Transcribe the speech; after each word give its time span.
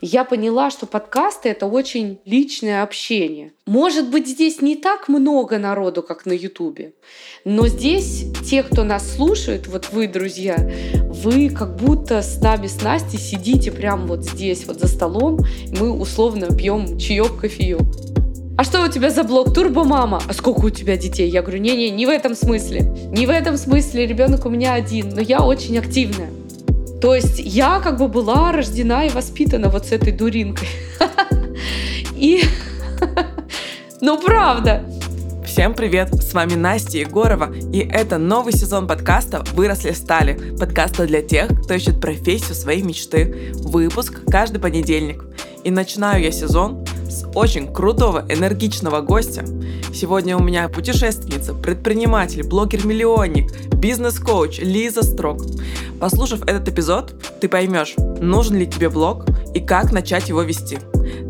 я 0.00 0.24
поняла, 0.24 0.70
что 0.70 0.86
подкасты— 0.86 1.48
это 1.50 1.66
очень 1.66 2.18
личное 2.24 2.82
общение. 2.82 3.52
Может 3.66 4.10
быть, 4.10 4.28
здесь 4.28 4.62
не 4.62 4.76
так 4.76 5.08
много 5.08 5.58
народу, 5.58 6.02
как 6.02 6.26
на 6.26 6.32
Ютубе, 6.32 6.92
но 7.44 7.66
здесь 7.66 8.26
те, 8.48 8.62
кто 8.62 8.84
нас 8.84 9.16
слушает, 9.16 9.66
вот 9.66 9.90
вы, 9.92 10.06
друзья, 10.06 10.56
вы 10.94 11.50
как 11.50 11.76
будто 11.76 12.22
с 12.22 12.40
нами, 12.40 12.66
с 12.66 12.82
Настей 12.82 13.18
сидите 13.18 13.72
прямо 13.72 14.06
вот 14.06 14.24
здесь, 14.24 14.66
вот 14.66 14.78
за 14.78 14.86
столом, 14.86 15.40
мы 15.78 15.90
условно 15.90 16.48
пьем 16.56 16.98
чаек, 16.98 17.36
кофеек. 17.40 17.80
А 18.56 18.64
что 18.64 18.82
у 18.82 18.88
тебя 18.88 19.10
за 19.10 19.22
блог? 19.22 19.54
Турбомама. 19.54 20.20
А 20.28 20.32
сколько 20.32 20.64
у 20.66 20.70
тебя 20.70 20.96
детей? 20.96 21.30
Я 21.30 21.42
говорю, 21.42 21.60
не-не, 21.60 21.90
не 21.90 22.06
в 22.06 22.08
этом 22.08 22.34
смысле. 22.34 22.92
Не 23.12 23.24
в 23.24 23.30
этом 23.30 23.56
смысле. 23.56 24.04
Ребенок 24.04 24.46
у 24.46 24.48
меня 24.48 24.74
один, 24.74 25.10
но 25.10 25.20
я 25.20 25.44
очень 25.44 25.78
активная. 25.78 26.28
То 27.00 27.14
есть 27.14 27.38
я 27.38 27.80
как 27.80 27.98
бы 27.98 28.08
была 28.08 28.50
рождена 28.50 29.06
и 29.06 29.10
воспитана 29.10 29.68
вот 29.68 29.86
с 29.86 29.92
этой 29.92 30.12
дуринкой. 30.12 30.68
И... 32.16 32.42
Ну, 34.00 34.20
правда. 34.20 34.84
Всем 35.44 35.74
привет! 35.74 36.14
С 36.14 36.32
вами 36.32 36.54
Настя 36.54 36.98
Егорова, 36.98 37.52
и 37.72 37.78
это 37.80 38.16
новый 38.16 38.52
сезон 38.52 38.86
подкаста 38.86 39.42
«Выросли 39.54 39.90
стали» 39.90 40.56
подкаста 40.56 41.04
для 41.04 41.20
тех, 41.20 41.48
кто 41.64 41.74
ищет 41.74 42.00
профессию 42.00 42.54
своей 42.54 42.82
мечты. 42.82 43.52
Выпуск 43.54 44.20
каждый 44.30 44.60
понедельник. 44.60 45.24
И 45.64 45.72
начинаю 45.72 46.22
я 46.22 46.30
сезон 46.30 46.84
с 47.08 47.26
очень 47.34 47.72
крутого, 47.72 48.24
энергичного 48.28 49.00
гостя. 49.00 49.44
Сегодня 49.92 50.36
у 50.36 50.42
меня 50.42 50.68
путешественница, 50.68 51.54
предприниматель, 51.54 52.42
блогер-миллионник, 52.42 53.74
бизнес-коуч 53.74 54.58
Лиза 54.58 55.02
Строк. 55.02 55.42
Послушав 56.00 56.42
этот 56.42 56.68
эпизод, 56.68 57.14
ты 57.40 57.48
поймешь, 57.48 57.94
нужен 58.20 58.56
ли 58.56 58.66
тебе 58.66 58.88
блог 58.88 59.26
и 59.54 59.60
как 59.60 59.92
начать 59.92 60.28
его 60.28 60.42
вести. 60.42 60.78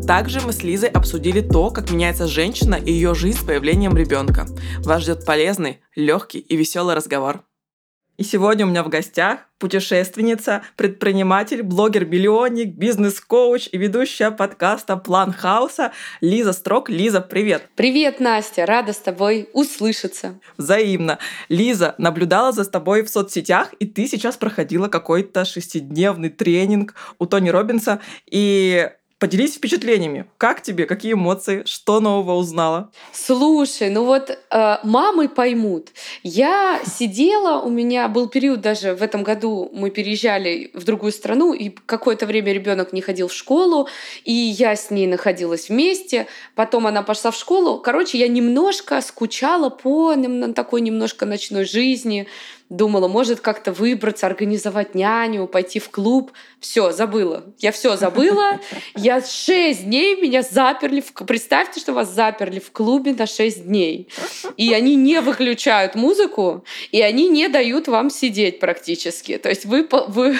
Также 0.05 0.41
мы 0.41 0.53
с 0.53 0.63
Лизой 0.63 0.89
обсудили 0.89 1.41
то, 1.41 1.69
как 1.69 1.91
меняется 1.91 2.27
женщина 2.27 2.75
и 2.75 2.91
ее 2.91 3.15
жизнь 3.15 3.39
с 3.39 3.43
появлением 3.43 3.95
ребенка. 3.95 4.45
Вас 4.79 5.03
ждет 5.03 5.25
полезный, 5.25 5.79
легкий 5.95 6.39
и 6.39 6.55
веселый 6.55 6.95
разговор. 6.95 7.43
И 8.19 8.23
сегодня 8.23 8.65
у 8.65 8.69
меня 8.69 8.83
в 8.83 8.89
гостях 8.89 9.39
путешественница, 9.59 10.61
предприниматель, 10.75 11.63
блогер-миллионник, 11.63 12.75
бизнес-коуч 12.75 13.69
и 13.71 13.77
ведущая 13.77 14.29
подкаста 14.29 14.97
«План 14.97 15.31
хаоса» 15.31 15.93
Лиза 16.19 16.51
Строк. 16.51 16.89
Лиза, 16.89 17.21
привет! 17.21 17.69
Привет, 17.77 18.19
Настя! 18.19 18.65
Рада 18.65 18.91
с 18.91 18.97
тобой 18.97 19.47
услышаться. 19.53 20.37
Взаимно. 20.57 21.17
Лиза, 21.47 21.95
наблюдала 21.97 22.51
за 22.51 22.65
тобой 22.65 23.03
в 23.03 23.09
соцсетях, 23.09 23.73
и 23.79 23.85
ты 23.85 24.05
сейчас 24.05 24.35
проходила 24.35 24.89
какой-то 24.89 25.45
шестидневный 25.45 26.29
тренинг 26.29 26.95
у 27.19 27.25
Тони 27.25 27.47
Робинса, 27.47 28.01
и 28.29 28.89
Поделись 29.19 29.55
впечатлениями. 29.55 30.27
Как 30.37 30.61
тебе? 30.61 30.85
Какие 30.85 31.11
эмоции? 31.13 31.63
Что 31.65 31.99
нового 31.99 32.35
узнала? 32.37 32.89
Слушай, 33.11 33.89
ну 33.89 34.05
вот 34.05 34.29
э, 34.29 34.77
мамы 34.83 35.27
поймут. 35.27 35.89
Я 36.23 36.79
сидела, 36.85 37.59
у 37.61 37.69
меня 37.69 38.07
был 38.07 38.29
период 38.29 38.61
даже 38.61 38.95
в 38.95 39.03
этом 39.03 39.23
году 39.23 39.69
мы 39.73 39.89
переезжали 39.89 40.71
в 40.73 40.85
другую 40.85 41.11
страну, 41.11 41.53
и 41.53 41.67
какое-то 41.69 42.25
время 42.27 42.53
ребенок 42.53 42.93
не 42.93 43.01
ходил 43.01 43.27
в 43.27 43.33
школу, 43.33 43.89
и 44.23 44.31
я 44.31 44.77
с 44.77 44.89
ней 44.89 45.05
находилась 45.05 45.67
вместе. 45.67 46.27
Потом 46.55 46.87
она 46.87 47.03
пошла 47.03 47.31
в 47.31 47.35
школу. 47.35 47.79
Короче, 47.79 48.17
я 48.17 48.29
немножко 48.29 49.01
скучала 49.01 49.69
по 49.69 50.15
такой 50.55 50.79
немножко 50.79 51.25
ночной 51.25 51.65
жизни 51.65 52.25
думала, 52.69 53.07
может 53.07 53.39
как-то 53.39 53.71
выбраться, 53.71 54.27
организовать 54.27 54.93
няню, 54.93 55.47
пойти 55.47 55.79
в 55.79 55.89
клуб. 55.89 56.31
Все, 56.59 56.91
забыла. 56.91 57.45
Я 57.57 57.71
все 57.71 57.97
забыла. 57.97 58.59
Я 58.95 59.21
шесть 59.21 59.85
дней 59.85 60.21
меня 60.21 60.43
заперли. 60.43 61.01
В... 61.01 61.11
Представьте, 61.25 61.79
что 61.79 61.93
вас 61.93 62.13
заперли 62.13 62.59
в 62.59 62.71
клубе 62.71 63.13
на 63.13 63.25
шесть 63.25 63.65
дней. 63.65 64.09
И 64.55 64.71
они 64.73 64.95
не 64.95 65.19
выключают 65.21 65.95
музыку, 65.95 66.63
и 66.91 67.01
они 67.01 67.27
не 67.27 67.47
дают 67.47 67.87
вам 67.87 68.11
сидеть 68.11 68.59
практически. 68.59 69.37
То 69.37 69.49
есть 69.49 69.65
вы, 69.65 69.87
вы 70.07 70.37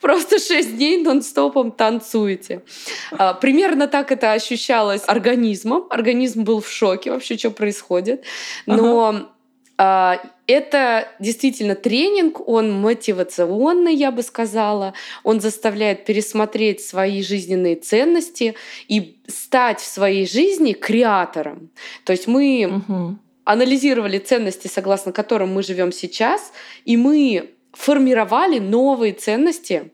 просто 0.00 0.38
шесть 0.38 0.76
дней 0.76 1.02
нон-стопом 1.02 1.72
танцуете. 1.72 2.62
А, 3.10 3.34
примерно 3.34 3.88
так 3.88 4.12
это 4.12 4.32
ощущалось 4.32 5.02
организмом. 5.06 5.86
Организм 5.90 6.44
был 6.44 6.60
в 6.60 6.70
шоке 6.70 7.10
вообще, 7.10 7.36
что 7.36 7.50
происходит. 7.50 8.24
Но 8.66 9.08
ага 9.08 9.28
это 9.78 11.08
действительно 11.18 11.74
тренинг, 11.74 12.46
он 12.46 12.72
мотивационный, 12.72 13.94
я 13.94 14.10
бы 14.10 14.22
сказала. 14.22 14.94
Он 15.24 15.40
заставляет 15.40 16.04
пересмотреть 16.04 16.82
свои 16.82 17.22
жизненные 17.22 17.76
ценности 17.76 18.54
и 18.88 19.18
стать 19.26 19.80
в 19.80 19.86
своей 19.86 20.26
жизни 20.26 20.72
креатором. 20.72 21.70
То 22.04 22.12
есть 22.12 22.26
мы 22.26 22.82
угу. 22.86 23.16
анализировали 23.44 24.18
ценности, 24.18 24.68
согласно 24.68 25.12
которым 25.12 25.52
мы 25.54 25.62
живем 25.62 25.90
сейчас, 25.90 26.52
и 26.84 26.96
мы 26.96 27.50
формировали 27.72 28.58
новые 28.58 29.14
ценности, 29.14 29.90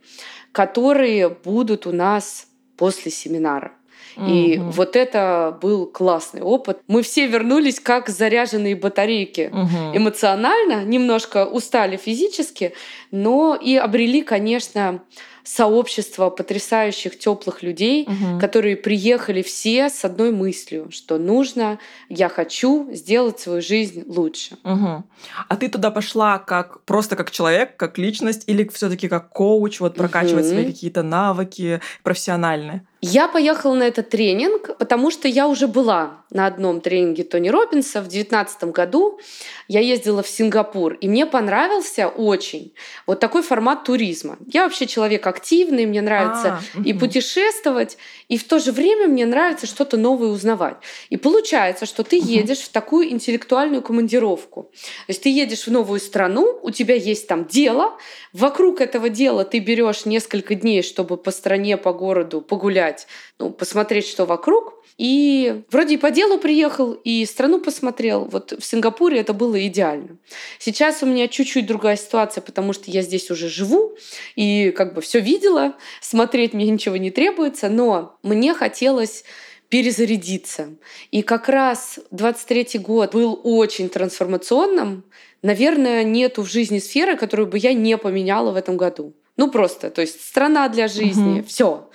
которые 0.53 1.29
будут 1.29 1.87
у 1.87 1.93
нас 1.93 2.49
после 2.77 3.11
семинара. 3.11 3.78
И 4.27 4.59
угу. 4.59 4.71
вот 4.71 4.97
это 4.97 5.57
был 5.61 5.87
классный 5.87 6.43
опыт. 6.43 6.79
Мы 6.89 7.03
все 7.03 7.27
вернулись 7.27 7.81
как 7.81 8.09
заряженные 8.09 8.75
батарейки. 8.75 9.51
Угу. 9.53 9.97
Эмоционально, 9.97 10.85
немножко 10.85 11.47
устали 11.47 11.97
физически, 11.97 12.73
но 13.11 13.55
и 13.55 13.77
обрели, 13.77 14.23
конечно, 14.23 15.01
сообщество 15.49 16.29
потрясающих 16.29 17.19
теплых 17.19 17.63
людей, 17.63 18.07
угу. 18.07 18.39
которые 18.39 18.77
приехали 18.77 19.41
все 19.41 19.89
с 19.89 20.05
одной 20.05 20.31
мыслью, 20.31 20.89
что 20.91 21.17
нужно, 21.17 21.79
я 22.11 22.29
хочу 22.29 22.89
сделать 22.93 23.41
свою 23.41 23.63
жизнь 23.63 24.05
лучше. 24.07 24.59
Угу. 24.63 25.05
А 25.49 25.57
ты 25.57 25.69
туда 25.71 25.91
пошла 25.91 26.39
как 26.39 26.83
просто 26.83 27.17
как 27.17 27.31
человек, 27.31 27.77
как 27.79 27.97
личность, 27.97 28.45
или 28.47 28.69
все-таки 28.69 29.09
как 29.09 29.31
коуч, 29.31 29.81
вот 29.81 29.95
прокачивать 29.95 30.45
угу. 30.45 30.53
свои 30.53 30.67
какие-то 30.67 31.03
навыки 31.03 31.81
профессиональные? 32.03 32.85
Я 33.01 33.29
поехала 33.29 33.75
на 33.75 33.85
этот 33.85 34.11
тренинг, 34.11 34.77
потому 34.77 35.11
что 35.11 35.29
я 35.29 35.47
уже 35.47 35.69
была 35.69 36.25
на 36.31 36.47
одном 36.47 36.81
тренинге 36.81 37.23
Тони 37.23 37.49
Робинса 37.49 38.01
в 38.01 38.09
2019 38.09 38.65
году. 38.65 39.21
Я 39.69 39.81
ездила 39.81 40.23
в 40.23 40.29
Сингапур, 40.29 40.95
и 40.95 41.09
мне 41.09 41.25
понравился 41.25 42.09
очень 42.09 42.75
вот 43.07 43.21
такой 43.21 43.43
формат 43.43 43.85
туризма. 43.85 44.37
Я 44.53 44.65
вообще 44.65 44.87
человек 44.87 45.27
активный, 45.27 45.87
мне 45.87 46.03
нравится 46.03 46.61
а, 46.75 46.83
и 46.83 46.93
путешествовать, 46.93 47.99
и 48.29 48.37
в 48.37 48.45
то 48.45 48.59
же 48.59 48.73
время 48.73 49.07
мне 49.07 49.27
нравится 49.27 49.67
что-то 49.67 49.97
новое 49.97 50.29
узнавать. 50.29 50.77
И 51.09 51.17
получается, 51.17 51.87
что 51.87 52.03
ты 52.03 52.17
едешь 52.17 52.61
в 52.61 52.71
такую 52.71 53.11
интеллектуальную 53.11 53.81
командировку. 53.81 54.71
То 54.73 55.11
есть 55.11 55.23
ты 55.23 55.29
едешь 55.29 55.67
в 55.67 55.71
новую 55.71 56.01
страну, 56.01 56.59
у 56.63 56.71
тебя 56.71 56.97
есть 56.97 57.29
там 57.29 57.47
дело, 57.47 57.97
вокруг 58.33 58.81
этого 58.81 59.09
дела 59.09 59.45
ты 59.45 59.61
берешь 59.61 60.05
несколько 60.05 60.55
дней, 60.55 60.83
чтобы 60.83 61.17
по 61.17 61.31
стране, 61.31 61.77
по 61.77 61.93
городу 61.93 62.41
погулять 62.41 62.88
погулять, 62.89 63.07
ну, 63.39 63.51
посмотреть, 63.51 64.07
что 64.07 64.25
вокруг. 64.25 64.75
И 64.97 65.63
вроде 65.71 65.95
и 65.95 65.97
по 65.97 66.11
делу 66.11 66.39
приехал, 66.39 66.93
и 66.93 67.25
страну 67.25 67.61
посмотрел. 67.61 68.25
Вот 68.25 68.53
в 68.53 68.65
Сингапуре 68.65 69.21
это 69.21 69.33
было 69.33 69.65
идеально. 69.67 70.17
Сейчас 70.59 71.03
у 71.03 71.07
меня 71.07 71.29
чуть-чуть 71.29 71.67
другая 71.67 71.97
ситуация, 71.97 72.43
потому 72.43 72.73
что 72.73 72.91
я 72.91 73.03
здесь 73.03 73.31
уже 73.31 73.49
живу 73.49 73.97
и 74.35 74.73
как 74.73 74.95
бы 74.95 75.01
все 75.01 75.21
видела, 75.21 75.77
смотреть 76.01 76.53
мне 76.53 76.69
ничего 76.69 76.97
не 76.97 77.13
требуется, 77.13 77.69
но 77.69 78.19
мне 78.25 78.55
хотелось 78.55 79.25
перезарядиться. 79.69 80.71
И 81.13 81.23
как 81.23 81.49
раз 81.49 82.01
23 82.11 82.81
год 82.81 83.13
был 83.13 83.41
очень 83.45 83.89
трансформационным. 83.89 85.05
Наверное, 85.43 86.03
нету 86.03 86.43
в 86.43 86.51
жизни 86.51 86.81
сферы, 86.81 87.17
которую 87.17 87.47
бы 87.47 87.59
я 87.59 87.73
не 87.73 87.97
поменяла 87.97 88.51
в 88.51 88.57
этом 88.57 88.77
году. 88.77 89.15
Ну 89.39 89.49
просто, 89.49 89.91
то 89.91 90.01
есть 90.01 90.21
страна 90.21 90.69
для 90.69 90.89
жизни, 90.89 91.41
угу. 91.41 91.47
все. 91.47 91.89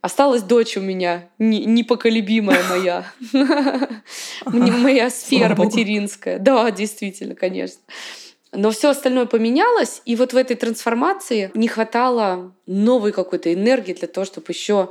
Осталась 0.00 0.42
дочь 0.42 0.78
у 0.78 0.80
меня, 0.80 1.28
непоколебимая 1.38 2.62
моя. 2.68 3.04
Моя 4.46 5.10
сфера 5.10 5.54
материнская. 5.54 6.38
Да, 6.38 6.70
действительно, 6.70 7.34
конечно. 7.34 7.82
Но 8.52 8.70
все 8.70 8.90
остальное 8.90 9.26
поменялось, 9.26 10.02
и 10.06 10.16
вот 10.16 10.32
в 10.32 10.36
этой 10.36 10.56
трансформации 10.56 11.50
не 11.54 11.68
хватало 11.68 12.54
новой 12.66 13.12
какой-то 13.12 13.52
энергии 13.52 13.92
для 13.92 14.08
того, 14.08 14.24
чтобы 14.24 14.46
еще 14.48 14.90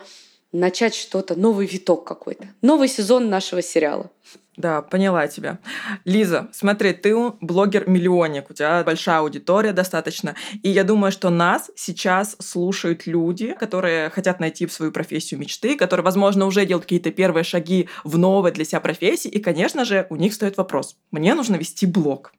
начать 0.51 0.95
что-то, 0.95 1.35
новый 1.35 1.65
виток 1.65 2.05
какой-то. 2.05 2.47
Новый 2.61 2.87
сезон 2.87 3.29
нашего 3.29 3.61
сериала. 3.61 4.11
Да, 4.59 4.81
поняла 4.81 5.25
тебя. 5.29 5.59
Лиза, 6.03 6.49
смотри, 6.51 6.91
ты 6.91 7.15
блогер-миллионник, 7.39 8.49
у 8.49 8.53
тебя 8.53 8.83
большая 8.83 9.19
аудитория 9.19 9.71
достаточно, 9.71 10.35
и 10.61 10.69
я 10.69 10.83
думаю, 10.83 11.13
что 11.13 11.29
нас 11.29 11.71
сейчас 11.77 12.35
слушают 12.41 13.07
люди, 13.07 13.55
которые 13.57 14.09
хотят 14.09 14.41
найти 14.41 14.67
свою 14.67 14.91
профессию 14.91 15.39
мечты, 15.39 15.77
которые, 15.77 16.03
возможно, 16.03 16.45
уже 16.45 16.65
делают 16.65 16.83
какие-то 16.83 17.11
первые 17.11 17.45
шаги 17.45 17.87
в 18.03 18.17
новой 18.17 18.51
для 18.51 18.65
себя 18.65 18.81
профессии, 18.81 19.29
и, 19.29 19.39
конечно 19.39 19.85
же, 19.85 20.05
у 20.09 20.17
них 20.17 20.33
стоит 20.33 20.57
вопрос. 20.57 20.97
Мне 21.09 21.35
нужно 21.35 21.55
вести 21.55 21.85
блог. 21.85 22.33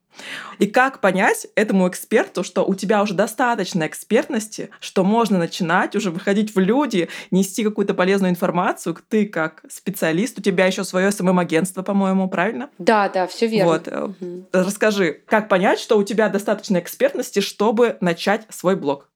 И 0.59 0.67
как 0.67 1.01
понять 1.01 1.47
этому 1.55 1.89
эксперту, 1.89 2.45
что 2.45 2.65
у 2.65 2.75
тебя 2.75 3.03
уже 3.03 3.15
достаточно 3.15 3.87
экспертности, 3.87 4.71
что 4.81 5.05
можно 5.05 5.39
начинать 5.39 5.97
уже 5.97 6.11
выходить 6.11 6.55
в 6.55 6.59
люди, 6.59 7.09
нести 7.31 7.65
какую-то 7.65 7.95
полезную 7.95 8.31
информацию, 8.31 8.97
ты 9.09 9.27
как 9.27 9.63
специалист, 9.69 10.39
у 10.39 10.43
тебя 10.43 10.67
еще 10.67 10.85
свое 10.85 11.11
СММ-агентство, 11.11 11.83
по-моему, 11.83 12.29
правильно? 12.29 12.71
Да, 12.79 13.09
да, 13.09 13.27
все 13.27 13.47
верно. 13.47 13.73
Вот. 13.73 13.89
Угу. 13.89 14.49
Расскажи, 14.53 15.23
как 15.27 15.49
понять, 15.49 15.79
что 15.79 15.97
у 15.99 16.03
тебя 16.03 16.29
достаточно 16.29 16.79
экспертности, 16.79 17.41
чтобы 17.41 17.97
начать 18.01 18.47
свой 18.51 18.77
блог? 18.77 19.09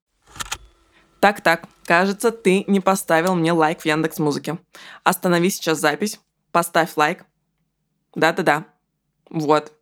Так-так, 1.21 1.65
кажется, 1.85 2.31
ты 2.31 2.65
не 2.67 2.81
поставил 2.81 3.35
мне 3.35 3.53
лайк 3.53 3.81
в 3.81 3.87
Яндекс 3.87 4.19
Музыке. 4.19 4.59
Останови 5.05 5.49
сейчас 5.51 5.79
запись, 5.79 6.21
поставь 6.53 6.91
лайк. 6.97 7.25
Да-да-да. 8.15 8.67
Вот. 9.31 9.73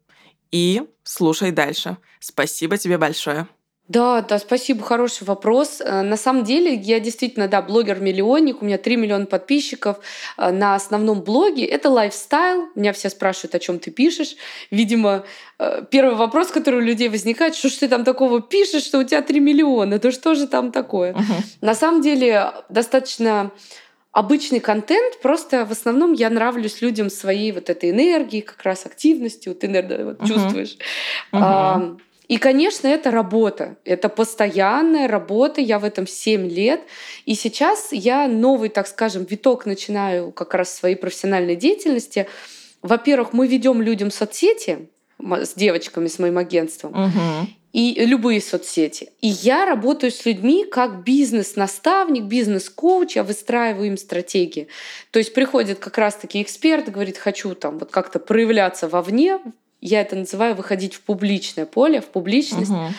И 0.53 0.89
слушай 1.03 1.51
дальше. 1.51 1.97
Спасибо 2.21 2.77
тебе 2.79 2.99
большое. 2.99 3.47
Да, 3.89 4.23
да, 4.23 4.39
спасибо, 4.39 4.83
хороший 4.85 5.25
вопрос. 5.25 5.81
Э, 5.81 6.03
на 6.03 6.17
самом 6.17 6.45
деле, 6.45 6.75
я 6.75 7.01
действительно, 7.01 7.49
да, 7.49 7.61
блогер-миллионник, 7.61 8.63
у 8.63 8.65
меня 8.65 8.79
3 8.79 8.97
миллиона 8.97 9.27
подписчиков 9.27 9.99
э, 10.39 10.51
на 10.51 10.77
основном 10.77 11.21
блоге. 11.21 11.67
Это 11.67 11.91
лайфстайл. 11.91 12.69
Меня 12.75 12.93
все 12.93 13.11
спрашивают, 13.11 13.55
о 13.55 13.59
чем 13.59 13.81
ты 13.81 13.91
пишешь. 13.91 14.37
Видимо, 14.71 15.25
э, 15.59 15.83
первый 15.91 16.15
вопрос, 16.15 16.49
который 16.49 16.77
у 16.77 16.85
людей 16.85 17.09
возникает, 17.09 17.55
что 17.55 17.69
ж 17.69 17.73
ты 17.73 17.89
там 17.89 18.05
такого 18.05 18.41
пишешь, 18.41 18.85
что 18.85 18.99
у 18.99 19.05
тебя 19.05 19.21
3 19.21 19.41
миллиона, 19.41 19.99
да 19.99 20.11
что 20.13 20.35
же 20.35 20.47
там 20.47 20.73
такое? 20.73 21.13
Угу. 21.13 21.35
На 21.61 21.75
самом 21.75 22.01
деле, 22.01 22.53
достаточно 22.69 23.51
обычный 24.13 24.61
контент, 24.61 25.21
просто 25.21 25.65
в 25.65 25.73
основном 25.73 26.13
я 26.13 26.31
нравлюсь 26.31 26.81
людям 26.83 27.11
своей 27.11 27.51
вот 27.53 27.71
этой 27.71 27.91
энергией, 27.91 28.43
как 28.43 28.63
раз 28.63 28.87
активностью, 28.87 29.55
ты, 29.55 29.69
наверное, 29.69 30.05
вот 30.05 30.21
uh-huh. 30.21 30.29
чувствуешь. 30.29 30.77
Uh-huh. 31.33 31.41
А, 31.41 31.97
и, 32.29 32.37
конечно, 32.37 32.87
это 32.87 33.11
работа. 33.11 33.77
Это 33.85 34.09
постоянная 34.09 35.09
работа. 35.09 35.61
Я 35.61 35.79
в 35.79 35.85
этом 35.85 36.07
7 36.07 36.49
лет. 36.49 36.81
И 37.27 37.35
сейчас 37.35 37.89
я 37.93 38.29
новый, 38.29 38.69
так 38.69 38.87
скажем, 38.87 39.25
виток 39.25 39.67
начинаю 39.67 40.31
как 40.31 40.55
раз 40.55 40.75
своей 40.75 40.95
профессиональной 40.95 41.57
деятельности. 41.57 42.27
Во-первых, 42.81 43.33
мы 43.33 43.47
ведем 43.47 43.83
людям 43.83 44.11
соцсети 44.11 44.89
с 45.19 45.55
девочками, 45.55 46.07
с 46.07 46.19
моим 46.19 46.39
агентством. 46.39 46.93
Угу 46.93 47.49
и 47.73 48.05
любые 48.05 48.41
соцсети. 48.41 49.11
И 49.21 49.29
я 49.29 49.65
работаю 49.65 50.13
с 50.13 50.27
людьми 50.27 50.65
как 50.65 51.05
бизнес-наставник, 51.05 52.25
бизнес-коуч, 52.25 53.17
я 53.17 53.25
выстраиваю 53.25 53.89
им 53.89 53.97
стратегии. 53.97 54.69
То 55.11 55.19
есть 55.19 55.33
приходит 55.33 55.79
как 55.79 55.97
раз-таки 55.97 56.43
эксперт, 56.43 56.91
говорит, 56.91 57.17
хочу 57.17 57.55
там 57.55 57.79
вот 57.79 57.91
как-то 57.91 58.19
проявляться 58.19 58.89
вовне, 58.89 59.41
я 59.81 60.03
это 60.03 60.15
называю 60.17 60.55
выходить 60.55 60.95
в 60.95 61.01
публичное 61.01 61.67
поле, 61.67 62.01
в 62.01 62.07
публичность. 62.07 62.71
Угу. 62.71 62.93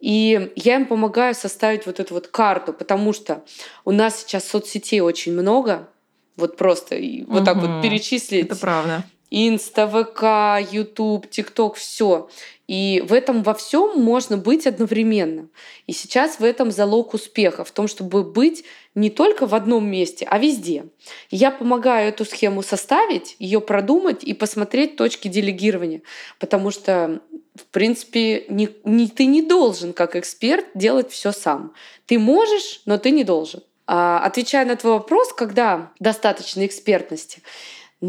И 0.00 0.52
я 0.56 0.76
им 0.76 0.86
помогаю 0.86 1.34
составить 1.34 1.86
вот 1.86 1.98
эту 1.98 2.14
вот 2.14 2.26
карту, 2.26 2.72
потому 2.72 3.12
что 3.12 3.42
у 3.84 3.90
нас 3.90 4.20
сейчас 4.20 4.46
соцсетей 4.46 5.00
очень 5.00 5.32
много, 5.32 5.88
вот 6.36 6.56
просто 6.56 6.96
вот 7.26 7.38
угу. 7.38 7.44
так 7.44 7.56
вот 7.56 7.82
перечислить. 7.82 8.46
Это 8.46 8.56
правда. 8.56 9.04
Инста, 9.30 9.88
ВК, 9.88 10.72
Ютуб, 10.72 11.28
ТикТок, 11.28 11.76
все. 11.76 12.28
И 12.66 13.02
в 13.06 13.12
этом 13.12 13.42
во 13.42 13.54
всем 13.54 14.00
можно 14.00 14.36
быть 14.36 14.66
одновременно. 14.66 15.48
И 15.86 15.92
сейчас 15.92 16.40
в 16.40 16.44
этом 16.44 16.72
залог 16.72 17.14
успеха, 17.14 17.64
в 17.64 17.70
том, 17.70 17.86
чтобы 17.86 18.24
быть 18.24 18.64
не 18.94 19.08
только 19.08 19.46
в 19.46 19.54
одном 19.54 19.88
месте, 19.88 20.26
а 20.28 20.38
везде. 20.38 20.86
я 21.30 21.50
помогаю 21.50 22.08
эту 22.08 22.24
схему 22.24 22.62
составить, 22.62 23.36
ее 23.38 23.60
продумать 23.60 24.24
и 24.24 24.34
посмотреть 24.34 24.96
точки 24.96 25.28
делегирования. 25.28 26.02
Потому 26.40 26.70
что, 26.70 27.20
в 27.54 27.64
принципе, 27.66 28.46
не, 28.48 28.68
не, 28.84 29.06
ты 29.08 29.26
не 29.26 29.42
должен, 29.42 29.92
как 29.92 30.16
эксперт, 30.16 30.66
делать 30.74 31.12
все 31.12 31.30
сам. 31.30 31.72
Ты 32.06 32.18
можешь, 32.18 32.82
но 32.84 32.98
ты 32.98 33.10
не 33.10 33.22
должен. 33.22 33.62
А, 33.86 34.18
отвечая 34.24 34.66
на 34.66 34.74
твой 34.74 34.94
вопрос, 34.94 35.32
когда 35.32 35.92
достаточно 36.00 36.66
экспертности, 36.66 37.42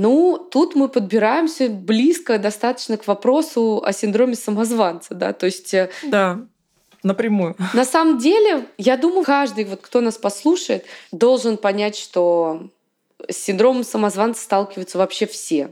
ну, 0.02 0.38
тут 0.38 0.76
мы 0.76 0.90
подбираемся 0.90 1.70
близко 1.70 2.38
достаточно 2.38 2.98
к 2.98 3.08
вопросу 3.08 3.82
о 3.84 3.92
синдроме 3.94 4.36
самозванца, 4.36 5.16
да, 5.16 5.34
то 5.34 5.46
есть... 5.48 5.74
Э, 5.74 5.90
да, 6.04 6.42
напрямую. 7.04 7.56
На 7.74 7.86
самом 7.86 8.18
деле, 8.18 8.68
я 8.78 8.98
думаю, 8.98 9.24
каждый, 9.24 9.66
вот 9.66 9.82
кто 9.82 10.02
нас 10.02 10.18
послушает, 10.18 10.86
должен 11.12 11.58
понять, 11.58 11.98
что 11.98 12.70
с 13.28 13.38
синдромом 13.38 13.84
самозванца 13.84 14.44
сталкиваются 14.44 14.98
вообще 14.98 15.26
все. 15.26 15.72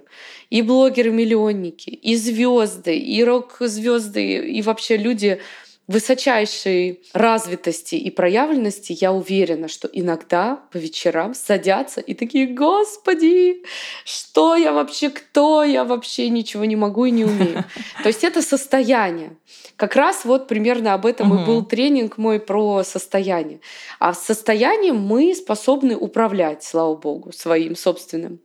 И 0.50 0.62
блогеры-миллионники, 0.62 1.90
и 1.90 2.16
звезды, 2.16 2.98
и 2.98 3.24
рок-звезды, 3.24 4.38
и 4.48 4.62
вообще 4.62 4.98
люди 4.98 5.40
высочайшей 5.88 7.02
развитости 7.14 7.96
и 7.96 8.10
проявленности, 8.10 8.98
я 9.00 9.14
уверена, 9.14 9.68
что 9.68 9.88
иногда 9.88 10.64
по 10.72 10.78
вечерам 10.78 11.36
садятся 11.36 12.02
и 12.02 12.14
такие, 12.14 12.48
господи, 12.48 13.64
что 14.04 14.56
я 14.56 14.74
вообще, 14.74 15.10
кто 15.10 15.64
я 15.64 15.84
вообще, 15.84 16.30
ничего 16.30 16.66
не 16.66 16.76
могу 16.76 17.06
и 17.06 17.12
не 17.12 17.26
умею. 17.26 17.64
То 18.04 18.10
есть 18.10 18.24
это 18.24 18.42
состояние. 18.42 19.38
Как 19.76 19.96
раз 19.96 20.26
вот 20.26 20.48
примерно 20.48 20.94
об 20.94 21.06
этом 21.06 21.32
угу. 21.32 21.42
и 21.42 21.46
был 21.46 21.64
тренинг 21.64 22.18
мой 22.18 22.40
про 22.40 22.84
состояние. 22.84 23.60
А 24.00 24.14
состоянием 24.14 24.98
мы 24.98 25.36
способны 25.36 25.96
управлять, 25.96 26.64
слава 26.64 26.96
богу, 26.96 27.32
своим 27.32 27.76
собственным. 27.76 28.40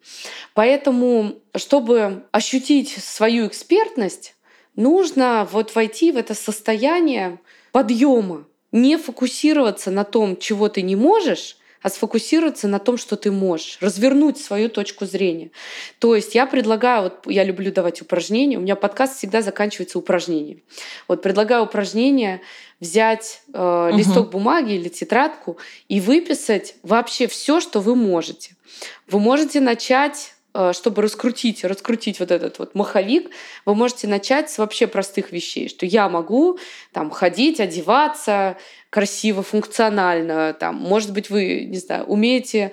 Поэтому, 0.54 1.36
чтобы 1.54 2.24
ощутить 2.32 2.90
свою 3.02 3.46
экспертность, 3.46 4.34
нужно 4.76 5.48
вот 5.50 5.74
войти 5.74 6.12
в 6.12 6.16
это 6.16 6.34
состояние 6.34 7.38
подъема, 7.72 8.46
не 8.72 8.96
фокусироваться 8.96 9.90
на 9.90 10.04
том, 10.04 10.36
чего 10.36 10.68
ты 10.68 10.82
не 10.82 10.96
можешь, 10.96 11.56
а 11.82 11.88
сфокусироваться 11.88 12.68
на 12.68 12.78
том, 12.78 12.98
что 12.98 13.16
ты 13.16 13.30
можешь, 13.30 13.78
развернуть 13.80 14.38
свою 14.38 14.68
точку 14.68 15.06
зрения. 15.06 15.50
То 15.98 16.14
есть 16.14 16.34
я 16.34 16.46
предлагаю, 16.46 17.04
вот 17.04 17.20
я 17.26 17.42
люблю 17.42 17.72
давать 17.72 18.02
упражнения, 18.02 18.58
у 18.58 18.60
меня 18.60 18.76
подкаст 18.76 19.16
всегда 19.16 19.40
заканчивается 19.40 19.98
упражнением. 19.98 20.62
Вот 21.08 21.22
предлагаю 21.22 21.64
упражнение 21.64 22.42
взять 22.80 23.42
э, 23.52 23.88
угу. 23.90 23.96
листок 23.96 24.30
бумаги 24.30 24.74
или 24.74 24.88
тетрадку 24.88 25.56
и 25.88 26.00
выписать 26.00 26.74
вообще 26.82 27.26
все, 27.26 27.60
что 27.60 27.80
вы 27.80 27.96
можете. 27.96 28.56
Вы 29.08 29.18
можете 29.18 29.60
начать 29.60 30.34
чтобы 30.72 31.02
раскрутить, 31.02 31.64
раскрутить 31.64 32.20
вот 32.20 32.30
этот 32.30 32.58
вот 32.58 32.74
маховик, 32.74 33.30
вы 33.64 33.74
можете 33.74 34.08
начать 34.08 34.50
с 34.50 34.58
вообще 34.58 34.86
простых 34.86 35.32
вещей, 35.32 35.68
что 35.68 35.86
я 35.86 36.08
могу 36.08 36.58
там 36.92 37.10
ходить, 37.10 37.60
одеваться 37.60 38.56
красиво, 38.90 39.42
функционально, 39.42 40.52
там, 40.58 40.76
может 40.76 41.12
быть, 41.12 41.30
вы, 41.30 41.64
не 41.64 41.78
знаю, 41.78 42.04
умеете 42.04 42.72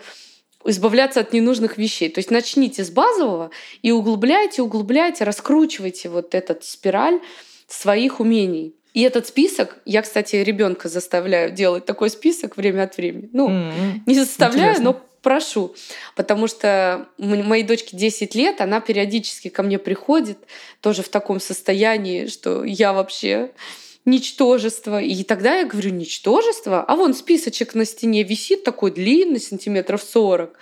избавляться 0.66 1.20
от 1.22 1.34
ненужных 1.34 1.78
вещей. 1.78 2.10
То 2.10 2.20
есть 2.20 2.32
начните 2.32 2.84
с 2.84 2.90
базового 2.90 3.52
и 3.82 3.92
углубляйте, 3.92 4.62
углубляйте, 4.62 5.24
раскручивайте 5.24 6.10
вот 6.10 6.36
этот 6.36 6.64
спираль 6.64 7.20
своих 7.68 8.20
умений. 8.20 8.76
И 8.94 9.02
этот 9.02 9.28
список, 9.28 9.78
я, 9.86 10.02
кстати, 10.02 10.38
ребенка 10.38 10.90
заставляю 10.90 11.52
делать 11.52 11.86
такой 11.86 12.10
список 12.10 12.58
время 12.58 12.84
от 12.84 12.98
времени. 12.98 13.30
Ну, 13.32 13.50
mm-hmm. 13.50 14.02
не 14.08 14.16
заставляю, 14.16 14.72
Интересно. 14.72 14.84
но 14.84 15.07
прошу. 15.28 15.76
Потому 16.16 16.48
что 16.48 17.10
моей 17.18 17.64
дочке 17.64 17.98
10 17.98 18.34
лет, 18.34 18.62
она 18.62 18.80
периодически 18.80 19.50
ко 19.50 19.62
мне 19.62 19.78
приходит, 19.78 20.38
тоже 20.80 21.04
в 21.04 21.10
таком 21.10 21.42
состоянии, 21.42 22.28
что 22.28 22.64
я 22.64 22.94
вообще 22.94 23.52
ничтожество. 24.06 25.02
И 25.02 25.22
тогда 25.26 25.58
я 25.58 25.66
говорю, 25.66 25.90
ничтожество? 25.90 26.82
А 26.82 26.96
вон 26.96 27.14
списочек 27.14 27.76
на 27.76 27.84
стене 27.84 28.24
висит 28.24 28.64
такой 28.64 28.92
длинный, 28.92 29.42
сантиметров 29.42 30.02
40. 30.02 30.58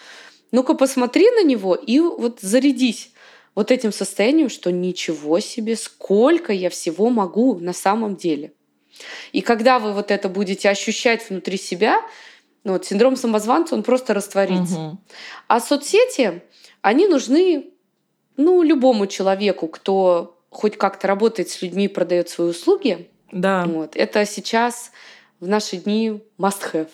Ну-ка 0.51 0.74
посмотри 0.74 1.29
на 1.29 1.43
него 1.43 1.75
и 1.75 2.00
вот 2.00 2.39
зарядись 2.41 3.12
вот 3.53 3.69
этим 3.69 3.93
состоянием, 3.93 4.50
что 4.50 4.72
ничего 4.72 5.39
себе, 5.41 5.75
сколько 5.75 6.53
я 6.53 6.72
всего 6.72 7.12
могу 7.12 7.60
на 7.60 7.74
самом 7.74 8.15
деле. 8.15 8.51
И 9.31 9.41
когда 9.41 9.77
вы 9.77 9.93
вот 9.93 10.10
это 10.10 10.27
будете 10.27 10.69
ощущать 10.69 11.29
внутри 11.29 11.57
себя, 11.57 12.01
ну, 12.65 12.74
вот 12.74 12.86
синдром 12.86 13.15
самозванца, 13.15 13.75
он 13.75 13.84
просто 13.84 14.13
растворится. 14.13 14.79
Угу. 14.79 14.98
А 15.48 15.60
соцсети, 15.60 16.41
они 16.81 17.07
нужны 17.07 17.69
ну, 18.38 18.63
любому 18.63 19.07
человеку, 19.07 19.67
кто 19.67 20.38
хоть 20.50 20.77
как-то 20.77 21.07
работает 21.07 21.50
с 21.50 21.62
людьми, 21.62 21.88
продает 21.88 22.27
свои 22.27 22.50
услуги. 22.50 23.10
Да. 23.31 23.65
Вот. 23.65 23.95
Это 23.95 24.25
сейчас 24.25 24.91
в 25.39 25.48
наши 25.48 25.77
дни 25.77 26.24
must-have. 26.39 26.89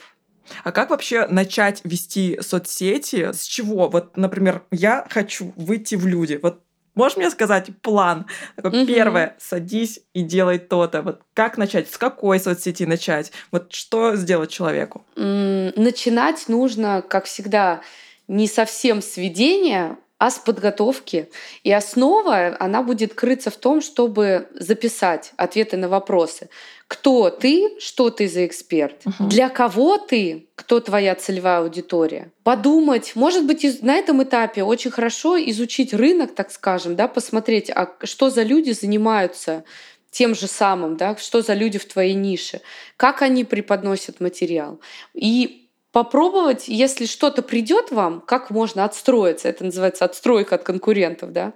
А 0.64 0.72
как 0.74 0.90
вообще 0.90 1.26
начать 1.28 1.80
вести 1.86 2.40
соцсети? 2.42 3.32
С 3.32 3.44
чего? 3.44 3.88
Вот, 3.88 4.18
например, 4.18 4.64
я 4.72 5.08
хочу 5.10 5.54
выйти 5.56 5.96
в 5.96 6.06
люди. 6.06 6.38
Вот 6.42 6.62
Можешь 6.96 7.18
мне 7.18 7.30
сказать 7.30 7.70
план? 7.82 8.26
Такой, 8.56 8.84
угу. 8.84 8.88
Первое, 8.88 9.36
садись 9.40 10.02
и 10.14 10.24
делай 10.24 10.60
то-то. 10.60 11.02
Вот 11.02 11.22
как 11.34 11.58
начать? 11.58 11.90
С 11.90 11.98
какой 11.98 12.40
соцсети 12.40 12.86
начать? 12.86 13.32
Вот 13.52 13.72
что 13.74 14.16
сделать 14.16 14.52
человеку? 14.52 15.06
Начинать 15.16 16.48
нужно, 16.48 17.02
как 17.02 17.26
всегда, 17.26 17.82
не 18.28 18.48
совсем 18.48 19.02
с 19.02 19.18
ведения, 19.18 19.98
а 20.22 20.30
с 20.30 20.38
подготовки. 20.38 21.30
И 21.64 21.72
основа, 21.72 22.56
она 22.60 22.84
будет 22.84 23.16
крыться 23.16 23.50
в 23.50 23.56
том, 23.56 23.82
чтобы 23.82 24.48
записать 24.54 25.34
ответы 25.36 25.78
на 25.78 25.90
вопросы. 25.90 26.50
Кто 26.92 27.30
ты, 27.30 27.80
что 27.80 28.10
ты 28.10 28.28
за 28.28 28.46
эксперт, 28.46 29.04
угу. 29.06 29.30
для 29.30 29.48
кого 29.48 29.98
ты, 29.98 30.50
кто 30.56 30.82
твоя 30.82 31.16
целевая 31.16 31.60
аудитория. 31.60 32.34
Подумать, 32.44 33.14
может 33.16 33.46
быть, 33.46 33.82
на 33.82 33.96
этом 33.96 34.22
этапе 34.24 34.64
очень 34.64 34.92
хорошо 34.92 35.40
изучить 35.40 35.94
рынок, 35.94 36.36
так 36.36 36.52
скажем, 36.52 36.98
да, 36.98 37.08
посмотреть, 37.08 37.70
а 37.70 37.96
что 38.04 38.30
за 38.30 38.44
люди 38.44 38.72
занимаются 38.72 39.64
тем 40.10 40.36
же 40.36 40.48
самым, 40.48 40.98
да, 40.98 41.16
что 41.16 41.42
за 41.42 41.54
люди 41.54 41.80
в 41.80 41.86
твоей 41.86 42.14
нише, 42.14 42.60
как 42.98 43.22
они 43.22 43.46
преподносят 43.46 44.20
материал. 44.20 44.82
И 45.14 45.70
попробовать, 45.94 46.68
если 46.68 47.06
что-то 47.06 47.42
придет 47.42 47.92
вам, 47.92 48.20
как 48.20 48.50
можно 48.50 48.84
отстроиться. 48.84 49.48
Это 49.48 49.64
называется 49.64 50.04
отстройка 50.04 50.56
от 50.56 50.64
конкурентов. 50.64 51.32
Да? 51.32 51.54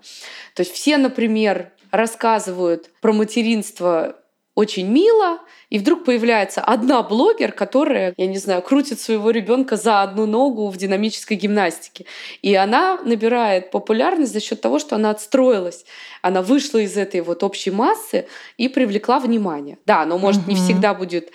То 0.54 0.62
есть 0.62 0.72
все, 0.72 0.96
например, 0.96 1.74
рассказывают 1.92 2.90
про 3.02 3.12
материнство 3.12 4.16
очень 4.56 4.88
мило, 4.88 5.40
и 5.70 5.78
вдруг 5.78 6.06
появляется 6.06 6.62
одна 6.62 7.04
блогер, 7.04 7.52
которая, 7.52 8.14
я 8.16 8.26
не 8.26 8.38
знаю, 8.38 8.62
крутит 8.62 9.00
своего 9.02 9.30
ребенка 9.32 9.76
за 9.76 10.02
одну 10.02 10.26
ногу 10.26 10.70
в 10.70 10.78
динамической 10.78 11.36
гимнастике. 11.36 12.06
И 12.42 12.56
она 12.56 12.98
набирает 13.04 13.70
популярность 13.70 14.32
за 14.32 14.40
счет 14.40 14.62
того, 14.62 14.80
что 14.80 14.96
она 14.96 15.10
отстроилась. 15.10 15.86
Она 16.22 16.42
вышла 16.42 16.78
из 16.78 16.96
этой 16.96 17.20
вот 17.20 17.44
общей 17.44 17.72
массы 17.72 18.28
и 18.58 18.70
привлекла 18.70 19.20
внимание. 19.20 19.78
Да, 19.86 20.06
но 20.06 20.18
может 20.18 20.44
угу. 20.44 20.52
не 20.52 20.56
всегда 20.56 20.94
будет 20.94 21.32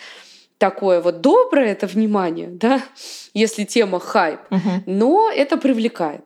такое 0.57 1.01
вот 1.01 1.21
доброе 1.21 1.73
это 1.73 1.87
внимание, 1.87 2.49
да, 2.49 2.83
если 3.35 3.65
тема 3.65 4.01
хайп, 4.01 4.41
угу. 4.51 4.83
но 4.87 5.31
это 5.31 5.57
привлекает. 5.57 6.25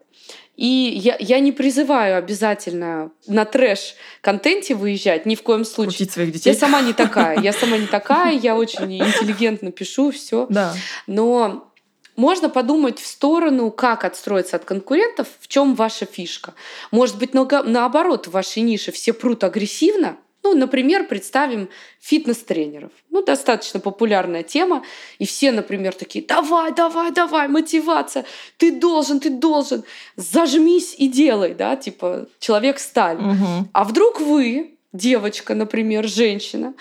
И 0.56 0.66
я, 0.66 1.16
я 1.18 1.40
не 1.40 1.50
призываю 1.50 2.16
обязательно 2.16 3.10
на 3.26 3.44
трэш-контенте 3.44 4.74
выезжать, 4.74 5.26
ни 5.26 5.34
в 5.34 5.42
коем 5.42 5.64
случае. 5.64 5.94
Учить 5.94 6.12
своих 6.12 6.32
детей. 6.32 6.50
Я 6.50 6.58
сама 6.58 6.80
не 6.80 6.92
такая. 6.94 7.40
Я 7.40 7.52
сама 7.52 7.76
не 7.76 7.86
такая, 7.86 8.38
я 8.38 8.56
очень 8.56 8.98
интеллигентно 8.98 9.72
пишу, 9.72 10.12
все. 10.12 10.46
Да. 10.48 10.74
Но 11.06 11.72
можно 12.16 12.48
подумать 12.48 13.00
в 13.00 13.06
сторону, 13.06 13.70
как 13.72 14.04
отстроиться 14.04 14.56
от 14.56 14.64
конкурентов, 14.64 15.26
в 15.40 15.48
чем 15.48 15.74
ваша 15.74 16.06
фишка. 16.06 16.54
Может 16.92 17.18
быть, 17.18 17.34
наоборот, 17.34 18.28
в 18.28 18.30
вашей 18.30 18.62
нише 18.62 18.92
все 18.92 19.12
прут 19.12 19.42
агрессивно, 19.42 20.16
ну, 20.44 20.54
например, 20.54 21.06
представим 21.06 21.70
фитнес-тренеров. 22.00 22.92
Ну, 23.10 23.24
достаточно 23.24 23.80
популярная 23.80 24.42
тема. 24.42 24.84
И 25.18 25.24
все, 25.24 25.52
например, 25.52 25.94
такие, 25.94 26.22
давай, 26.22 26.72
давай, 26.72 27.12
давай, 27.12 27.48
мотивация, 27.48 28.26
ты 28.58 28.70
должен, 28.70 29.20
ты 29.20 29.30
должен, 29.30 29.84
зажмись 30.16 30.94
и 30.98 31.08
делай, 31.08 31.54
да, 31.54 31.76
типа 31.76 32.26
человек-сталь. 32.40 33.16
Угу. 33.16 33.68
А 33.72 33.84
вдруг 33.84 34.20
вы, 34.20 34.76
девочка, 34.92 35.54
например, 35.54 36.06
женщина, 36.06 36.74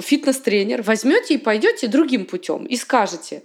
фитнес-тренер, 0.00 0.82
возьмете 0.82 1.34
и 1.34 1.38
пойдете 1.38 1.88
другим 1.88 2.24
путем 2.26 2.64
и 2.64 2.76
скажете, 2.76 3.42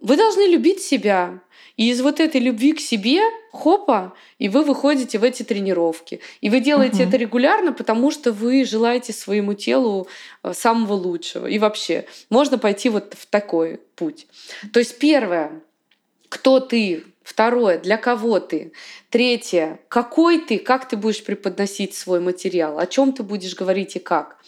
вы 0.00 0.16
должны 0.16 0.48
любить 0.48 0.82
себя, 0.82 1.40
и 1.78 1.90
из 1.90 2.02
вот 2.02 2.20
этой 2.20 2.40
любви 2.40 2.72
к 2.72 2.80
себе, 2.80 3.20
хопа, 3.52 4.12
и 4.38 4.48
вы 4.48 4.64
выходите 4.64 5.18
в 5.18 5.24
эти 5.24 5.44
тренировки. 5.44 6.20
И 6.40 6.50
вы 6.50 6.60
делаете 6.60 7.02
угу. 7.02 7.08
это 7.08 7.16
регулярно, 7.16 7.72
потому 7.72 8.10
что 8.10 8.32
вы 8.32 8.64
желаете 8.64 9.12
своему 9.12 9.54
телу 9.54 10.08
э, 10.42 10.52
самого 10.52 10.94
лучшего. 10.94 11.46
И 11.46 11.58
вообще, 11.58 12.04
можно 12.30 12.58
пойти 12.58 12.88
вот 12.90 13.14
в 13.16 13.26
такой 13.26 13.80
путь. 13.94 14.26
То 14.72 14.80
есть 14.80 14.98
первое, 14.98 15.62
кто 16.28 16.60
ты, 16.60 17.04
Второе, 17.22 17.78
для 17.78 17.98
кого 17.98 18.40
ты. 18.40 18.72
Третье, 19.10 19.80
какой 19.88 20.38
ты, 20.38 20.58
как 20.58 20.88
ты 20.88 20.96
будешь 20.96 21.22
преподносить 21.22 21.94
свой 21.94 22.20
материал, 22.20 22.78
о 22.78 22.86
чем 22.86 23.12
ты 23.12 23.22
будешь 23.22 23.54
говорить 23.54 23.96
и 23.96 23.98
как. 23.98 24.38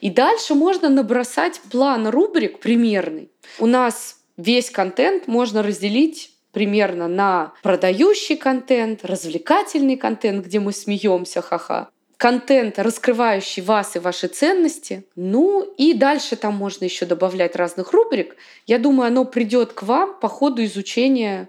И 0.00 0.10
дальше 0.10 0.54
можно 0.54 0.88
набросать 0.88 1.60
план 1.70 2.08
рубрик 2.08 2.58
примерный. 2.58 3.30
У 3.60 3.66
нас 3.66 4.18
весь 4.36 4.68
контент 4.68 5.28
можно 5.28 5.62
разделить 5.62 6.33
примерно 6.54 7.08
на 7.08 7.52
продающий 7.62 8.36
контент, 8.36 9.04
развлекательный 9.04 9.96
контент, 9.96 10.46
где 10.46 10.60
мы 10.60 10.72
смеемся, 10.72 11.42
ха-ха, 11.42 11.90
контент, 12.16 12.78
раскрывающий 12.78 13.62
вас 13.62 13.96
и 13.96 13.98
ваши 13.98 14.28
ценности. 14.28 15.04
Ну 15.16 15.62
и 15.76 15.92
дальше 15.92 16.36
там 16.36 16.54
можно 16.54 16.84
еще 16.84 17.04
добавлять 17.04 17.56
разных 17.56 17.92
рубрик. 17.92 18.36
Я 18.66 18.78
думаю, 18.78 19.08
оно 19.08 19.24
придет 19.24 19.72
к 19.74 19.82
вам 19.82 20.18
по 20.20 20.28
ходу 20.28 20.64
изучения 20.64 21.48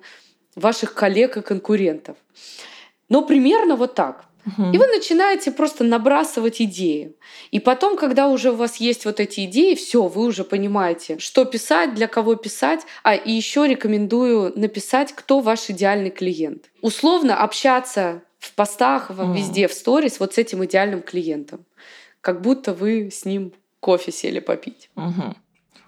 ваших 0.56 0.94
коллег 0.94 1.38
и 1.38 1.42
конкурентов. 1.42 2.18
Но 3.08 3.22
примерно 3.22 3.76
вот 3.76 3.94
так. 3.96 4.26
Угу. 4.46 4.72
И 4.74 4.78
вы 4.78 4.88
начинаете 4.88 5.52
просто 5.52 5.84
набрасывать 5.84 6.62
идеи. 6.62 7.16
И 7.52 7.60
потом, 7.60 7.98
когда 7.98 8.28
уже 8.28 8.52
у 8.52 8.56
вас 8.56 8.78
есть 8.78 9.06
вот 9.06 9.20
эти 9.20 9.46
идеи, 9.46 9.76
все, 9.76 10.08
вы 10.08 10.26
уже 10.26 10.44
понимаете, 10.44 11.18
что 11.20 11.46
писать, 11.46 11.96
для 11.96 12.08
кого 12.08 12.36
писать. 12.36 12.82
А 13.04 13.16
и 13.16 13.32
еще 13.32 13.68
рекомендую 13.68 14.54
написать, 14.56 15.14
кто 15.14 15.40
ваш 15.40 15.70
идеальный 15.70 16.12
клиент. 16.12 16.70
Условно 16.82 17.42
общаться 17.42 18.22
в 18.40 18.54
постах, 18.54 19.10
угу. 19.10 19.34
везде, 19.34 19.68
в 19.68 19.74
сторис 19.74 20.20
вот 20.20 20.36
с 20.36 20.38
этим 20.38 20.64
идеальным 20.66 21.02
клиентом. 21.02 21.66
Как 22.22 22.42
будто 22.42 22.74
вы 22.74 23.10
с 23.12 23.26
ним 23.26 23.54
кофе 23.80 24.12
сели 24.12 24.40
попить. 24.40 24.90
Угу. 24.96 25.36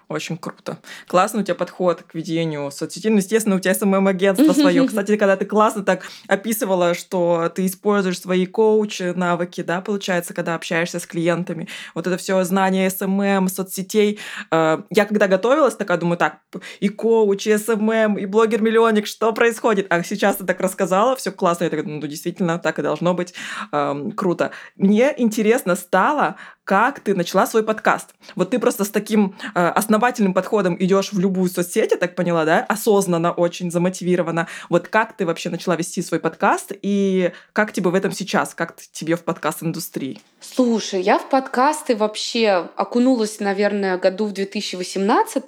Очень 0.08 0.38
круто. 0.38 0.78
Классно 1.06 1.40
у 1.40 1.42
тебя 1.42 1.54
подход 1.54 2.02
к 2.02 2.14
ведению 2.14 2.70
соцсетей. 2.70 3.10
Ну, 3.10 3.18
естественно, 3.18 3.56
у 3.56 3.60
тебя 3.60 3.74
СММ-агентство 3.74 4.54
свое. 4.54 4.84
Кстати, 4.88 5.16
когда 5.16 5.36
ты 5.36 5.44
классно 5.44 5.84
так 5.84 6.06
описывала, 6.26 6.94
что 6.94 7.52
ты 7.54 7.66
используешь 7.66 8.18
свои 8.18 8.46
коучи, 8.46 9.12
навыки, 9.14 9.62
да, 9.62 9.82
получается, 9.82 10.32
когда 10.32 10.54
общаешься 10.54 10.98
с 10.98 11.06
клиентами. 11.06 11.68
Вот 11.94 12.06
это 12.06 12.16
все 12.16 12.42
знание 12.44 12.88
SMM, 12.88 13.48
соцсетей. 13.48 14.18
Э, 14.50 14.82
я 14.88 15.04
когда 15.04 15.28
готовилась, 15.28 15.76
такая 15.76 15.98
думаю, 15.98 16.16
так, 16.16 16.38
и 16.80 16.88
коуч, 16.88 17.46
и 17.46 17.58
SMM, 17.58 18.16
и 18.16 18.24
блогер-миллионник, 18.24 19.06
что 19.06 19.34
происходит? 19.34 19.88
А 19.90 20.02
сейчас 20.02 20.36
ты 20.36 20.46
так 20.46 20.58
рассказала, 20.60 21.16
все 21.16 21.32
классно. 21.32 21.64
Я 21.64 21.70
так 21.70 21.84
ну, 21.84 22.00
действительно, 22.00 22.58
так 22.58 22.78
и 22.78 22.82
должно 22.82 23.12
быть. 23.12 23.34
Эм, 23.72 24.12
круто. 24.12 24.52
Мне 24.76 25.12
интересно 25.18 25.76
стало, 25.76 26.36
как 26.68 27.00
ты 27.00 27.14
начала 27.14 27.46
свой 27.46 27.62
подкаст. 27.62 28.10
Вот 28.36 28.50
ты 28.50 28.58
просто 28.58 28.84
с 28.84 28.90
таким 28.90 29.34
э, 29.54 29.68
основательным 29.68 30.34
подходом 30.34 30.76
идешь 30.78 31.14
в 31.14 31.18
любую 31.18 31.48
соцсеть, 31.48 31.92
я 31.92 31.96
так 31.96 32.14
поняла, 32.14 32.44
да, 32.44 32.62
осознанно, 32.62 33.32
очень 33.32 33.70
замотивирована. 33.70 34.48
Вот 34.68 34.88
как 34.88 35.16
ты 35.16 35.24
вообще 35.24 35.48
начала 35.48 35.76
вести 35.76 36.02
свой 36.02 36.20
подкаст 36.20 36.72
и 36.82 37.32
как 37.54 37.72
тебе 37.72 37.88
в 37.88 37.94
этом 37.94 38.12
сейчас, 38.12 38.54
как 38.54 38.76
тебе 38.92 39.16
в 39.16 39.24
подкаст-индустрии? 39.24 40.20
Слушай, 40.40 41.00
я 41.00 41.18
в 41.18 41.30
подкасты 41.30 41.96
вообще 41.96 42.68
окунулась, 42.76 43.40
наверное, 43.40 43.96
году 43.96 44.26
в 44.26 44.32
2018 44.32 45.44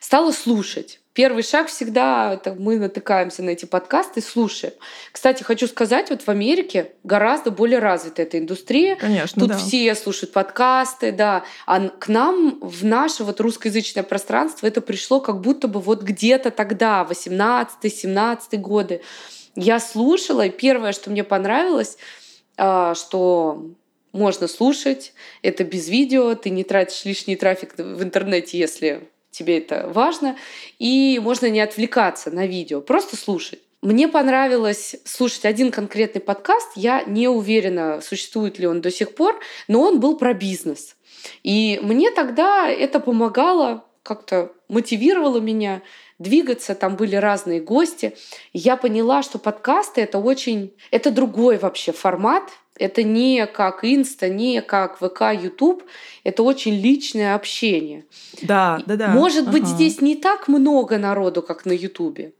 стала 0.00 0.32
слушать. 0.32 1.00
Первый 1.16 1.42
шаг 1.42 1.68
всегда 1.68 2.34
это 2.34 2.54
мы 2.54 2.78
натыкаемся 2.78 3.42
на 3.42 3.48
эти 3.48 3.64
подкасты, 3.64 4.20
слушаем. 4.20 4.74
Кстати, 5.12 5.42
хочу 5.42 5.66
сказать, 5.66 6.10
вот 6.10 6.20
в 6.20 6.28
Америке 6.28 6.92
гораздо 7.04 7.50
более 7.50 7.78
развита 7.78 8.20
эта 8.20 8.38
индустрия. 8.38 8.96
Конечно, 8.96 9.40
Тут 9.40 9.48
да. 9.52 9.56
все 9.56 9.94
слушают 9.94 10.34
подкасты, 10.34 11.12
да. 11.12 11.44
А 11.64 11.88
к 11.88 12.08
нам 12.08 12.60
в 12.60 12.84
наше 12.84 13.24
вот 13.24 13.40
русскоязычное 13.40 14.02
пространство 14.02 14.66
это 14.66 14.82
пришло 14.82 15.20
как 15.20 15.40
будто 15.40 15.68
бы 15.68 15.80
вот 15.80 16.02
где-то 16.02 16.50
тогда, 16.50 17.06
18-17 17.08 18.58
годы. 18.58 19.00
Я 19.54 19.80
слушала, 19.80 20.44
и 20.44 20.50
первое, 20.50 20.92
что 20.92 21.08
мне 21.08 21.24
понравилось, 21.24 21.96
а, 22.58 22.94
что 22.94 23.70
можно 24.12 24.48
слушать, 24.48 25.14
это 25.40 25.64
без 25.64 25.88
видео, 25.88 26.34
ты 26.34 26.50
не 26.50 26.62
тратишь 26.62 27.06
лишний 27.06 27.36
трафик 27.36 27.78
в 27.78 28.02
интернете, 28.02 28.58
если 28.58 29.08
тебе 29.36 29.58
это 29.58 29.88
важно, 29.92 30.36
и 30.78 31.20
можно 31.22 31.46
не 31.46 31.60
отвлекаться 31.60 32.30
на 32.30 32.46
видео, 32.46 32.80
просто 32.80 33.16
слушать. 33.16 33.60
Мне 33.82 34.08
понравилось 34.08 34.96
слушать 35.04 35.44
один 35.44 35.70
конкретный 35.70 36.20
подкаст. 36.20 36.72
Я 36.74 37.04
не 37.04 37.28
уверена, 37.28 38.00
существует 38.00 38.58
ли 38.58 38.66
он 38.66 38.80
до 38.80 38.90
сих 38.90 39.14
пор, 39.14 39.38
но 39.68 39.82
он 39.82 40.00
был 40.00 40.16
про 40.16 40.32
бизнес. 40.34 40.96
И 41.42 41.78
мне 41.82 42.10
тогда 42.10 42.68
это 42.68 42.98
помогало, 42.98 43.84
как-то 44.02 44.52
мотивировало 44.68 45.40
меня 45.40 45.82
двигаться. 46.18 46.74
Там 46.74 46.96
были 46.96 47.16
разные 47.16 47.60
гости. 47.60 48.16
И 48.52 48.58
я 48.58 48.76
поняла, 48.76 49.22
что 49.22 49.38
подкасты— 49.38 50.00
это 50.02 50.18
очень... 50.18 50.72
Это 50.90 51.10
другой 51.10 51.58
вообще 51.58 51.92
формат, 51.92 52.44
это 52.78 53.02
не 53.02 53.46
как 53.46 53.84
Инста, 53.84 54.28
не 54.28 54.60
как 54.60 54.98
ВК, 54.98 55.32
Ютуб. 55.32 55.82
Это 56.24 56.42
очень 56.42 56.74
личное 56.74 57.34
общение. 57.34 58.04
Да, 58.42 58.82
да, 58.86 58.96
да. 58.96 59.08
Может 59.08 59.44
ага. 59.44 59.52
быть, 59.52 59.66
здесь 59.66 60.00
не 60.00 60.14
так 60.14 60.48
много 60.48 60.98
народу, 60.98 61.42
как 61.42 61.64
на 61.64 61.72
Ютубе. 61.72 62.32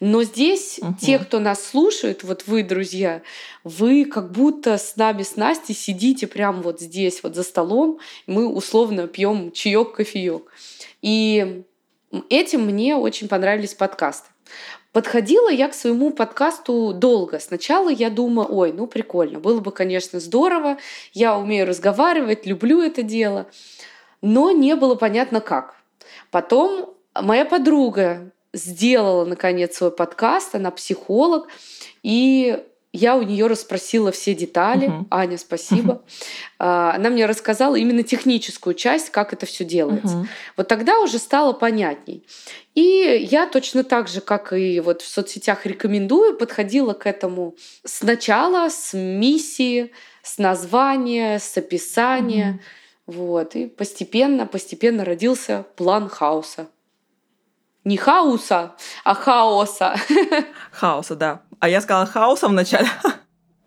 Но 0.00 0.22
здесь 0.22 0.78
угу. 0.80 0.94
те, 1.00 1.18
кто 1.18 1.38
нас 1.40 1.64
слушает, 1.64 2.24
вот 2.24 2.44
вы, 2.46 2.62
друзья, 2.62 3.22
вы 3.64 4.04
как 4.04 4.32
будто 4.32 4.78
с 4.78 4.96
нами, 4.96 5.22
с 5.22 5.36
Настей, 5.36 5.74
сидите 5.74 6.26
прямо 6.26 6.62
вот 6.62 6.80
здесь, 6.80 7.22
вот 7.22 7.34
за 7.34 7.42
столом. 7.42 7.98
Мы 8.26 8.46
условно 8.46 9.06
пьем 9.06 9.52
чаек, 9.52 9.92
кофеек. 9.92 10.50
И 11.02 11.64
этим 12.28 12.66
мне 12.66 12.96
очень 12.96 13.28
понравились 13.28 13.74
подкасты. 13.74 14.28
Подходила 14.92 15.48
я 15.48 15.68
к 15.68 15.74
своему 15.74 16.10
подкасту 16.10 16.92
долго. 16.92 17.38
Сначала 17.38 17.88
я 17.88 18.10
думала, 18.10 18.44
ой, 18.44 18.72
ну 18.72 18.86
прикольно, 18.86 19.40
было 19.40 19.60
бы, 19.60 19.72
конечно, 19.72 20.20
здорово, 20.20 20.76
я 21.14 21.38
умею 21.38 21.66
разговаривать, 21.66 22.44
люблю 22.44 22.82
это 22.82 23.02
дело, 23.02 23.46
но 24.20 24.50
не 24.50 24.76
было 24.76 24.94
понятно 24.94 25.40
как. 25.40 25.76
Потом 26.30 26.94
моя 27.14 27.46
подруга 27.46 28.32
сделала, 28.52 29.24
наконец, 29.24 29.76
свой 29.76 29.90
подкаст, 29.90 30.54
она 30.54 30.70
психолог, 30.70 31.48
и 32.02 32.62
я 32.92 33.16
у 33.16 33.22
нее 33.22 33.46
расспросила 33.46 34.12
все 34.12 34.34
детали. 34.34 34.88
Uh-huh. 34.88 35.06
Аня, 35.10 35.38
спасибо. 35.38 36.02
Uh-huh. 36.58 36.94
Она 36.94 37.08
мне 37.08 37.26
рассказала 37.26 37.76
именно 37.76 38.02
техническую 38.02 38.74
часть, 38.74 39.10
как 39.10 39.32
это 39.32 39.46
все 39.46 39.64
делается. 39.64 40.16
Uh-huh. 40.16 40.26
Вот 40.58 40.68
тогда 40.68 40.98
уже 41.00 41.18
стало 41.18 41.54
понятней. 41.54 42.26
И 42.74 43.26
я 43.30 43.46
точно 43.46 43.82
так 43.82 44.08
же, 44.08 44.20
как 44.20 44.52
и 44.52 44.80
вот 44.80 45.00
в 45.02 45.08
соцсетях 45.08 45.64
рекомендую, 45.64 46.36
подходила 46.36 46.92
к 46.92 47.06
этому 47.06 47.56
сначала 47.84 48.68
с 48.68 48.92
миссии, 48.92 49.92
с 50.22 50.36
названия, 50.38 51.38
с 51.38 51.56
описания. 51.56 52.60
Uh-huh. 53.06 53.14
Вот. 53.14 53.56
И 53.56 53.66
постепенно, 53.66 54.46
постепенно 54.46 55.04
родился 55.04 55.64
план 55.76 56.08
хаоса. 56.08 56.68
Не 57.84 57.96
хаоса, 57.96 58.74
а 59.04 59.14
хаоса. 59.14 59.96
Хаоса, 60.72 61.16
да. 61.16 61.42
А 61.58 61.68
я 61.68 61.80
сказала 61.80 62.06
хаоса 62.06 62.48
вначале. 62.48 62.88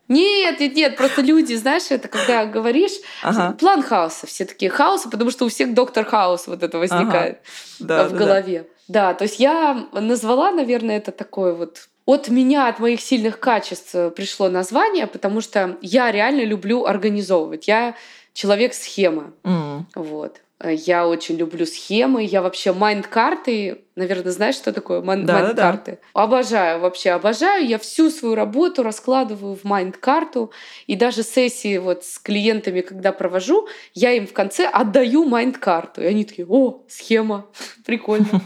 Нет, 0.07 0.59
нет, 0.59 0.75
нет, 0.75 0.97
просто 0.97 1.21
люди, 1.21 1.55
знаешь, 1.55 1.89
это 1.89 2.07
когда 2.07 2.45
говоришь, 2.45 2.91
ага. 3.23 3.55
план 3.59 3.81
хаоса, 3.81 4.27
все 4.27 4.45
такие 4.45 4.69
хаоса, 4.69 5.09
потому 5.09 5.31
что 5.31 5.45
у 5.45 5.49
всех 5.49 5.73
доктор 5.73 6.05
хаос 6.05 6.47
вот 6.47 6.61
это 6.61 6.77
возникает 6.77 7.41
ага. 7.79 7.87
да, 7.87 8.03
в 8.03 8.11
да, 8.11 8.17
голове. 8.17 8.67
Да. 8.87 9.07
да, 9.07 9.13
то 9.15 9.23
есть 9.23 9.39
я 9.39 9.87
назвала, 9.91 10.51
наверное, 10.51 10.97
это 10.97 11.11
такое 11.11 11.53
вот 11.53 11.89
от 12.05 12.29
меня, 12.29 12.67
от 12.67 12.79
моих 12.79 13.01
сильных 13.01 13.39
качеств 13.39 13.95
пришло 14.15 14.47
название, 14.47 15.07
потому 15.07 15.41
что 15.41 15.77
я 15.81 16.11
реально 16.11 16.43
люблю 16.43 16.85
организовывать. 16.85 17.67
Я 17.67 17.95
человек 18.33 18.75
схема. 18.75 19.33
Mm. 19.43 19.85
Вот. 19.95 20.41
Э, 20.59 20.73
я 20.73 21.07
очень 21.07 21.35
люблю 21.37 21.65
схемы. 21.65 22.23
Я 22.23 22.41
вообще 22.41 22.73
майнд-карты. 22.73 23.85
Наверное, 23.95 24.31
знаешь, 24.31 24.55
что 24.55 24.71
такое 24.73 25.01
майнд-карты? 25.01 25.53
Да, 25.53 25.81
да. 25.85 25.97
Обожаю, 26.13 26.79
вообще 26.79 27.11
обожаю. 27.11 27.65
Я 27.67 27.77
всю 27.77 28.09
свою 28.09 28.35
работу 28.35 28.83
раскладываю 28.83 29.55
в 29.55 29.63
майнд-карту. 29.63 30.51
И 30.87 30.95
даже 30.95 31.23
сессии 31.23 31.77
вот 31.77 32.05
с 32.05 32.19
клиентами, 32.19 32.81
когда 32.81 33.11
провожу, 33.11 33.67
я 33.93 34.13
им 34.13 34.27
в 34.27 34.33
конце 34.33 34.65
отдаю 34.67 35.25
майнд-карту. 35.25 36.01
И 36.01 36.05
они 36.05 36.25
такие, 36.25 36.47
о, 36.47 36.83
схема, 36.87 37.47
прикольно. 37.85 38.41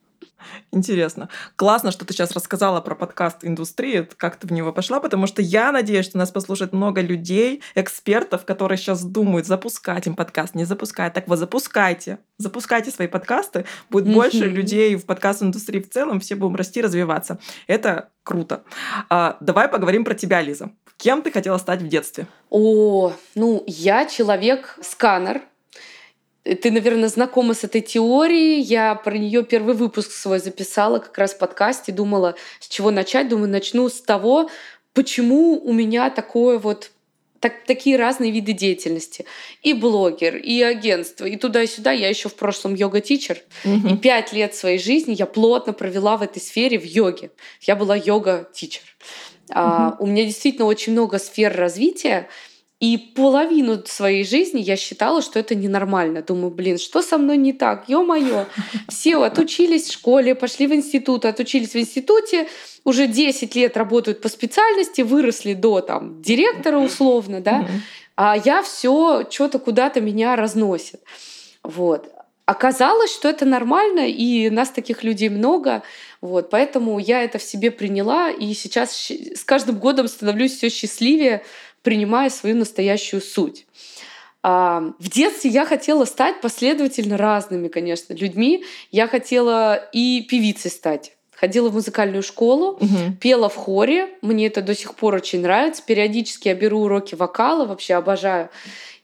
Интересно. 0.71 1.29
Классно, 1.55 1.91
что 1.91 2.05
ты 2.05 2.13
сейчас 2.13 2.31
рассказала 2.31 2.81
про 2.81 2.95
подкаст 2.95 3.37
индустрии, 3.43 4.07
как 4.17 4.37
ты 4.37 4.47
в 4.47 4.51
него 4.51 4.71
пошла, 4.71 4.99
потому 4.99 5.27
что 5.27 5.41
я 5.41 5.71
надеюсь, 5.71 6.05
что 6.05 6.17
нас 6.17 6.31
послушает 6.31 6.73
много 6.73 7.01
людей, 7.01 7.61
экспертов, 7.75 8.45
которые 8.45 8.77
сейчас 8.77 9.03
думают, 9.03 9.47
запускать 9.47 10.07
им 10.07 10.15
подкаст, 10.15 10.55
не 10.55 10.65
запускать. 10.65 11.13
Так 11.13 11.27
вот, 11.27 11.39
запускайте. 11.39 12.19
Запускайте 12.37 12.91
свои 12.91 13.07
подкасты. 13.07 13.65
Будет 13.89 14.13
больше 14.13 14.45
людей 14.45 14.95
в 14.95 15.05
подкаст-индустрии 15.05 15.81
в 15.81 15.89
целом, 15.89 16.19
все 16.19 16.35
будем 16.35 16.55
расти, 16.55 16.81
развиваться. 16.81 17.39
Это 17.67 18.09
круто. 18.23 18.63
А, 19.09 19.37
давай 19.39 19.67
поговорим 19.67 20.03
про 20.03 20.13
тебя, 20.13 20.41
Лиза. 20.41 20.71
Кем 20.97 21.21
ты 21.21 21.31
хотела 21.31 21.57
стать 21.57 21.81
в 21.81 21.87
детстве? 21.87 22.27
О, 22.49 23.13
ну, 23.35 23.63
я 23.67 24.05
человек-сканер, 24.05 25.41
ты, 26.45 26.71
наверное, 26.71 27.09
знакома 27.09 27.55
с 27.55 27.63
этой 27.63 27.81
теорией. 27.81 28.61
Я 28.61 28.93
про 28.95 29.17
нее 29.17 29.43
первый 29.43 29.73
выпуск 29.73 30.11
свой 30.11 30.39
записала 30.39 30.99
как 30.99 31.17
раз 31.17 31.33
в 31.33 31.39
подкасте. 31.39 31.91
Думала, 31.91 32.35
с 32.59 32.67
чего 32.67 32.91
начать. 32.91 33.27
Думаю, 33.27 33.49
начну 33.49 33.89
с 33.89 33.99
того, 33.99 34.49
почему 34.93 35.59
у 35.59 35.73
меня 35.73 36.11
такое 36.11 36.59
вот 36.59 36.91
так, 37.39 37.63
такие 37.65 37.97
разные 37.97 38.31
виды 38.31 38.53
деятельности. 38.53 39.25
И 39.63 39.73
блогер, 39.73 40.35
и 40.35 40.61
агентство, 40.61 41.25
и 41.25 41.35
туда 41.35 41.63
и 41.63 41.67
сюда. 41.67 41.91
Я 41.91 42.09
еще 42.09 42.29
в 42.29 42.35
прошлом 42.35 42.75
йога-тичер. 42.75 43.41
Угу. 43.63 43.87
И 43.87 43.97
пять 43.97 44.31
лет 44.31 44.53
своей 44.53 44.77
жизни 44.77 45.15
я 45.17 45.25
плотно 45.25 45.73
провела 45.73 46.15
в 46.17 46.21
этой 46.21 46.39
сфере 46.39 46.79
в 46.79 46.85
йоге. 46.85 47.31
Я 47.61 47.75
была 47.75 47.95
йога-тичер. 47.95 48.83
Угу. 49.49 49.55
А, 49.57 49.95
у 49.99 50.05
меня 50.05 50.25
действительно 50.25 50.65
очень 50.65 50.93
много 50.93 51.17
сфер 51.17 51.55
развития. 51.55 52.29
И 52.81 52.97
половину 52.97 53.81
своей 53.85 54.25
жизни 54.25 54.59
я 54.59 54.75
считала, 54.75 55.21
что 55.21 55.39
это 55.39 55.55
ненормально. 55.55 56.21
Думаю, 56.21 56.51
блин, 56.51 56.77
что 56.77 57.01
со 57.01 57.17
мной 57.17 57.37
не 57.37 57.53
так? 57.53 57.87
Ё-моё. 57.87 58.45
Все 58.89 59.21
отучились 59.21 59.87
в 59.87 59.93
школе, 59.93 60.35
пошли 60.35 60.67
в 60.67 60.73
институт, 60.73 61.23
отучились 61.23 61.73
в 61.73 61.77
институте, 61.77 62.47
уже 62.83 63.07
10 63.07 63.55
лет 63.55 63.77
работают 63.77 64.21
по 64.21 64.27
специальности, 64.27 65.01
выросли 65.01 65.53
до 65.53 65.79
там 65.79 66.21
директора 66.21 66.77
условно, 66.77 67.39
да, 67.39 67.65
а 68.17 68.37
я 68.37 68.61
все 68.61 69.25
что-то 69.29 69.59
куда-то 69.59 70.01
меня 70.01 70.35
разносит. 70.35 71.01
Вот. 71.63 72.11
Оказалось, 72.45 73.11
что 73.11 73.27
это 73.27 73.43
нормально, 73.43 74.07
и 74.07 74.51
нас 74.51 74.69
таких 74.69 75.03
людей 75.03 75.29
много. 75.29 75.81
Вот, 76.21 76.51
поэтому 76.51 76.99
я 76.99 77.23
это 77.23 77.39
в 77.39 77.43
себе 77.43 77.71
приняла, 77.71 78.29
и 78.29 78.53
сейчас 78.53 79.09
с 79.09 79.43
каждым 79.43 79.79
годом 79.79 80.07
становлюсь 80.07 80.55
все 80.55 80.69
счастливее, 80.69 81.43
принимая 81.85 82.31
свою 82.31 82.57
настоящую 82.57 83.21
суть. 83.21 83.65
А, 84.41 84.93
в 84.99 85.09
детстве 85.09 85.51
я 85.51 85.65
хотела 85.65 86.03
стать 86.05 86.41
последовательно 86.41 87.15
разными, 87.15 87.67
конечно, 87.67 88.13
людьми. 88.13 88.65
Я 88.91 89.07
хотела 89.07 89.75
и 89.93 90.25
певицей 90.29 90.71
стать. 90.71 91.13
Ходила 91.31 91.69
в 91.69 91.73
музыкальную 91.73 92.23
школу, 92.23 92.71
угу. 92.71 93.13
пела 93.21 93.49
в 93.49 93.55
хоре. 93.55 94.09
Мне 94.21 94.47
это 94.47 94.61
до 94.61 94.73
сих 94.73 94.95
пор 94.95 95.15
очень 95.15 95.41
нравится. 95.41 95.83
Периодически 95.85 96.47
я 96.47 96.55
беру 96.55 96.81
уроки 96.81 97.13
вокала, 97.13 97.65
вообще 97.65 97.93
обожаю. 97.93 98.49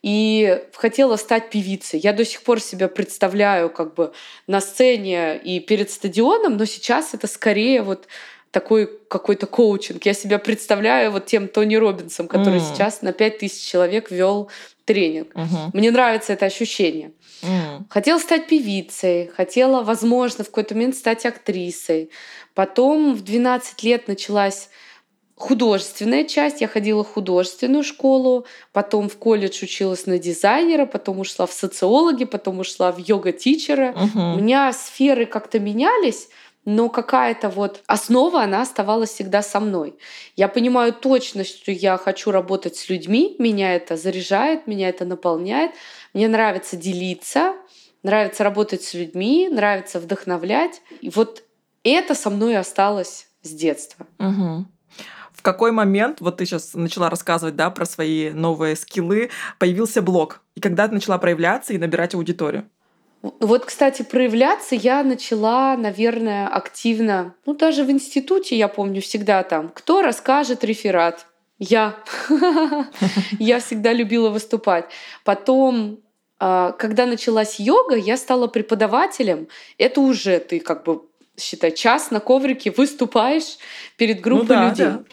И 0.02 0.60
хотела 0.74 1.18
стать 1.18 1.52
певицей. 1.52 2.00
Я 2.00 2.14
до 2.14 2.26
сих 2.26 2.42
пор 2.42 2.60
себя 2.60 2.88
представляю 2.88 3.70
как 3.70 3.94
бы 3.94 4.12
на 4.48 4.60
сцене 4.60 5.38
и 5.38 5.60
перед 5.60 5.92
стадионом, 5.92 6.58
но 6.58 6.66
сейчас 6.66 7.14
это 7.14 7.28
скорее 7.28 7.84
вот 7.84 8.08
такой 8.52 8.90
какой-то 9.08 9.48
коучинг. 9.48 10.06
Я 10.06 10.14
себя 10.14 10.38
представляю 10.38 11.12
вот 11.12 11.26
тем 11.26 11.48
Тони 11.48 11.76
Робинсом, 11.76 12.28
который 12.28 12.60
mm. 12.60 12.74
сейчас 12.74 13.02
на 13.02 13.14
5000 13.14 13.66
человек 13.66 14.12
вел 14.12 14.50
тренинг. 14.86 15.34
Uh-huh. 15.34 15.70
Мне 15.74 15.90
нравится 15.90 16.34
это 16.34 16.46
ощущение. 16.46 17.14
Mm. 17.44 17.86
Хотела 17.90 18.20
стать 18.20 18.48
певицей, 18.48 19.28
хотела, 19.28 19.84
возможно, 19.84 20.44
в 20.44 20.48
какой-то 20.48 20.76
момент 20.76 20.96
стать 20.96 21.26
актрисой. 21.26 22.12
Потом 22.54 23.16
в 23.16 23.24
12 23.24 23.84
лет 23.84 24.08
началась 24.10 24.70
художественная 25.36 26.26
часть. 26.26 26.60
Я 26.60 26.68
ходила 26.68 27.04
в 27.04 27.08
художественную 27.08 27.84
школу, 27.84 28.46
потом 28.74 29.08
в 29.08 29.18
колледж 29.18 29.64
училась 29.64 30.06
на 30.06 30.20
дизайнера, 30.20 30.86
потом 30.86 31.20
ушла 31.20 31.46
в 31.46 31.54
социологи, 31.54 32.26
потом 32.26 32.60
ушла 32.60 32.92
в 32.92 32.98
йога-тичера. 32.98 33.94
Uh-huh. 33.94 34.36
У 34.36 34.40
меня 34.40 34.74
сферы 34.74 35.26
как-то 35.26 35.60
менялись, 35.60 36.28
но 36.66 36.90
какая-то 36.90 37.50
вот 37.50 37.82
основа, 37.88 38.44
она 38.44 38.62
оставалась 38.62 39.12
всегда 39.12 39.42
со 39.42 39.60
мной. 39.60 39.96
Я 40.36 40.48
понимаю 40.48 40.94
точно, 40.94 41.44
что 41.44 41.72
я 41.72 41.98
хочу 41.98 42.32
работать 42.32 42.76
с 42.76 42.90
людьми, 42.90 43.36
меня 43.40 43.76
это 43.76 43.98
заряжает, 43.98 44.68
меня 44.68 44.90
это 44.90 45.06
наполняет, 45.06 45.72
мне 46.14 46.28
нравится 46.28 46.78
делиться, 46.78 47.56
нравится 48.04 48.44
работать 48.44 48.84
с 48.84 48.94
людьми, 48.94 49.50
нравится 49.50 50.00
вдохновлять. 50.00 50.82
И 51.02 51.10
вот 51.10 51.44
это 51.84 52.14
со 52.14 52.30
мной 52.30 52.58
осталось 52.58 53.28
с 53.42 53.50
детства. 53.50 54.06
Угу. 54.20 54.66
В 55.34 55.42
какой 55.42 55.72
момент, 55.72 56.22
вот 56.22 56.38
ты 56.38 56.46
сейчас 56.46 56.76
начала 56.76 57.10
рассказывать, 57.10 57.56
да, 57.56 57.72
про 57.72 57.86
свои 57.86 58.30
новые 58.30 58.76
скиллы, 58.76 59.32
появился 59.58 60.04
блог? 60.04 60.42
И 60.54 60.62
когда 60.62 60.88
ты 60.88 60.94
начала 60.94 61.18
проявляться 61.18 61.74
и 61.74 61.80
набирать 61.80 62.14
аудиторию? 62.14 62.70
Вот, 63.22 63.66
кстати, 63.66 64.02
проявляться 64.02 64.74
я 64.76 65.04
начала, 65.04 65.78
наверное, 65.78 66.48
активно. 66.48 67.36
Ну, 67.46 67.54
даже 67.54 67.84
в 67.84 67.92
институте, 67.92 68.58
я 68.58 68.68
помню, 68.68 69.02
всегда 69.02 69.44
там. 69.44 69.70
Кто 69.70 70.02
расскажет 70.02 70.64
реферат? 70.64 71.28
Я. 71.60 71.96
Я 73.38 73.60
всегда 73.60 73.94
любила 73.94 74.32
выступать. 74.32 74.86
Потом, 75.24 76.00
а, 76.40 76.72
когда 76.72 77.06
началась 77.06 77.60
йога, 77.60 77.96
я 77.96 78.18
стала 78.18 78.48
преподавателем. 78.48 79.48
Это 79.78 80.02
уже 80.02 80.40
ты 80.40 80.60
как 80.60 80.84
бы, 80.86 81.04
считай, 81.38 81.72
час 81.72 82.10
на 82.10 82.20
коврике 82.20 82.72
выступаешь 82.72 83.60
перед 83.96 84.18
ну 84.18 84.24
группой 84.24 84.56
ну, 84.56 84.64
да, 84.64 84.70
людей. 84.70 84.86
Да. 84.88 85.04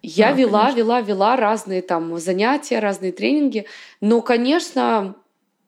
Я 0.00 0.30
да, 0.30 0.32
вела, 0.32 0.60
конечно. 0.62 0.78
вела, 0.78 1.00
вела 1.02 1.36
разные 1.36 1.82
там 1.82 2.18
занятия, 2.18 2.78
разные 2.78 3.12
тренинги. 3.12 3.66
Но, 4.00 4.22
конечно, 4.22 5.14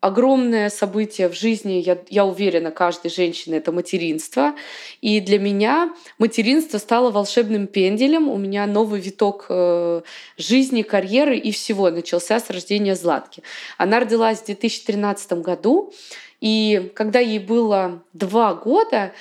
огромное 0.00 0.70
событие 0.70 1.28
в 1.28 1.34
жизни, 1.34 1.74
я, 1.74 1.98
я 2.08 2.24
уверена, 2.24 2.70
каждой 2.70 3.10
женщины— 3.10 3.54
это 3.56 3.72
материнство. 3.72 4.54
И 5.00 5.20
для 5.20 5.38
меня 5.38 5.94
материнство 6.18 6.78
стало 6.78 7.10
волшебным 7.10 7.66
пенделем. 7.66 8.28
У 8.28 8.36
меня 8.36 8.66
новый 8.66 9.00
виток 9.00 9.46
э, 9.48 10.02
жизни, 10.36 10.82
карьеры 10.82 11.36
и 11.36 11.50
всего 11.50 11.90
начался 11.90 12.38
с 12.38 12.50
рождения 12.50 12.94
Златки. 12.94 13.42
Она 13.76 14.00
родилась 14.00 14.40
в 14.40 14.46
2013 14.46 15.32
году, 15.34 15.92
И 16.40 16.92
когда 16.94 17.18
ей 17.18 17.40
было 17.40 18.02
два 18.12 18.54
года, 18.54 19.12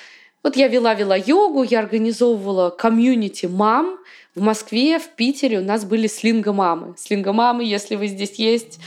вот 0.44 0.56
я 0.56 0.68
вела-вела 0.68 1.16
йогу, 1.16 1.64
я 1.64 1.80
организовывала 1.80 2.70
комьюнити 2.70 3.46
мам, 3.46 3.98
в 4.38 4.40
Москве, 4.40 4.98
в 4.98 5.08
Питере 5.08 5.58
у 5.58 5.64
нас 5.64 5.84
были 5.84 6.06
слинго-мамы. 6.06 6.94
Слинго-мамы, 6.96 7.64
если 7.64 7.96
вы 7.96 8.06
здесь 8.06 8.34
есть, 8.34 8.78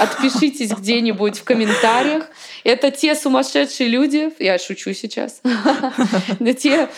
отпишитесь 0.00 0.70
где-нибудь 0.78 1.38
в 1.38 1.44
комментариях. 1.44 2.28
Это 2.64 2.90
те 2.90 3.14
сумасшедшие 3.14 3.88
люди, 3.88 4.32
я 4.38 4.58
шучу 4.58 4.94
сейчас, 4.94 5.42
те 6.58 6.88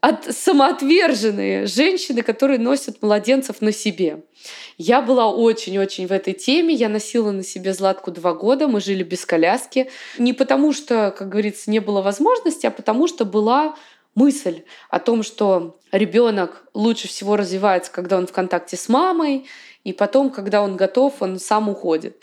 от 0.00 0.36
самоотверженные 0.36 1.66
женщины, 1.66 2.22
которые 2.22 2.60
носят 2.60 3.02
младенцев 3.02 3.60
на 3.60 3.72
себе. 3.72 4.22
Я 4.78 5.00
была 5.00 5.32
очень-очень 5.32 6.06
в 6.06 6.12
этой 6.12 6.32
теме. 6.32 6.74
Я 6.74 6.88
носила 6.88 7.32
на 7.32 7.42
себе 7.42 7.72
Златку 7.72 8.12
два 8.12 8.34
года. 8.34 8.68
Мы 8.68 8.80
жили 8.80 9.02
без 9.02 9.26
коляски. 9.26 9.90
Не 10.18 10.32
потому 10.32 10.72
что, 10.72 11.12
как 11.16 11.28
говорится, 11.28 11.70
не 11.70 11.80
было 11.80 12.02
возможности, 12.02 12.66
а 12.66 12.70
потому 12.70 13.08
что 13.08 13.24
была 13.24 13.74
мысль 14.16 14.64
о 14.90 14.98
том, 14.98 15.22
что 15.22 15.78
ребенок 15.92 16.64
лучше 16.74 17.06
всего 17.06 17.36
развивается, 17.36 17.92
когда 17.92 18.18
он 18.18 18.26
в 18.26 18.32
контакте 18.32 18.76
с 18.76 18.88
мамой, 18.88 19.46
и 19.84 19.92
потом, 19.92 20.30
когда 20.30 20.62
он 20.62 20.76
готов, 20.76 21.22
он 21.22 21.38
сам 21.38 21.68
уходит. 21.68 22.20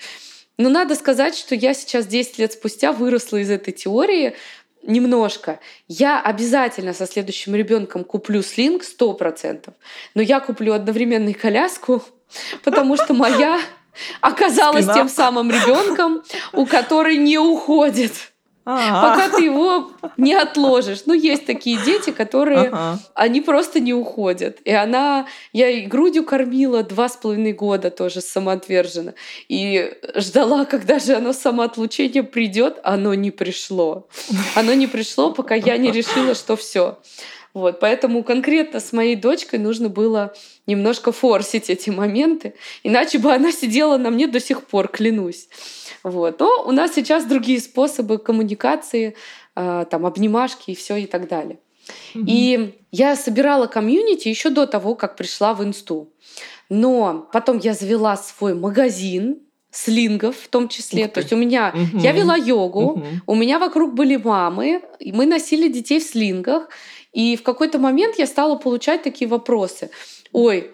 Но 0.57 0.69
надо 0.69 0.95
сказать, 0.95 1.37
что 1.37 1.55
я 1.55 1.73
сейчас 1.73 2.05
10 2.05 2.39
лет 2.39 2.53
спустя 2.53 2.91
выросла 2.91 3.37
из 3.37 3.49
этой 3.49 3.71
теории 3.71 4.35
немножко. 4.81 5.59
Я 5.87 6.21
обязательно 6.21 6.93
со 6.93 7.07
следующим 7.07 7.55
ребенком 7.55 8.03
куплю 8.03 8.43
слинг 8.43 8.83
100%, 8.83 9.73
но 10.13 10.21
я 10.21 10.39
куплю 10.41 10.73
одновременно 10.73 11.29
и 11.29 11.33
коляску, 11.33 12.03
потому 12.63 12.97
что 12.97 13.13
моя 13.13 13.59
оказалась 14.21 14.85
Спина. 14.85 14.93
тем 14.95 15.09
самым 15.09 15.51
ребенком, 15.51 16.23
у 16.51 16.65
которой 16.65 17.17
не 17.17 17.37
уходит. 17.37 18.32
Ага. 18.65 19.09
Пока 19.09 19.37
ты 19.37 19.43
его 19.43 19.91
не 20.15 20.33
отложишь. 20.33 21.03
Ну, 21.05 21.13
есть 21.13 21.45
такие 21.45 21.77
дети, 21.83 22.11
которые, 22.11 22.69
ага. 22.69 22.99
они 23.13 23.41
просто 23.41 23.79
не 23.79 23.93
уходят. 23.93 24.59
И 24.63 24.71
она, 24.71 25.27
я 25.51 25.69
и 25.69 25.85
грудью 25.85 26.23
кормила 26.23 26.83
два 26.83 27.09
с 27.09 27.17
половиной 27.17 27.53
года 27.53 27.91
тоже 27.91 28.21
самоотверженно. 28.21 29.15
И 29.49 29.93
ждала, 30.15 30.65
когда 30.65 30.99
же 30.99 31.15
оно 31.15 31.33
самоотлучение 31.33 32.23
придет, 32.23 32.79
оно 32.83 33.13
не 33.13 33.31
пришло. 33.31 34.07
Оно 34.55 34.73
не 34.73 34.87
пришло, 34.87 35.31
пока 35.31 35.55
я 35.55 35.77
не 35.77 35.91
решила, 35.91 36.33
что 36.33 36.55
все. 36.55 36.99
Вот, 37.53 37.79
поэтому 37.79 38.23
конкретно 38.23 38.79
с 38.79 38.93
моей 38.93 39.15
дочкой 39.15 39.59
нужно 39.59 39.87
было 39.87 40.33
немножко 40.65 41.11
форсить 41.11 41.69
эти 41.69 41.91
моменты, 41.91 42.55
иначе 42.81 43.19
бы 43.19 43.31
она 43.31 43.51
сидела 43.51 43.97
на 43.97 44.09
мне 44.09 44.27
до 44.27 44.39
сих 44.39 44.65
пор, 44.65 44.87
клянусь. 44.87 45.49
Вот. 46.03 46.39
Но 46.39 46.63
у 46.65 46.71
нас 46.71 46.95
сейчас 46.95 47.25
другие 47.25 47.59
способы 47.59 48.17
коммуникации, 48.17 49.15
э, 49.55 49.85
там 49.89 50.05
обнимашки 50.05 50.71
и 50.71 50.75
все 50.75 50.97
и 50.97 51.05
так 51.05 51.27
далее. 51.27 51.59
Mm-hmm. 52.15 52.23
И 52.27 52.79
я 52.91 53.15
собирала 53.15 53.67
комьюнити 53.67 54.27
еще 54.27 54.49
до 54.49 54.65
того, 54.65 54.95
как 54.95 55.15
пришла 55.15 55.53
в 55.53 55.63
инсту. 55.63 56.11
Но 56.69 57.29
потом 57.31 57.59
я 57.59 57.73
завела 57.73 58.17
свой 58.17 58.55
магазин 58.55 59.39
слингов 59.73 60.37
в 60.37 60.47
том 60.49 60.69
числе. 60.69 61.07
То 61.07 61.19
есть 61.19 61.33
у 61.33 61.35
меня 61.35 61.73
угу. 61.73 61.97
я 61.97 62.11
вела 62.11 62.35
йогу, 62.35 62.91
угу. 62.91 63.05
у 63.25 63.35
меня 63.35 63.57
вокруг 63.57 63.95
были 63.95 64.17
мамы, 64.17 64.83
и 64.99 65.11
мы 65.11 65.25
носили 65.25 65.67
детей 65.67 65.99
в 65.99 66.03
слингах. 66.03 66.69
И 67.13 67.37
в 67.37 67.43
какой-то 67.43 67.79
момент 67.79 68.15
я 68.17 68.27
стала 68.27 68.55
получать 68.55 69.03
такие 69.03 69.29
вопросы. 69.29 69.89
Ой, 70.31 70.73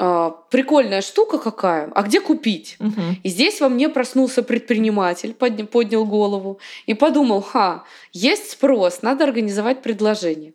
а, 0.00 0.30
прикольная 0.50 1.02
штука 1.02 1.38
какая, 1.38 1.90
а 1.92 2.02
где 2.02 2.20
купить? 2.20 2.76
Угу. 2.78 3.02
И 3.24 3.28
здесь 3.28 3.60
во 3.60 3.68
мне 3.68 3.88
проснулся 3.88 4.44
предприниматель, 4.44 5.34
подня, 5.34 5.66
поднял 5.66 6.04
голову 6.04 6.60
и 6.86 6.94
подумал, 6.94 7.42
ха, 7.42 7.84
есть 8.12 8.50
спрос, 8.50 9.02
надо 9.02 9.24
организовать 9.24 9.82
предложение. 9.82 10.52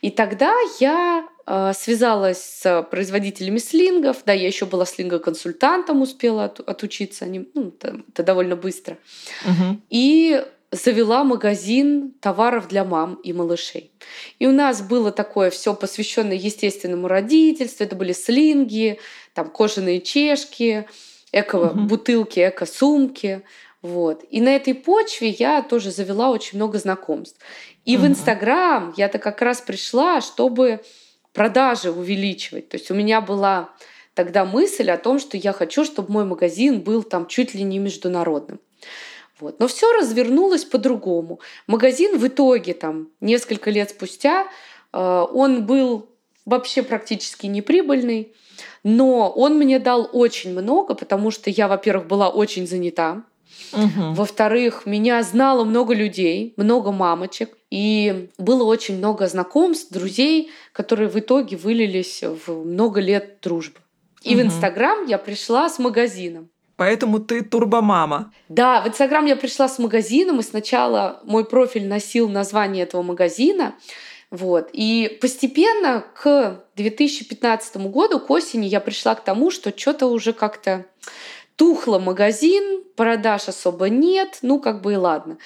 И 0.00 0.10
тогда 0.10 0.54
я 0.78 1.26
э, 1.44 1.72
связалась 1.74 2.38
с 2.38 2.86
производителями 2.88 3.58
слингов, 3.58 4.18
да, 4.26 4.32
я 4.32 4.46
еще 4.46 4.64
была 4.64 4.86
слинго-консультантом, 4.86 6.00
успела 6.00 6.44
от, 6.44 6.60
отучиться, 6.60 7.24
они, 7.24 7.48
ну, 7.54 7.68
это, 7.68 8.00
это 8.08 8.22
довольно 8.22 8.54
быстро. 8.54 8.96
Угу. 9.44 9.80
И 9.90 10.40
завела 10.74 11.24
магазин 11.24 12.12
товаров 12.20 12.68
для 12.68 12.84
мам 12.84 13.14
и 13.14 13.32
малышей. 13.32 13.92
И 14.38 14.46
у 14.46 14.52
нас 14.52 14.82
было 14.82 15.12
такое 15.12 15.50
все 15.50 15.74
посвященное 15.74 16.36
естественному 16.36 17.08
родительству. 17.08 17.84
Это 17.84 17.96
были 17.96 18.12
слинги, 18.12 18.98
там 19.34 19.50
кожаные 19.50 20.00
чешки, 20.00 20.86
эко-бутылки, 21.32 22.40
эко-сумки. 22.40 23.42
Вот. 23.82 24.24
И 24.30 24.40
на 24.40 24.56
этой 24.56 24.74
почве 24.74 25.28
я 25.28 25.62
тоже 25.62 25.90
завела 25.90 26.30
очень 26.30 26.58
много 26.58 26.78
знакомств. 26.78 27.38
И 27.84 27.96
угу. 27.96 28.04
в 28.04 28.08
Инстаграм 28.08 28.92
я-то 28.96 29.18
как 29.18 29.42
раз 29.42 29.60
пришла, 29.60 30.20
чтобы 30.20 30.80
продажи 31.32 31.90
увеличивать. 31.90 32.68
То 32.68 32.76
есть 32.76 32.90
у 32.90 32.94
меня 32.94 33.20
была 33.20 33.70
тогда 34.14 34.44
мысль 34.44 34.90
о 34.90 34.96
том, 34.96 35.18
что 35.18 35.36
я 35.36 35.52
хочу, 35.52 35.84
чтобы 35.84 36.12
мой 36.12 36.24
магазин 36.24 36.80
был 36.80 37.02
там 37.02 37.26
чуть 37.26 37.54
ли 37.54 37.62
не 37.62 37.78
международным. 37.78 38.58
Вот. 39.40 39.58
Но 39.60 39.66
все 39.66 39.92
развернулось 39.92 40.64
по-другому. 40.64 41.40
Магазин 41.66 42.18
в 42.18 42.26
итоге, 42.26 42.74
там, 42.74 43.08
несколько 43.20 43.70
лет 43.70 43.90
спустя, 43.90 44.46
э, 44.92 45.26
он 45.32 45.66
был 45.66 46.08
вообще 46.46 46.82
практически 46.82 47.46
неприбыльный, 47.46 48.32
но 48.84 49.30
он 49.30 49.56
мне 49.56 49.78
дал 49.78 50.08
очень 50.12 50.52
много, 50.52 50.94
потому 50.94 51.30
что 51.30 51.50
я, 51.50 51.68
во-первых, 51.68 52.06
была 52.06 52.28
очень 52.28 52.66
занята, 52.66 53.24
Угу. 53.72 54.14
Во-вторых, 54.14 54.86
меня 54.86 55.22
знало 55.22 55.64
много 55.64 55.94
людей, 55.94 56.54
много 56.56 56.92
мамочек, 56.92 57.56
и 57.70 58.30
было 58.38 58.64
очень 58.64 58.98
много 58.98 59.26
знакомств, 59.26 59.92
друзей, 59.92 60.50
которые 60.72 61.08
в 61.08 61.18
итоге 61.18 61.56
вылились 61.56 62.22
в 62.22 62.64
много 62.64 63.00
лет 63.00 63.38
дружбы. 63.42 63.78
И 64.22 64.34
угу. 64.34 64.42
в 64.42 64.46
Инстаграм 64.46 65.06
я 65.06 65.18
пришла 65.18 65.68
с 65.68 65.78
магазином. 65.78 66.50
Поэтому 66.76 67.20
ты 67.20 67.42
турбомама. 67.42 68.32
Да, 68.48 68.80
в 68.80 68.88
Инстаграм 68.88 69.24
я 69.26 69.36
пришла 69.36 69.68
с 69.68 69.78
магазином, 69.78 70.40
и 70.40 70.42
сначала 70.42 71.20
мой 71.24 71.44
профиль 71.44 71.86
носил 71.86 72.28
название 72.28 72.82
этого 72.82 73.02
магазина. 73.02 73.74
Вот. 74.30 74.70
И 74.72 75.18
постепенно 75.20 76.04
к 76.14 76.64
2015 76.74 77.76
году, 77.76 78.18
к 78.18 78.28
осени, 78.30 78.66
я 78.66 78.80
пришла 78.80 79.14
к 79.14 79.22
тому, 79.22 79.52
что 79.52 79.76
что-то 79.76 80.06
уже 80.06 80.32
как-то 80.32 80.86
тухло 81.56 82.00
магазин, 82.00 82.82
продаж 82.96 83.48
особо 83.48 83.88
нет, 83.88 84.38
ну 84.42 84.58
как 84.58 84.82
бы 84.82 84.94
и 84.94 84.96
ладно. 84.96 85.38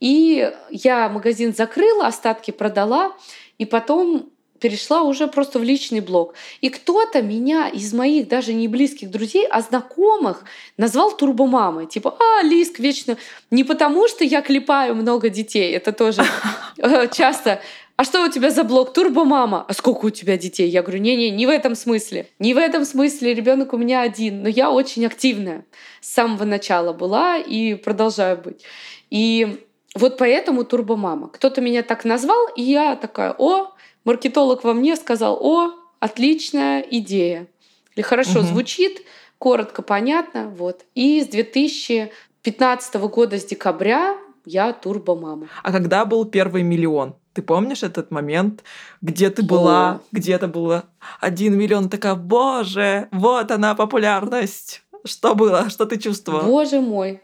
И 0.00 0.52
я 0.68 1.08
магазин 1.08 1.54
закрыла, 1.54 2.06
остатки 2.06 2.50
продала, 2.50 3.12
и 3.56 3.64
потом 3.64 4.33
перешла 4.64 5.02
уже 5.02 5.26
просто 5.26 5.58
в 5.58 5.62
личный 5.62 6.00
блог. 6.00 6.32
И 6.62 6.70
кто-то 6.70 7.20
меня 7.20 7.68
из 7.68 7.92
моих 7.92 8.28
даже 8.28 8.54
не 8.54 8.66
близких 8.66 9.10
друзей, 9.10 9.46
а 9.46 9.60
знакомых 9.60 10.44
назвал 10.78 11.14
турбомамой. 11.14 11.86
Типа, 11.86 12.16
а, 12.18 12.42
Лиск 12.42 12.78
вечно... 12.78 13.18
Не 13.50 13.62
потому, 13.62 14.08
что 14.08 14.24
я 14.24 14.40
клепаю 14.40 14.94
много 14.94 15.28
детей, 15.28 15.70
это 15.76 15.92
тоже 15.92 16.24
э, 16.78 17.08
часто 17.12 17.60
а 17.96 18.04
что 18.04 18.24
у 18.24 18.30
тебя 18.30 18.50
за 18.50 18.64
блог? 18.64 18.94
Турбомама. 18.94 19.66
А 19.68 19.74
сколько 19.74 20.06
у 20.06 20.10
тебя 20.10 20.38
детей? 20.38 20.68
Я 20.70 20.82
говорю, 20.82 21.00
не-не, 21.00 21.30
не 21.30 21.46
в 21.46 21.50
этом 21.50 21.74
смысле. 21.74 22.26
Не 22.38 22.54
в 22.54 22.56
этом 22.56 22.86
смысле. 22.86 23.34
Ребенок 23.34 23.74
у 23.74 23.76
меня 23.76 24.00
один. 24.00 24.42
Но 24.42 24.48
я 24.48 24.70
очень 24.70 25.04
активная. 25.04 25.66
С 26.00 26.08
самого 26.14 26.44
начала 26.44 26.94
была 26.94 27.36
и 27.36 27.74
продолжаю 27.74 28.38
быть. 28.38 28.64
И 29.10 29.64
вот 29.94 30.18
поэтому 30.18 30.64
турбомама. 30.64 31.28
Кто-то 31.28 31.60
меня 31.60 31.82
так 31.82 32.04
назвал, 32.04 32.48
и 32.56 32.62
я 32.62 32.96
такая, 32.96 33.34
о, 33.38 33.72
маркетолог 34.04 34.64
во 34.64 34.74
мне 34.74 34.96
сказал, 34.96 35.38
о, 35.40 35.72
отличная 36.00 36.80
идея. 36.80 37.46
Или 37.94 38.02
хорошо 38.02 38.40
угу. 38.40 38.48
звучит, 38.48 39.02
коротко, 39.38 39.82
понятно. 39.82 40.48
Вот. 40.48 40.84
И 40.94 41.22
с 41.22 41.28
2015 41.28 42.94
года, 42.94 43.38
с 43.38 43.44
декабря, 43.44 44.16
я 44.44 44.72
турбомама. 44.72 45.48
А 45.62 45.72
когда 45.72 46.04
был 46.04 46.24
первый 46.24 46.62
миллион? 46.62 47.14
Ты 47.32 47.42
помнишь 47.42 47.82
этот 47.82 48.10
момент, 48.10 48.62
где 49.00 49.28
ты 49.30 49.42
была, 49.42 50.00
где 50.12 50.34
это 50.34 50.46
было 50.46 50.84
один 51.20 51.58
миллион, 51.58 51.88
такая, 51.88 52.14
боже, 52.14 53.08
вот 53.10 53.50
она 53.50 53.74
популярность. 53.74 54.82
Что 55.04 55.34
было? 55.34 55.68
Что 55.68 55.84
ты 55.84 55.98
чувствовала? 55.98 56.42
Боже 56.42 56.80
мой. 56.80 57.22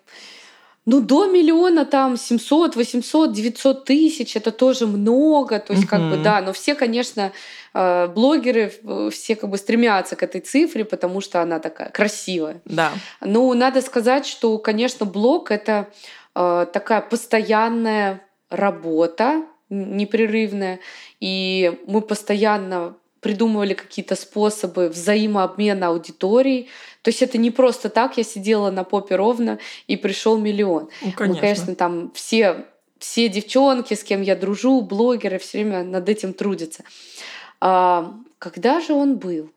Ну, 0.90 1.00
до 1.00 1.26
миллиона 1.26 1.85
там 1.85 2.16
700, 2.16 2.74
800, 2.74 3.33
900 3.33 3.85
тысяч, 3.85 4.35
это 4.37 4.50
тоже 4.50 4.88
много. 4.88 5.61
То 5.61 5.72
есть, 5.72 5.87
как 5.87 6.00
бы, 6.00 6.16
да, 6.16 6.40
но 6.40 6.53
все, 6.53 6.74
конечно, 6.74 7.31
э, 7.74 8.09
блогеры, 8.09 8.72
все 9.12 9.37
как 9.37 9.50
бы 9.50 9.57
стремятся 9.57 10.16
к 10.16 10.24
этой 10.24 10.40
цифре, 10.40 10.85
потому 10.85 11.20
что 11.20 11.42
она 11.42 11.61
такая 11.61 11.90
красивая. 11.90 12.61
Да. 12.64 12.90
Ну, 13.20 13.55
надо 13.55 13.83
сказать, 13.83 14.26
что, 14.26 14.59
конечно, 14.59 15.07
блог— 15.07 15.50
это 15.53 15.87
э, 16.35 16.66
такая 16.72 17.03
постоянная 17.03 18.22
работа, 18.48 19.44
непрерывная, 19.68 20.81
и 21.20 21.79
мы 21.87 22.00
постоянно 22.00 22.96
придумывали 23.20 23.74
какие-то 23.74 24.16
способы 24.16 24.88
взаимообмена 24.88 25.88
аудиторией. 25.88 26.68
То 27.02 27.11
есть 27.11 27.22
это 27.22 27.38
не 27.38 27.50
просто 27.50 27.88
так, 27.88 28.16
я 28.16 28.24
сидела 28.24 28.70
на 28.70 28.85
попе 28.85 29.16
ровно 29.16 29.59
и 29.87 29.96
пришел 29.96 30.38
миллион. 30.38 30.88
Ну, 31.02 31.12
конечно. 31.12 31.26
Мы, 31.26 31.40
конечно, 31.40 31.74
там 31.74 32.12
все, 32.14 32.66
все 32.98 33.28
девчонки, 33.28 33.94
с 33.94 34.02
кем 34.02 34.22
я 34.22 34.37
дружу, 34.37 34.80
блогеры, 34.80 35.38
все 35.38 35.59
время 35.59 35.85
над 35.85 36.09
этим 36.09 36.33
трудятся. 36.33 36.85
А, 37.61 38.14
когда 38.38 38.80
же 38.80 38.94
он 38.94 39.16
был? 39.16 39.50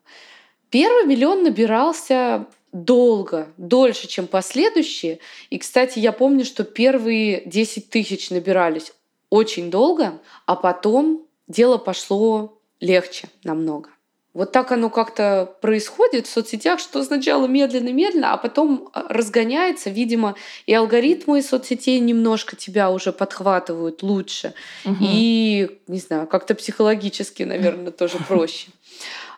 Первый 0.70 1.06
миллион 1.06 1.44
набирался 1.44 2.48
долго, 2.74 3.50
дольше, 3.58 4.08
чем 4.08 4.28
последующие. 4.28 5.20
И, 5.50 5.60
кстати, 5.60 6.00
я 6.00 6.12
помню, 6.12 6.44
что 6.44 6.64
первые 6.64 7.44
10 7.46 7.90
тысяч 7.90 8.30
набирались 8.32 8.92
очень 9.30 9.72
долго, 9.72 10.20
а 10.46 10.56
потом 10.56 11.26
дело 11.48 11.78
пошло 11.78 12.53
легче 12.84 13.30
намного. 13.44 13.90
Вот 14.34 14.52
так 14.52 14.72
оно 14.72 14.90
как-то 14.90 15.56
происходит 15.62 16.26
в 16.26 16.30
соцсетях, 16.30 16.80
что 16.80 17.04
сначала 17.04 17.46
медленно-медленно, 17.46 18.34
а 18.34 18.38
потом 18.38 18.90
а, 18.92 19.06
разгоняется. 19.08 19.92
Видимо, 19.92 20.36
и 20.66 20.74
алгоритмы 20.74 21.44
соцсетей 21.44 22.00
немножко 22.00 22.56
тебя 22.56 22.90
уже 22.90 23.14
подхватывают 23.14 24.02
лучше. 24.02 24.56
Угу. 24.86 24.98
И, 25.02 25.80
не 25.88 26.00
знаю, 26.00 26.26
как-то 26.26 26.56
психологически, 26.56 27.44
наверное, 27.44 27.92
тоже 27.92 28.18
проще. 28.28 28.70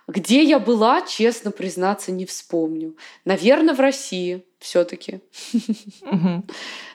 Где 0.07 0.43
я 0.43 0.59
была, 0.59 1.01
честно 1.01 1.51
признаться, 1.51 2.13
не 2.13 2.25
вспомню. 2.25 2.95
Наверное, 3.25 3.75
в 3.75 3.79
России 3.81 4.45
все-таки. 4.65 5.21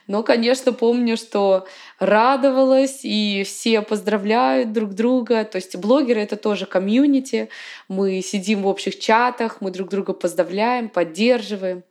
Но, 0.07 0.25
конечно, 0.25 0.73
помню, 0.73 1.17
что 1.17 1.67
радовалась, 2.01 3.05
и 3.05 3.45
все 3.45 3.81
поздравляют 3.81 4.73
друг 4.73 4.91
друга. 4.95 5.45
То 5.45 5.57
есть 5.57 5.77
блогеры— 5.77 6.21
это 6.23 6.37
тоже 6.37 6.67
комьюнити. 6.67 7.49
Мы 7.89 8.21
сидим 8.21 8.63
в 8.63 8.67
общих 8.67 8.99
чатах, 8.99 9.61
мы 9.61 9.71
друг 9.71 9.89
друга 9.89 10.13
поздравляем, 10.13 10.89
поддерживаем. 10.89 11.85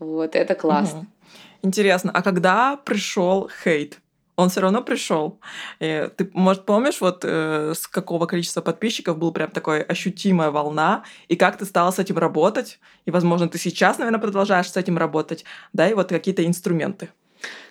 Вот, 0.00 0.34
это 0.34 0.56
классно. 0.56 1.06
Интересно, 1.62 2.10
а 2.12 2.22
когда 2.22 2.76
пришел 2.76 3.48
хейт? 3.62 4.00
Он 4.40 4.50
все 4.50 4.60
равно 4.60 4.82
пришел. 4.82 5.40
Ты, 5.78 6.30
может, 6.32 6.66
помнишь, 6.66 7.00
вот 7.00 7.24
э, 7.24 7.72
с 7.74 7.86
какого 7.86 8.26
количества 8.26 8.60
подписчиков 8.60 9.18
был 9.18 9.32
прям 9.32 9.50
такой 9.50 9.82
ощутимая 9.82 10.50
волна, 10.50 11.04
и 11.28 11.36
как 11.36 11.58
ты 11.58 11.64
стала 11.64 11.90
с 11.90 11.98
этим 11.98 12.18
работать? 12.18 12.78
И, 13.06 13.10
возможно, 13.10 13.48
ты 13.48 13.58
сейчас, 13.58 13.98
наверное, 13.98 14.20
продолжаешь 14.20 14.70
с 14.70 14.76
этим 14.76 14.98
работать, 14.98 15.44
да, 15.72 15.88
и 15.88 15.94
вот 15.94 16.08
какие-то 16.08 16.44
инструменты. 16.44 17.10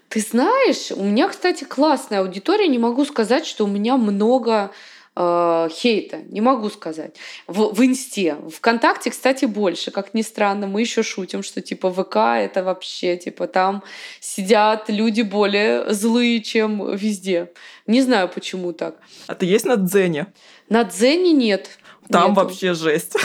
Ты 0.10 0.22
знаешь, 0.22 0.92
у 0.92 1.04
меня, 1.04 1.30
кстати, 1.30 1.66
классная 1.66 2.22
аудитория. 2.22 2.68
Не 2.68 2.80
могу 2.80 3.06
сказать, 3.06 3.46
что 3.46 3.66
у 3.66 3.68
меня 3.68 3.96
много 3.96 4.72
э, 5.20 5.70
хейта. 5.70 6.20
Не 6.30 6.42
могу 6.42 6.70
сказать. 6.70 7.18
В, 7.46 7.74
в 7.74 7.86
инсте. 7.86 8.38
Вконтакте, 8.56 9.12
кстати, 9.12 9.46
больше, 9.46 9.92
как 9.92 10.14
ни 10.14 10.22
странно. 10.22 10.66
Мы 10.68 10.82
еще 10.82 11.04
шутим, 11.04 11.44
что 11.44 11.62
типа 11.62 11.92
ВК 11.92 12.16
это 12.16 12.64
вообще, 12.64 13.18
типа 13.18 13.48
там 13.48 13.84
сидят 14.22 14.90
люди 14.90 15.22
более 15.22 15.94
злые, 15.94 16.42
чем 16.42 16.96
везде. 16.96 17.52
Не 17.86 18.02
знаю, 18.02 18.30
почему 18.30 18.72
так. 18.72 18.96
А 19.28 19.36
ты 19.36 19.46
есть 19.46 19.66
на 19.66 19.76
Дзене? 19.76 20.28
На 20.70 20.84
Дзене 20.84 21.34
нет. 21.34 21.70
Там 22.10 22.32
нету. 22.32 22.42
вообще 22.42 22.74
жесть. 22.74 23.16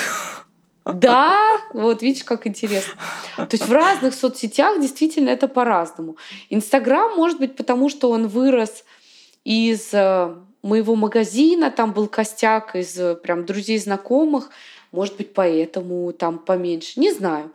Да, 0.84 1.38
вот 1.72 2.02
видишь, 2.02 2.24
как 2.24 2.46
интересно. 2.46 2.92
То 3.36 3.48
есть 3.52 3.66
в 3.66 3.72
разных 3.72 4.12
соцсетях 4.12 4.80
действительно 4.82 5.30
это 5.30 5.48
по-разному. 5.48 6.16
Инстаграм, 6.50 7.16
может 7.16 7.38
быть, 7.38 7.56
потому 7.56 7.88
что 7.88 8.10
он 8.10 8.26
вырос 8.28 8.84
из 9.44 9.94
э, 9.94 10.34
моего 10.64 10.96
магазина, 10.96 11.70
там 11.70 11.92
был 11.92 12.08
костяк 12.08 12.74
из 12.74 12.98
э, 12.98 13.14
прям 13.14 13.44
друзей, 13.44 13.78
знакомых, 13.78 14.50
может 14.94 15.16
быть, 15.16 15.34
поэтому 15.34 16.12
там 16.12 16.38
поменьше, 16.38 17.00
не 17.00 17.12
знаю. 17.12 17.50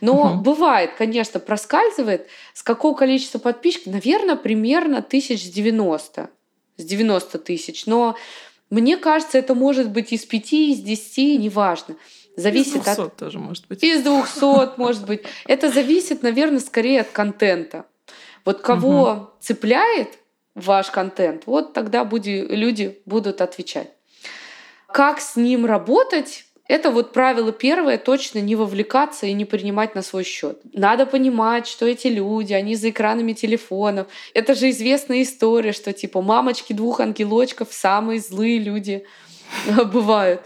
Но 0.00 0.34
угу. 0.34 0.42
бывает, 0.42 0.92
конечно, 0.96 1.40
проскальзывает. 1.40 2.28
С 2.52 2.62
какого 2.62 2.94
количества 2.94 3.38
подписчиков? 3.38 3.92
Наверное, 3.92 4.36
примерно 4.36 5.02
тысяч 5.02 5.44
с 5.44 5.48
90. 5.50 6.30
С 6.76 6.84
90 6.84 7.38
тысяч. 7.40 7.86
Но 7.86 8.16
мне 8.70 8.96
кажется, 8.96 9.38
это 9.38 9.54
может 9.54 9.90
быть 9.90 10.12
из 10.12 10.24
5, 10.24 10.52
из 10.52 10.78
10, 10.80 11.40
неважно. 11.40 11.96
Зависит 12.36 12.76
из 12.76 12.84
200 12.84 13.00
от... 13.00 13.16
тоже 13.16 13.38
может 13.40 13.66
быть. 13.66 13.82
Из 13.82 14.02
200, 14.02 14.78
может 14.78 15.04
быть. 15.04 15.22
Это 15.46 15.70
зависит, 15.70 16.22
наверное, 16.22 16.60
скорее 16.60 17.00
от 17.00 17.08
контента. 17.08 17.86
Вот 18.44 18.60
кого 18.60 19.02
угу. 19.02 19.30
цепляет, 19.40 20.18
ваш 20.54 20.90
контент, 20.90 21.44
вот 21.46 21.72
тогда 21.72 22.04
буди, 22.04 22.40
люди 22.42 23.00
будут 23.06 23.40
отвечать. 23.40 23.90
Как 24.86 25.20
с 25.20 25.36
ним 25.36 25.66
работать? 25.66 26.44
Это 26.66 26.90
вот 26.90 27.12
правило 27.12 27.52
первое, 27.52 27.98
точно 27.98 28.38
не 28.38 28.56
вовлекаться 28.56 29.26
и 29.26 29.34
не 29.34 29.44
принимать 29.44 29.94
на 29.94 30.00
свой 30.00 30.24
счет. 30.24 30.60
Надо 30.72 31.04
понимать, 31.04 31.66
что 31.66 31.86
эти 31.86 32.06
люди, 32.06 32.54
они 32.54 32.74
за 32.74 32.88
экранами 32.88 33.34
телефонов. 33.34 34.06
Это 34.32 34.54
же 34.54 34.70
известная 34.70 35.22
история, 35.22 35.72
что 35.72 35.92
типа 35.92 36.22
мамочки 36.22 36.72
двух 36.72 37.00
ангелочков 37.00 37.68
самые 37.70 38.20
злые 38.20 38.58
люди 38.58 39.04
бывают. 39.92 40.42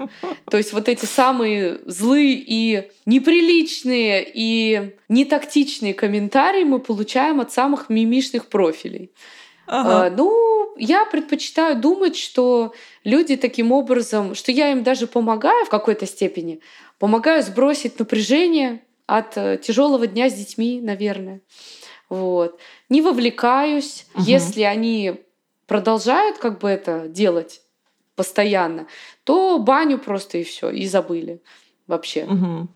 То 0.51 0.57
есть 0.57 0.73
вот 0.73 0.89
эти 0.89 1.05
самые 1.05 1.79
злые 1.87 2.35
и 2.35 2.91
неприличные 3.07 4.27
и 4.33 4.97
нетактичные 5.09 5.95
комментарии 5.95 6.65
мы 6.65 6.81
получаем 6.81 7.41
от 7.41 7.53
самых 7.53 7.89
мимишных 7.91 8.47
профилей. 8.47 9.13
Ага. 9.69 10.07
А, 10.07 10.11
ну, 10.11 10.75
я 10.77 11.05
предпочитаю 11.05 11.77
думать, 11.77 12.17
что 12.17 12.73
люди 13.05 13.37
таким 13.37 13.71
образом, 13.73 14.35
что 14.35 14.51
я 14.51 14.73
им 14.73 14.83
даже 14.83 15.07
помогаю 15.07 15.67
в 15.67 15.69
какой-то 15.69 16.07
степени, 16.07 16.61
помогаю 16.99 17.43
сбросить 17.43 17.99
напряжение 17.99 18.83
от 19.07 19.37
э, 19.37 19.59
тяжелого 19.59 20.07
дня 20.07 20.31
с 20.31 20.35
детьми, 20.35 20.81
наверное. 20.81 21.41
Вот. 22.09 22.59
Не 22.89 23.03
вовлекаюсь, 23.03 24.07
угу. 24.15 24.23
если 24.25 24.63
они 24.63 25.21
продолжают 25.67 26.39
как 26.39 26.59
бы 26.59 26.69
это 26.69 27.09
делать 27.09 27.61
постоянно, 28.17 28.87
то 29.25 29.59
баню 29.59 29.99
просто 29.99 30.39
и 30.39 30.45
все, 30.45 30.71
и 30.71 30.87
забыли 30.87 31.43
вообще. 31.87 32.25
Угу. 32.25 32.69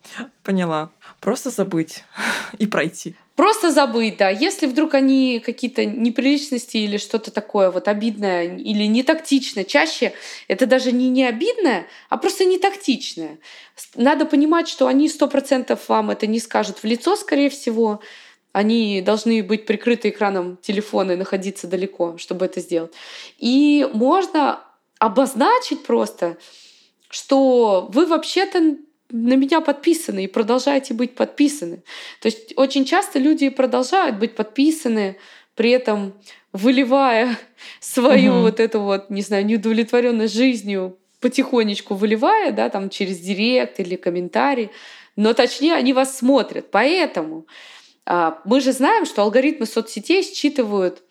Поняла. 0.43 0.91
Просто 1.19 1.49
забыть 1.49 2.03
и 2.59 2.67
пройти. 2.67 3.15
Просто 3.35 3.71
забыть, 3.71 4.17
да. 4.17 4.29
Если 4.29 4.67
вдруг 4.67 4.93
они 4.93 5.41
какие-то 5.43 5.85
неприличности 5.85 6.77
или 6.77 6.97
что-то 6.97 7.31
такое 7.31 7.71
вот 7.71 7.87
обидное 7.87 8.43
или 8.57 8.83
не 8.83 9.01
тактичное, 9.01 9.63
чаще 9.63 10.13
это 10.47 10.67
даже 10.67 10.91
не 10.91 11.09
не 11.09 11.25
обидное, 11.25 11.87
а 12.09 12.17
просто 12.17 12.45
не 12.45 12.59
тактичное. 12.59 13.39
Надо 13.95 14.25
понимать, 14.25 14.67
что 14.67 14.85
они 14.85 15.09
сто 15.09 15.27
процентов 15.27 15.89
вам 15.89 16.11
это 16.11 16.27
не 16.27 16.39
скажут 16.39 16.77
в 16.79 16.83
лицо, 16.83 17.15
скорее 17.15 17.49
всего. 17.49 18.01
Они 18.51 19.01
должны 19.01 19.41
быть 19.41 19.65
прикрыты 19.65 20.09
экраном 20.09 20.57
телефона 20.57 21.13
и 21.13 21.15
находиться 21.15 21.65
далеко, 21.65 22.19
чтобы 22.19 22.45
это 22.45 22.59
сделать. 22.59 22.93
И 23.39 23.89
можно 23.93 24.63
обозначить 24.99 25.81
просто, 25.81 26.37
что 27.09 27.89
вы 27.91 28.05
вообще-то 28.05 28.77
на 29.13 29.35
меня 29.35 29.61
подписаны 29.61 30.23
и 30.23 30.27
продолжаете 30.27 30.95
быть 30.95 31.13
подписаны. 31.13 31.83
То 32.19 32.25
есть 32.25 32.53
очень 32.55 32.83
часто 32.83 33.19
люди 33.19 33.47
продолжают 33.49 34.17
быть 34.17 34.35
подписаны, 34.35 35.17
при 35.55 35.69
этом 35.69 36.15
выливая 36.51 37.37
свою 37.79 38.33
угу. 38.33 38.41
вот 38.41 38.59
эту 38.59 38.81
вот, 38.81 39.11
не 39.11 39.21
знаю, 39.21 39.45
неудовлетворенность 39.45 40.33
жизнью, 40.33 40.97
потихонечку 41.19 41.93
выливая, 41.93 42.51
да, 42.51 42.69
там 42.69 42.89
через 42.89 43.19
директ 43.19 43.79
или 43.79 43.95
комментарий, 43.95 44.71
но 45.15 45.33
точнее 45.33 45.75
они 45.75 45.93
вас 45.93 46.17
смотрят. 46.17 46.71
Поэтому 46.71 47.45
а, 48.05 48.41
мы 48.45 48.61
же 48.61 48.71
знаем, 48.71 49.05
что 49.05 49.21
алгоритмы 49.21 49.67
соцсетей 49.67 50.23
считывают 50.23 51.03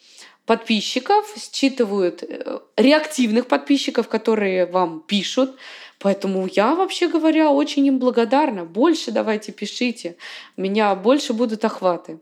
подписчиков, 0.44 1.32
считывают 1.36 2.24
э, 2.24 2.58
реактивных 2.76 3.46
подписчиков, 3.46 4.08
которые 4.08 4.66
вам 4.66 5.00
пишут, 5.06 5.54
Поэтому 6.02 6.48
я, 6.48 6.74
вообще 6.74 7.08
говоря, 7.08 7.50
очень 7.50 7.86
им 7.86 7.98
благодарна. 7.98 8.64
Больше 8.64 9.12
давайте 9.12 9.52
пишите. 9.52 10.16
У 10.56 10.62
меня 10.62 10.94
больше 10.94 11.32
будут 11.32 11.64
охваты. 11.64 12.18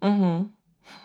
Угу. 0.00 0.50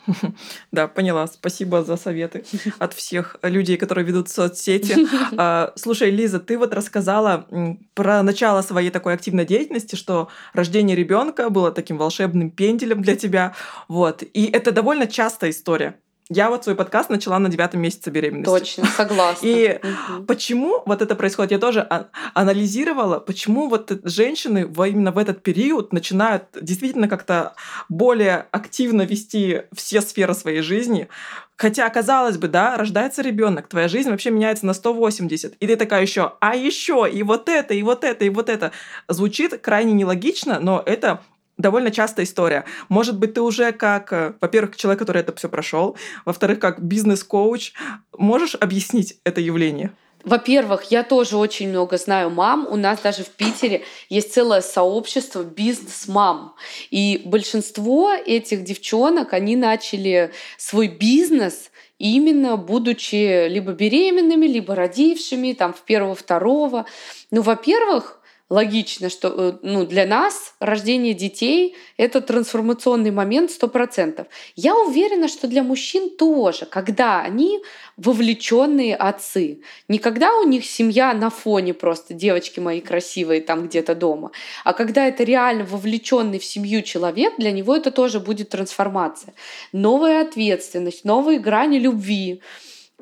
Да, 0.71 0.87
поняла. 0.87 1.27
Спасибо 1.27 1.83
за 1.83 1.97
советы 1.97 2.45
от 2.79 2.93
всех 2.93 3.37
людей, 3.41 3.77
которые 3.77 4.05
ведут 4.05 4.29
соцсети. 4.29 5.07
А, 5.37 5.73
слушай, 5.75 6.11
Лиза, 6.11 6.39
ты 6.39 6.57
вот 6.57 6.73
рассказала 6.73 7.47
про 7.93 8.23
начало 8.23 8.61
своей 8.61 8.89
такой 8.89 9.13
активной 9.13 9.45
деятельности, 9.45 9.95
что 9.95 10.29
рождение 10.53 10.95
ребенка 10.95 11.49
было 11.49 11.71
таким 11.71 11.97
волшебным 11.97 12.51
пенделем 12.51 13.01
для 13.01 13.15
тебя. 13.15 13.53
Вот. 13.87 14.23
И 14.23 14.45
это 14.45 14.71
довольно 14.71 15.07
частая 15.07 15.49
история. 15.49 15.99
Я 16.35 16.49
вот 16.49 16.63
свой 16.63 16.75
подкаст 16.75 17.09
начала 17.11 17.37
на 17.37 17.47
девятом 17.47 17.81
месяце 17.81 18.09
беременности. 18.09 18.49
Точно, 18.49 18.85
согласна. 18.87 19.45
И 19.47 19.79
угу. 19.83 20.23
почему 20.23 20.81
вот 20.85 21.01
это 21.01 21.15
происходит? 21.15 21.51
Я 21.51 21.59
тоже 21.59 21.87
анализировала, 22.33 23.19
почему 23.19 23.69
вот 23.69 23.91
женщины 24.03 24.65
во 24.65 24.87
именно 24.87 25.11
в 25.11 25.19
этот 25.19 25.43
период 25.43 25.93
начинают 25.93 26.45
действительно 26.59 27.07
как-то 27.07 27.53
более 27.87 28.47
активно 28.51 29.03
вести 29.03 29.63
все 29.75 30.01
сферы 30.01 30.33
своей 30.33 30.61
жизни, 30.61 31.07
Хотя, 31.55 31.87
казалось 31.89 32.37
бы, 32.37 32.47
да, 32.47 32.77
рождается 32.77 33.21
ребенок, 33.21 33.67
твоя 33.67 33.87
жизнь 33.87 34.09
вообще 34.09 34.31
меняется 34.31 34.65
на 34.65 34.73
180. 34.73 35.53
И 35.59 35.67
ты 35.67 35.75
такая 35.75 36.01
еще, 36.01 36.33
а 36.41 36.55
еще, 36.55 37.07
и 37.09 37.21
вот 37.21 37.47
это, 37.47 37.75
и 37.75 37.83
вот 37.83 38.03
это, 38.03 38.25
и 38.25 38.29
вот 38.29 38.49
это. 38.49 38.71
Звучит 39.07 39.61
крайне 39.61 39.93
нелогично, 39.93 40.59
но 40.59 40.81
это 40.83 41.21
довольно 41.57 41.91
частая 41.91 42.25
история. 42.25 42.65
Может 42.89 43.17
быть, 43.17 43.33
ты 43.33 43.41
уже 43.41 43.71
как, 43.71 44.11
э, 44.13 44.33
во-первых, 44.41 44.75
человек, 44.75 44.99
который 44.99 45.21
это 45.21 45.33
все 45.35 45.49
прошел, 45.49 45.95
во-вторых, 46.25 46.59
как 46.59 46.81
бизнес-коуч, 46.81 47.73
можешь 48.17 48.55
объяснить 48.55 49.19
это 49.23 49.41
явление? 49.41 49.91
Во-первых, 50.23 50.83
я 50.89 51.03
тоже 51.03 51.35
очень 51.35 51.67
много 51.67 51.97
знаю 51.97 52.29
мам. 52.29 52.65
У 52.69 52.77
нас 52.77 53.01
даже 53.01 53.23
в 53.23 53.29
Питере 53.29 53.83
есть 54.07 54.33
целое 54.33 54.61
сообщество 54.61 55.43
бизнес-мам. 55.43 56.55
И 56.91 57.21
большинство 57.25 58.13
этих 58.13 58.63
девчонок, 58.63 59.33
они 59.33 59.57
начали 59.57 60.31
свой 60.57 60.87
бизнес 60.87 61.71
именно 61.99 62.55
будучи 62.55 63.47
либо 63.47 63.73
беременными, 63.73 64.45
либо 64.45 64.75
родившими, 64.75 65.53
там, 65.53 65.73
в 65.73 65.81
первого-второго. 65.81 66.85
Ну, 67.31 67.41
во-первых, 67.41 68.19
логично, 68.49 69.09
что 69.09 69.27
э, 69.29 69.53
ну, 69.61 69.85
для 69.85 70.05
нас 70.05 70.53
рождение 70.59 71.13
детей— 71.13 71.75
это 71.97 72.21
трансформационный 72.21 73.11
момент 73.11 73.51
100%. 73.51 74.25
Я 74.55 74.75
уверена, 74.75 75.27
что 75.27 75.47
для 75.47 75.63
мужчин 75.63 76.09
тоже, 76.09 76.65
когда 76.65 77.21
они 77.21 77.61
вовлеченные 77.97 78.95
отцы. 78.95 79.61
Не 79.87 79.99
когда 79.99 80.35
у 80.35 80.47
них 80.47 80.65
семья 80.65 81.13
на 81.13 81.29
фоне 81.29 81.73
просто 81.73 82.13
девочки 82.13 82.59
мои 82.59 82.81
красивые 82.81 83.41
там 83.41 83.67
где-то 83.67 83.95
дома, 83.95 84.31
а 84.63 84.73
когда 84.73 85.07
это 85.07 85.23
реально 85.23 85.63
вовлеченный 85.65 86.39
в 86.39 86.45
семью 86.45 86.81
человек, 86.81 87.33
для 87.37 87.51
него 87.51 87.75
это 87.75 87.91
тоже 87.91 88.19
будет 88.19 88.49
трансформация. 88.49 89.33
Новая 89.71 90.21
ответственность, 90.21 91.05
новые 91.05 91.39
грани 91.39 91.79
любви. 91.79 92.41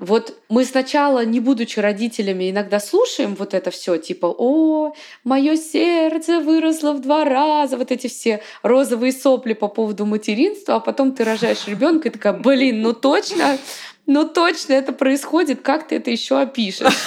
Вот 0.01 0.33
мы 0.49 0.65
сначала, 0.65 1.23
не 1.23 1.39
будучи 1.39 1.79
родителями, 1.79 2.49
иногда 2.49 2.79
слушаем 2.79 3.35
вот 3.35 3.53
это 3.53 3.69
все, 3.69 3.97
типа, 3.97 4.25
о, 4.35 4.95
мое 5.23 5.55
сердце 5.55 6.39
выросло 6.39 6.93
в 6.93 7.01
два 7.01 7.23
раза, 7.23 7.77
вот 7.77 7.91
эти 7.91 8.07
все 8.07 8.41
розовые 8.63 9.11
сопли 9.13 9.53
по 9.53 9.67
поводу 9.67 10.07
материнства, 10.07 10.77
а 10.77 10.79
потом 10.79 11.11
ты 11.11 11.23
рожаешь 11.23 11.67
ребенка 11.67 12.09
и 12.09 12.11
такая, 12.11 12.33
блин, 12.33 12.81
ну 12.81 12.93
точно, 12.93 13.59
ну 14.07 14.27
точно 14.27 14.73
это 14.73 14.91
происходит, 14.91 15.61
как 15.61 15.87
ты 15.87 15.97
это 15.97 16.09
еще 16.09 16.41
опишешь? 16.41 16.97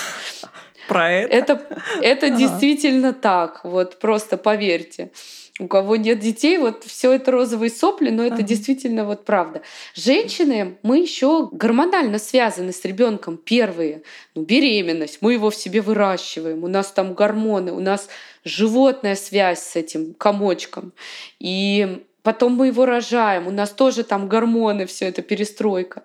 Про 0.86 1.10
это? 1.10 1.34
Это, 1.34 1.80
это 2.00 2.26
ага. 2.26 2.36
действительно 2.36 3.12
так, 3.12 3.64
вот 3.64 3.98
просто 3.98 4.36
поверьте 4.36 5.10
у 5.60 5.68
кого 5.68 5.94
нет 5.94 6.18
детей, 6.18 6.58
вот 6.58 6.82
все 6.82 7.12
это 7.12 7.30
розовые 7.30 7.70
сопли, 7.70 8.10
но 8.10 8.24
это 8.24 8.36
ага. 8.36 8.42
действительно 8.42 9.04
вот 9.04 9.24
правда. 9.24 9.62
Женщины, 9.94 10.78
мы 10.82 10.98
еще 10.98 11.48
гормонально 11.52 12.18
связаны 12.18 12.72
с 12.72 12.84
ребенком 12.84 13.36
первые. 13.36 14.02
Ну, 14.34 14.42
беременность, 14.42 15.18
мы 15.20 15.34
его 15.34 15.50
в 15.50 15.54
себе 15.54 15.80
выращиваем, 15.80 16.64
у 16.64 16.68
нас 16.68 16.90
там 16.90 17.14
гормоны, 17.14 17.72
у 17.72 17.78
нас 17.78 18.08
животная 18.44 19.14
связь 19.14 19.60
с 19.60 19.76
этим 19.76 20.14
комочком. 20.14 20.92
И 21.38 22.02
потом 22.24 22.54
мы 22.54 22.66
его 22.66 22.84
рожаем, 22.84 23.46
у 23.46 23.52
нас 23.52 23.70
тоже 23.70 24.02
там 24.02 24.28
гормоны, 24.28 24.86
все 24.86 25.06
это 25.06 25.22
перестройка. 25.22 26.02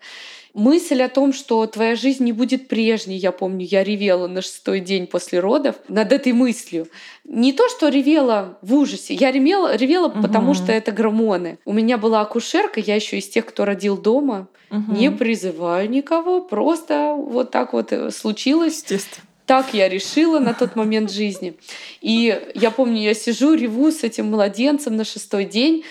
Мысль 0.53 1.01
о 1.03 1.09
том, 1.09 1.31
что 1.31 1.65
твоя 1.67 1.95
жизнь 1.95 2.23
не 2.23 2.31
будет 2.31 2.67
прежней, 2.67 3.17
я 3.17 3.31
помню, 3.31 3.65
я 3.65 3.83
ревела 3.83 4.27
на 4.27 4.41
шестой 4.41 4.79
день 4.79 5.05
после 5.05 5.39
родов 5.39 5.75
над 5.87 6.11
этой 6.11 6.33
мыслью. 6.33 6.87
Не 7.23 7.53
то, 7.53 7.69
что 7.69 7.89
ревела 7.89 8.57
в 8.61 8.73
ужасе, 8.73 9.13
я 9.13 9.31
ревела, 9.31 9.75
ревела 9.75 10.07
угу. 10.07 10.21
потому 10.21 10.53
что 10.55 10.71
это 10.71 10.91
гормоны. 10.91 11.59
У 11.65 11.73
меня 11.73 11.97
была 11.97 12.21
акушерка, 12.21 12.79
я 12.79 12.95
еще 12.95 13.19
из 13.19 13.29
тех, 13.29 13.45
кто 13.45 13.65
родил 13.65 13.97
дома. 13.97 14.47
Угу. 14.71 14.91
Не 14.93 15.11
призываю 15.11 15.89
никого, 15.89 16.41
просто 16.41 17.15
вот 17.17 17.51
так 17.51 17.73
вот 17.73 17.91
э, 17.91 18.11
случилось. 18.11 18.75
Естественно. 18.75 19.25
Так 19.45 19.73
я 19.73 19.89
решила 19.89 20.37
на 20.37 20.53
тот 20.53 20.75
момент 20.75 21.11
жизни. 21.11 21.55
И 22.01 22.39
я 22.53 22.69
помню, 22.69 23.01
я 23.01 23.15
сижу, 23.15 23.55
реву 23.55 23.91
с 23.91 24.03
этим 24.03 24.27
младенцем 24.27 24.95
на 24.95 25.03
шестой 25.03 25.45
день. 25.45 25.83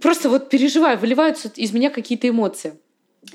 Просто 0.00 0.28
вот 0.28 0.50
переживаю, 0.50 0.98
выливаются 0.98 1.48
из 1.54 1.72
меня 1.72 1.90
какие-то 1.90 2.28
эмоции. 2.28 2.74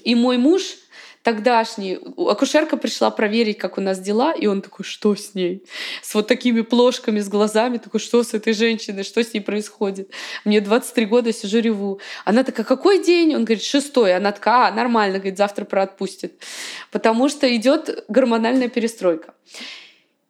И 0.04 0.16
мой 0.16 0.38
муж 0.38 0.78
тогдашний, 1.24 2.00
акушерка 2.18 2.78
пришла 2.78 3.12
проверить, 3.12 3.58
как 3.58 3.78
у 3.78 3.82
нас 3.82 4.00
дела, 4.00 4.34
и 4.34 4.48
он 4.48 4.62
такой, 4.62 4.86
что 4.86 5.16
с 5.16 5.36
ней? 5.36 5.64
С 6.02 6.16
вот 6.16 6.28
такими 6.28 6.62
плошками, 6.62 7.20
с 7.20 7.30
глазами, 7.30 7.78
такой, 7.78 8.00
что 8.00 8.24
с 8.24 8.34
этой 8.34 8.54
женщиной, 8.54 9.04
что 9.04 9.24
с 9.24 9.34
ней 9.34 9.42
происходит? 9.42 10.10
Мне 10.46 10.62
23 10.62 11.06
года, 11.06 11.32
сижу, 11.32 11.60
реву. 11.60 12.00
Она 12.26 12.44
такая, 12.44 12.66
какой 12.66 13.04
день? 13.04 13.36
Он 13.36 13.46
говорит, 13.46 13.64
шестой. 13.64 14.16
Она 14.16 14.32
такая, 14.32 14.70
а, 14.70 14.72
нормально, 14.72 15.20
говорит, 15.20 15.38
завтра 15.38 15.66
проотпустит. 15.66 16.42
Потому 16.92 17.30
что 17.30 17.56
идет 17.56 18.04
гормональная 18.08 18.68
перестройка. 18.68 19.34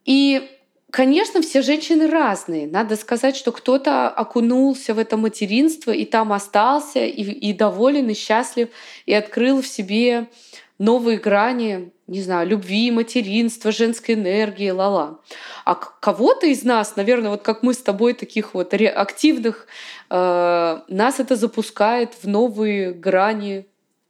И 0.03 0.49
Конечно, 0.91 1.41
все 1.41 1.61
женщины 1.61 2.07
разные. 2.07 2.67
Надо 2.67 2.97
сказать, 2.97 3.37
что 3.37 3.53
кто-то 3.53 4.09
окунулся 4.09 4.93
в 4.93 4.99
это 4.99 5.15
материнство 5.15 5.91
и 5.91 6.03
там 6.03 6.33
остался, 6.33 6.99
и, 7.05 7.23
и 7.23 7.53
доволен, 7.53 8.09
и 8.09 8.13
счастлив, 8.13 8.67
и 9.05 9.13
открыл 9.13 9.61
в 9.61 9.67
себе 9.67 10.27
новые 10.79 11.17
грани, 11.17 11.91
не 12.07 12.21
знаю, 12.21 12.49
любви, 12.49 12.91
материнства, 12.91 13.71
женской 13.71 14.15
энергии, 14.15 14.69
ла-ла. 14.69 15.19
А 15.63 15.75
кого-то 15.75 16.47
из 16.47 16.63
нас, 16.63 16.97
наверное, 16.97 17.31
вот 17.31 17.41
как 17.41 17.63
мы 17.63 17.73
с 17.73 17.77
тобой, 17.77 18.13
таких 18.13 18.53
вот 18.53 18.73
активных, 18.73 19.67
э, 20.09 20.79
нас 20.87 21.19
это 21.19 21.35
запускает 21.37 22.15
в 22.21 22.27
новые 22.27 22.91
грани 22.91 23.65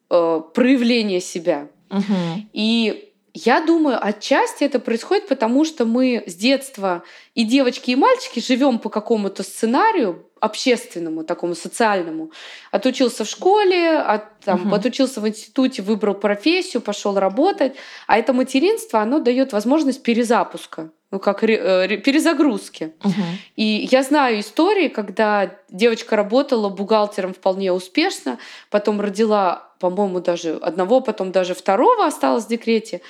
э, 0.09 0.41
проявления 0.53 1.19
себя. 1.19 1.67
Угу. 1.91 2.47
И 2.53 3.10
я 3.33 3.61
думаю, 3.61 3.97
отчасти 4.01 4.63
это 4.63 4.79
происходит, 4.79 5.27
потому 5.27 5.63
что 5.63 5.85
мы 5.85 6.23
с 6.27 6.35
детства 6.35 7.03
и 7.33 7.43
девочки, 7.43 7.91
и 7.91 7.95
мальчики 7.95 8.39
живем 8.39 8.79
по 8.79 8.89
какому-то 8.89 9.43
сценарию 9.43 10.27
общественному, 10.41 11.23
такому 11.23 11.55
социальному. 11.55 12.31
Отучился 12.71 13.23
в 13.23 13.29
школе, 13.29 13.97
от, 13.97 14.39
там, 14.39 14.67
угу. 14.67 14.75
отучился 14.75 15.21
в 15.21 15.27
институте, 15.27 15.81
выбрал 15.81 16.15
профессию, 16.15 16.81
пошел 16.81 17.17
работать. 17.17 17.75
А 18.07 18.17
это 18.17 18.33
материнство, 18.33 18.99
оно 18.99 19.19
дает 19.19 19.53
возможность 19.53 20.03
перезапуска 20.03 20.91
ну 21.11 21.19
как 21.19 21.43
э, 21.43 21.97
перезагрузки. 21.97 22.93
Угу. 23.03 23.21
И 23.57 23.87
я 23.91 24.01
знаю 24.03 24.39
истории, 24.39 24.87
когда 24.87 25.57
девочка 25.69 26.15
работала 26.15 26.69
бухгалтером 26.69 27.33
вполне 27.33 27.71
успешно, 27.71 28.39
потом 28.69 29.01
родила, 29.01 29.69
по-моему, 29.79 30.21
даже 30.21 30.55
одного, 30.55 31.01
потом 31.01 31.31
даже 31.31 31.53
второго 31.53 32.05
осталась 32.05 32.45
в 32.45 32.49
декрете, 32.49 33.01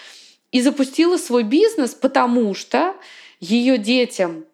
и 0.51 0.61
запустила 0.61 1.17
свой 1.17 1.43
бизнес, 1.43 1.93
потому 1.93 2.53
что 2.55 2.95
ее 3.39 3.77
детям 3.77 4.45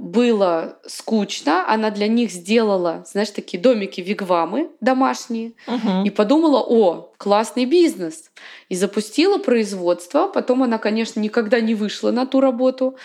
было 0.00 0.78
скучно, 0.86 1.70
она 1.70 1.90
для 1.90 2.08
них 2.08 2.30
сделала, 2.30 3.04
знаешь, 3.06 3.28
такие 3.30 3.62
домики 3.62 4.00
вигвамы 4.00 4.70
домашние 4.80 5.52
угу. 5.66 6.04
и 6.06 6.10
подумала, 6.10 6.64
о, 6.66 7.12
классный 7.18 7.66
бизнес. 7.66 8.30
И 8.70 8.76
запустила 8.76 9.36
производство. 9.36 10.26
Потом 10.28 10.62
она, 10.62 10.78
конечно, 10.78 11.20
никогда 11.20 11.60
не 11.60 11.74
вышла 11.74 12.12
на 12.12 12.24
ту 12.24 12.40
работу. 12.40 12.96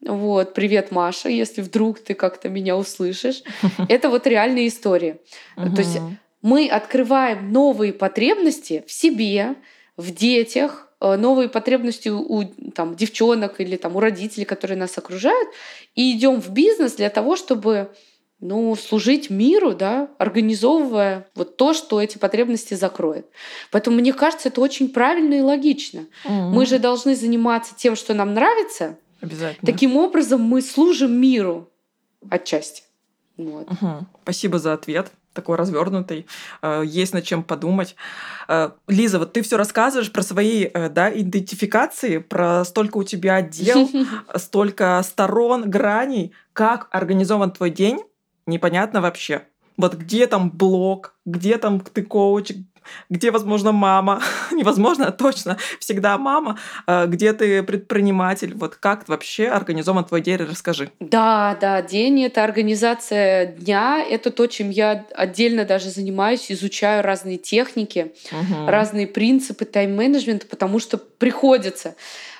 Вот, 0.00 0.54
привет, 0.54 0.92
Маша, 0.92 1.28
если 1.28 1.60
вдруг 1.60 1.98
ты 1.98 2.14
как-то 2.14 2.48
меня 2.48 2.76
услышишь. 2.76 3.42
Это 3.88 4.08
вот 4.08 4.28
реальная 4.28 4.68
история. 4.68 5.18
То 5.56 5.78
есть 5.78 5.98
мы 6.40 6.68
открываем 6.68 7.50
новые 7.50 7.92
потребности 7.92 8.84
в 8.86 8.92
себе, 8.92 9.56
в 9.96 10.14
детях, 10.14 10.83
новые 11.00 11.48
потребности 11.48 12.08
у 12.08 12.44
там, 12.74 12.94
девчонок 12.94 13.60
или 13.60 13.76
там, 13.76 13.96
у 13.96 14.00
родителей, 14.00 14.44
которые 14.44 14.78
нас 14.78 14.96
окружают, 14.96 15.48
и 15.94 16.16
идем 16.16 16.40
в 16.40 16.50
бизнес 16.50 16.94
для 16.94 17.10
того, 17.10 17.36
чтобы 17.36 17.90
ну, 18.40 18.76
служить 18.76 19.30
миру, 19.30 19.74
да, 19.74 20.08
организовывая 20.18 21.26
вот 21.34 21.56
то, 21.56 21.72
что 21.72 22.00
эти 22.00 22.18
потребности 22.18 22.74
закроет. 22.74 23.26
Поэтому 23.70 23.96
мне 23.96 24.12
кажется, 24.12 24.48
это 24.48 24.60
очень 24.60 24.88
правильно 24.90 25.34
и 25.34 25.40
логично. 25.40 26.06
Mm-hmm. 26.24 26.50
Мы 26.50 26.66
же 26.66 26.78
должны 26.78 27.16
заниматься 27.16 27.74
тем, 27.74 27.96
что 27.96 28.12
нам 28.12 28.34
нравится. 28.34 28.98
Обязательно. 29.20 29.64
Таким 29.64 29.96
образом 29.96 30.42
мы 30.42 30.60
служим 30.60 31.12
миру 31.12 31.70
отчасти. 32.28 32.82
Вот. 33.36 33.68
Угу. 33.70 34.06
Спасибо 34.22 34.58
за 34.58 34.74
ответ 34.74 35.10
такой 35.34 35.56
развернутый, 35.56 36.26
э, 36.62 36.82
есть 36.86 37.12
над 37.12 37.24
чем 37.24 37.42
подумать. 37.42 37.96
Э, 38.48 38.70
Лиза, 38.88 39.18
вот 39.18 39.32
ты 39.32 39.42
все 39.42 39.56
рассказываешь 39.56 40.10
про 40.10 40.22
свои 40.22 40.64
э, 40.64 40.88
да, 40.88 41.10
идентификации, 41.10 42.18
про 42.18 42.64
столько 42.64 42.98
у 42.98 43.04
тебя 43.04 43.42
дел, 43.42 43.90
столько 44.36 45.02
сторон, 45.04 45.68
граней. 45.68 46.32
Как 46.52 46.88
организован 46.92 47.50
твой 47.50 47.70
день, 47.70 48.00
непонятно 48.46 49.00
вообще. 49.00 49.42
Вот 49.76 49.94
где 49.94 50.26
там 50.26 50.50
блог, 50.50 51.14
где 51.26 51.58
там 51.58 51.80
ты 51.80 52.02
коуч, 52.02 52.52
где, 53.10 53.30
возможно, 53.30 53.72
мама, 53.72 54.22
невозможно, 54.52 55.08
а 55.08 55.12
точно, 55.12 55.56
всегда 55.78 56.18
мама, 56.18 56.58
э, 56.86 57.06
где 57.06 57.32
ты 57.32 57.62
предприниматель, 57.62 58.54
вот 58.54 58.76
как 58.76 59.08
вообще 59.08 59.48
организован 59.48 60.04
твой 60.04 60.20
день, 60.20 60.36
расскажи. 60.36 60.90
Да, 61.00 61.56
да, 61.60 61.82
день— 61.82 62.24
это 62.24 62.44
организация 62.44 63.46
дня, 63.46 64.04
это 64.08 64.30
то, 64.30 64.46
чем 64.46 64.70
я 64.70 65.06
отдельно 65.14 65.64
даже 65.64 65.90
занимаюсь, 65.90 66.50
изучаю 66.50 67.02
разные 67.02 67.38
техники, 67.38 68.12
угу. 68.30 68.66
разные 68.66 69.06
принципы 69.06 69.64
тайм-менеджмента, 69.64 70.46
потому 70.46 70.78
что 70.78 70.98
приходится. 70.98 71.94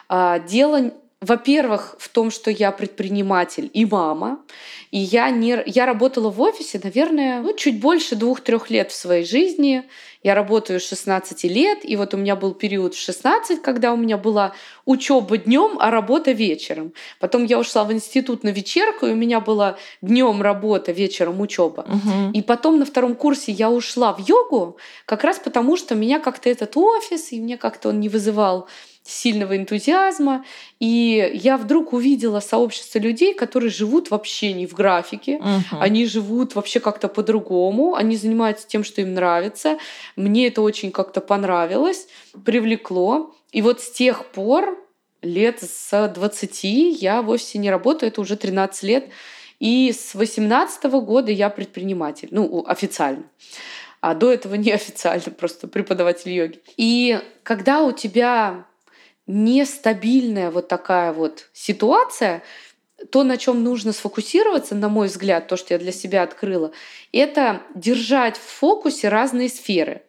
А, 0.09 0.39
дело 0.39 0.93
во-первых, 1.25 1.97
в 1.99 2.09
том, 2.09 2.31
что 2.31 2.51
я 2.51 2.71
предприниматель 2.71 3.71
и 3.73 3.87
мама, 3.87 4.41
и 4.91 4.99
я, 4.99 5.31
не, 5.31 5.63
я 5.67 5.87
работала 5.87 6.31
в 6.31 6.41
офисе, 6.41 6.81
наверное, 6.83 7.41
ну, 7.41 7.57
чуть 7.57 7.81
больше 7.81 8.15
двух-трех 8.15 8.71
лет 8.71 8.93
в 8.93 8.95
своей 8.95 9.25
жизни. 9.25 9.85
Я 10.23 10.35
работаю 10.35 10.81
с 10.81 10.89
16 10.89 11.45
лет, 11.45 11.79
и 11.83 11.97
вот 11.97 12.15
у 12.15 12.17
меня 12.17 12.37
был 12.37 12.55
период 12.55 12.95
в 12.95 13.01
16, 13.01 13.61
когда 13.63 13.93
у 13.93 13.97
меня 13.97 14.17
была 14.17 14.53
учеба 14.85 15.37
днем, 15.39 15.79
а 15.81 15.91
работа 15.91 16.33
вечером. 16.33 16.93
Потом 17.21 17.45
я 17.45 17.59
ушла 17.59 17.85
в 17.85 17.93
институт 17.93 18.45
на 18.45 18.51
вечерку, 18.51 19.07
и 19.07 19.13
у 19.13 19.17
меня 19.17 19.41
была 19.41 19.77
днем 20.03 20.43
работа, 20.43 20.93
вечером 20.93 21.41
учеба. 21.41 21.87
Угу. 21.89 22.33
И 22.33 22.43
потом 22.43 22.79
на 22.79 22.85
втором 22.85 23.15
курсе 23.15 23.53
я 23.53 23.71
ушла 23.71 24.13
в 24.13 24.21
йогу, 24.29 24.77
как 25.07 25.25
раз 25.25 25.39
потому, 25.39 25.77
что 25.77 25.95
меня 25.95 26.21
как-то 26.21 26.49
этот 26.51 26.77
офис, 26.77 27.33
и 27.33 27.41
мне 27.41 27.57
как-то 27.57 27.89
он 27.89 28.01
не 28.01 28.09
вызывал 28.09 28.69
сильного 29.05 29.57
энтузиазма. 29.57 30.45
И 30.81 31.31
я 31.35 31.57
вдруг 31.57 31.93
увидела 31.93 32.41
сообщество 32.41 32.99
людей, 32.99 33.35
которые 33.35 33.71
живут 33.71 34.11
вообще 34.11 34.53
не 34.53 34.67
в 34.67 34.73
графике, 34.73 35.37
uh-huh. 35.37 35.79
они 35.79 36.07
живут 36.07 36.55
вообще 36.55 36.81
как-то 36.81 37.09
по-другому, 37.09 37.95
они 37.95 38.17
занимаются 38.17 38.67
тем, 38.67 38.83
что 38.83 39.03
им 39.03 39.15
нравится. 39.15 39.79
Мне 40.17 40.49
это 40.49 40.63
очень 40.63 40.91
как-то 40.91 41.21
понравилось, 41.21 42.09
привлекло. 42.45 43.35
И 43.53 43.63
вот 43.63 43.81
с 43.81 43.91
тех 43.91 44.27
пор, 44.27 44.79
лет 45.23 45.61
с 45.63 46.09
20, 46.09 46.65
я 47.01 47.23
вовсе 47.23 47.59
не 47.59 47.71
работаю, 47.71 48.11
это 48.11 48.21
уже 48.21 48.37
13 48.37 48.83
лет. 48.85 49.11
И 49.61 49.93
с 49.93 50.15
18 50.15 50.85
года 50.85 51.31
я 51.31 51.51
предприниматель, 51.51 52.29
ну, 52.31 52.65
официально 52.67 53.25
а 54.01 54.15
до 54.15 54.31
этого 54.31 54.55
неофициально, 54.57 55.33
просто 55.33 55.67
преподаватель 55.67 56.31
йоги. 56.31 56.61
И 56.77 57.19
когда 57.43 57.83
у 57.83 57.93
тебя 57.93 58.67
нестабильная 59.27 60.51
вот 60.51 60.69
такая 60.69 61.13
вот 61.13 61.49
ситуация, 61.53 62.43
то, 63.11 63.25
на 63.25 63.37
чем 63.37 63.65
нужно 63.65 63.93
сфокусироваться, 63.93 64.75
на 64.75 64.89
мой 64.89 65.09
взгляд, 65.09 65.49
то, 65.49 65.57
что 65.57 65.75
я 65.75 65.79
для 65.79 65.93
себя 65.93 66.23
открыла, 66.23 66.73
это 67.13 67.63
держать 67.75 68.37
в 68.37 68.43
фокусе 68.43 69.09
разные 69.09 69.49
сферы. 69.49 70.03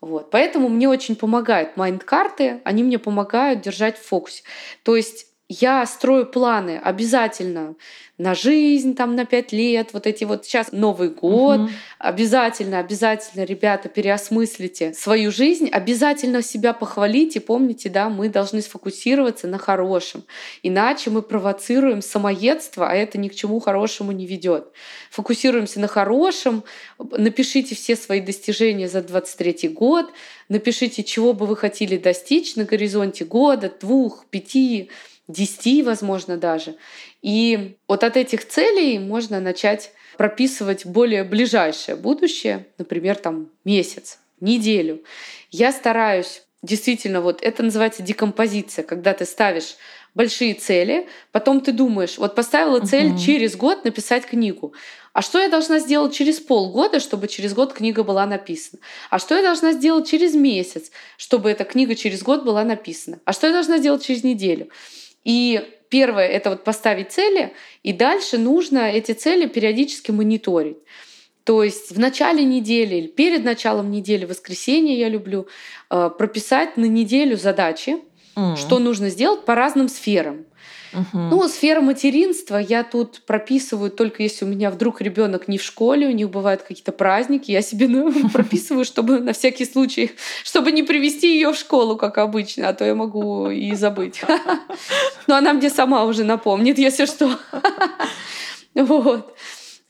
Вот. 0.00 0.30
Поэтому 0.30 0.68
мне 0.68 0.88
очень 0.88 1.14
помогают 1.14 1.76
майнд-карты, 1.76 2.62
они 2.64 2.82
мне 2.82 2.98
помогают 2.98 3.60
держать 3.60 3.98
в 3.98 4.06
фокусе. 4.06 4.42
То 4.82 4.96
есть 4.96 5.26
я 5.52 5.84
строю 5.84 6.26
планы 6.26 6.80
обязательно 6.82 7.74
на 8.18 8.34
жизнь, 8.34 8.94
там, 8.94 9.16
на 9.16 9.24
пять 9.24 9.50
лет, 9.50 9.94
вот 9.94 10.06
эти 10.06 10.24
вот 10.24 10.44
сейчас 10.44 10.72
Новый 10.72 11.08
год. 11.08 11.60
Угу. 11.60 11.70
Обязательно, 11.98 12.78
обязательно, 12.78 13.44
ребята, 13.44 13.88
переосмыслите 13.88 14.94
свою 14.94 15.32
жизнь, 15.32 15.68
обязательно 15.68 16.42
себя 16.42 16.72
похвалите. 16.72 17.40
Помните, 17.40 17.88
да, 17.88 18.10
мы 18.10 18.28
должны 18.28 18.62
сфокусироваться 18.62 19.48
на 19.48 19.58
хорошем. 19.58 20.22
Иначе 20.62 21.10
мы 21.10 21.22
провоцируем 21.22 22.00
самоедство, 22.00 22.88
а 22.88 22.94
это 22.94 23.18
ни 23.18 23.28
к 23.28 23.34
чему 23.34 23.58
хорошему 23.58 24.12
не 24.12 24.26
ведет. 24.26 24.68
Фокусируемся 25.10 25.80
на 25.80 25.88
хорошем, 25.88 26.62
напишите 26.98 27.74
все 27.74 27.96
свои 27.96 28.20
достижения 28.20 28.88
за 28.88 29.02
23 29.02 29.70
год, 29.70 30.12
напишите, 30.48 31.02
чего 31.02 31.32
бы 31.32 31.46
вы 31.46 31.56
хотели 31.56 31.96
достичь 31.96 32.54
на 32.54 32.64
горизонте 32.64 33.24
года, 33.24 33.72
двух, 33.80 34.26
пяти, 34.30 34.90
десяти, 35.32 35.82
возможно, 35.82 36.36
даже. 36.36 36.76
И 37.22 37.76
вот 37.88 38.04
от 38.04 38.16
этих 38.16 38.46
целей 38.46 38.98
можно 38.98 39.40
начать 39.40 39.92
прописывать 40.16 40.84
более 40.84 41.24
ближайшее 41.24 41.96
будущее, 41.96 42.66
например, 42.78 43.16
там 43.16 43.48
месяц, 43.64 44.18
неделю. 44.40 45.02
Я 45.50 45.72
стараюсь 45.72 46.42
действительно, 46.62 47.20
вот 47.20 47.42
это 47.42 47.62
называется 47.62 48.02
декомпозиция, 48.02 48.84
когда 48.84 49.14
ты 49.14 49.24
ставишь 49.24 49.76
большие 50.14 50.54
цели, 50.54 51.08
потом 51.32 51.60
ты 51.60 51.72
думаешь, 51.72 52.18
вот 52.18 52.34
поставила 52.34 52.80
цель 52.80 53.12
uh-huh. 53.12 53.18
через 53.18 53.56
год 53.56 53.84
написать 53.84 54.26
книгу. 54.26 54.74
А 55.12 55.22
что 55.22 55.40
я 55.40 55.48
должна 55.48 55.78
сделать 55.78 56.14
через 56.14 56.38
полгода, 56.38 57.00
чтобы 57.00 57.28
через 57.28 57.54
год 57.54 57.72
книга 57.72 58.04
была 58.04 58.26
написана? 58.26 58.80
А 59.08 59.18
что 59.18 59.36
я 59.36 59.42
должна 59.42 59.72
сделать 59.72 60.08
через 60.08 60.34
месяц, 60.34 60.90
чтобы 61.16 61.50
эта 61.50 61.64
книга 61.64 61.94
через 61.94 62.22
год 62.22 62.44
была 62.44 62.64
написана? 62.64 63.20
А 63.24 63.32
что 63.32 63.46
я 63.46 63.52
должна 63.52 63.78
сделать 63.78 64.04
через 64.04 64.22
неделю? 64.22 64.68
И 65.24 65.60
первое— 65.88 66.26
это 66.28 66.50
вот 66.50 66.64
поставить 66.64 67.12
цели, 67.12 67.52
и 67.82 67.92
дальше 67.92 68.38
нужно 68.38 68.90
эти 68.90 69.12
цели 69.12 69.46
периодически 69.46 70.10
мониторить. 70.10 70.78
То 71.44 71.64
есть 71.64 71.90
в 71.90 71.98
начале 71.98 72.44
недели 72.44 72.96
или 72.96 73.06
перед 73.06 73.44
началом 73.44 73.90
недели, 73.90 74.24
воскресенье 74.24 74.98
я 74.98 75.08
люблю, 75.08 75.48
э, 75.90 76.10
прописать 76.16 76.76
на 76.76 76.84
неделю 76.84 77.36
задачи, 77.36 77.96
mm. 78.36 78.56
что 78.56 78.78
нужно 78.78 79.08
сделать 79.10 79.44
по 79.44 79.54
разным 79.54 79.88
сферам. 79.88 80.44
Угу. 80.92 81.18
Ну, 81.18 81.48
сфера 81.48 81.80
материнства 81.80 82.56
я 82.56 82.82
тут 82.82 83.22
прописываю 83.26 83.90
только 83.90 84.22
если 84.22 84.44
у 84.44 84.48
меня 84.48 84.70
вдруг 84.70 85.00
ребенок 85.00 85.48
не 85.48 85.58
в 85.58 85.62
школе, 85.62 86.08
у 86.08 86.12
них 86.12 86.30
бывают 86.30 86.62
какие-то 86.62 86.92
праздники, 86.92 87.50
я 87.50 87.62
себе 87.62 87.88
ну, 87.88 88.28
прописываю, 88.32 88.84
чтобы 88.84 89.20
на 89.20 89.32
всякий 89.32 89.64
случай, 89.64 90.12
чтобы 90.44 90.72
не 90.72 90.82
привести 90.82 91.34
ее 91.34 91.52
в 91.52 91.56
школу, 91.56 91.96
как 91.96 92.18
обычно, 92.18 92.68
а 92.68 92.72
то 92.72 92.84
я 92.84 92.94
могу 92.94 93.50
и 93.50 93.74
забыть. 93.74 94.22
Но 95.26 95.36
она 95.36 95.52
мне 95.52 95.70
сама 95.70 96.04
уже 96.04 96.24
напомнит, 96.24 96.78
если 96.78 97.06
что. 97.06 97.38
Вот. 98.74 99.34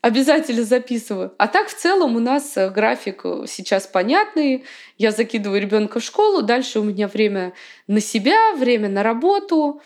Обязательно 0.02 0.64
записываю. 0.64 1.34
А 1.36 1.46
так 1.46 1.68
в 1.68 1.74
целом 1.74 2.16
у 2.16 2.20
нас 2.20 2.56
э, 2.56 2.70
график 2.70 3.20
э, 3.24 3.44
сейчас 3.46 3.86
понятный. 3.86 4.64
Я 4.96 5.10
закидываю 5.10 5.60
ребенка 5.60 6.00
в 6.00 6.02
школу, 6.02 6.40
дальше 6.40 6.80
у 6.80 6.84
меня 6.84 7.06
время 7.06 7.52
на 7.86 8.00
себя, 8.00 8.54
время 8.54 8.88
на 8.88 9.02
работу. 9.02 9.82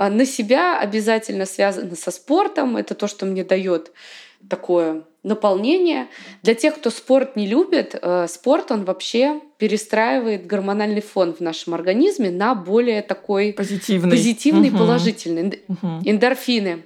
А, 0.00 0.08
на 0.08 0.24
себя 0.24 0.80
обязательно 0.80 1.44
связано 1.44 1.94
со 1.94 2.10
спортом. 2.10 2.78
Это 2.78 2.94
то, 2.94 3.06
что 3.06 3.26
мне 3.26 3.44
дает 3.44 3.92
такое 4.48 5.02
наполнение. 5.22 6.08
Для 6.42 6.54
тех, 6.54 6.76
кто 6.76 6.88
спорт 6.88 7.36
не 7.36 7.46
любит, 7.46 7.94
э, 8.00 8.26
спорт, 8.26 8.70
он 8.70 8.86
вообще 8.86 9.42
перестраивает 9.58 10.46
гормональный 10.46 11.02
фон 11.02 11.34
в 11.34 11.40
нашем 11.40 11.74
организме 11.74 12.30
на 12.30 12.54
более 12.54 13.02
такой 13.02 13.52
позитивный, 13.52 14.10
позитивный 14.10 14.70
угу. 14.70 14.78
положительный. 14.78 15.62
Угу. 15.68 16.00
Эндорфины. 16.06 16.82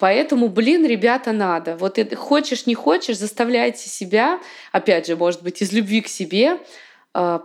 Поэтому, 0.00 0.48
блин, 0.48 0.84
ребята, 0.84 1.30
надо. 1.30 1.76
Вот 1.76 1.96
хочешь, 2.16 2.66
не 2.66 2.74
хочешь, 2.74 3.18
заставляйте 3.18 3.88
себя, 3.88 4.40
опять 4.72 5.06
же, 5.06 5.14
может 5.14 5.44
быть, 5.44 5.62
из 5.62 5.72
любви 5.72 6.00
к 6.00 6.08
себе, 6.08 6.58
а, 7.14 7.44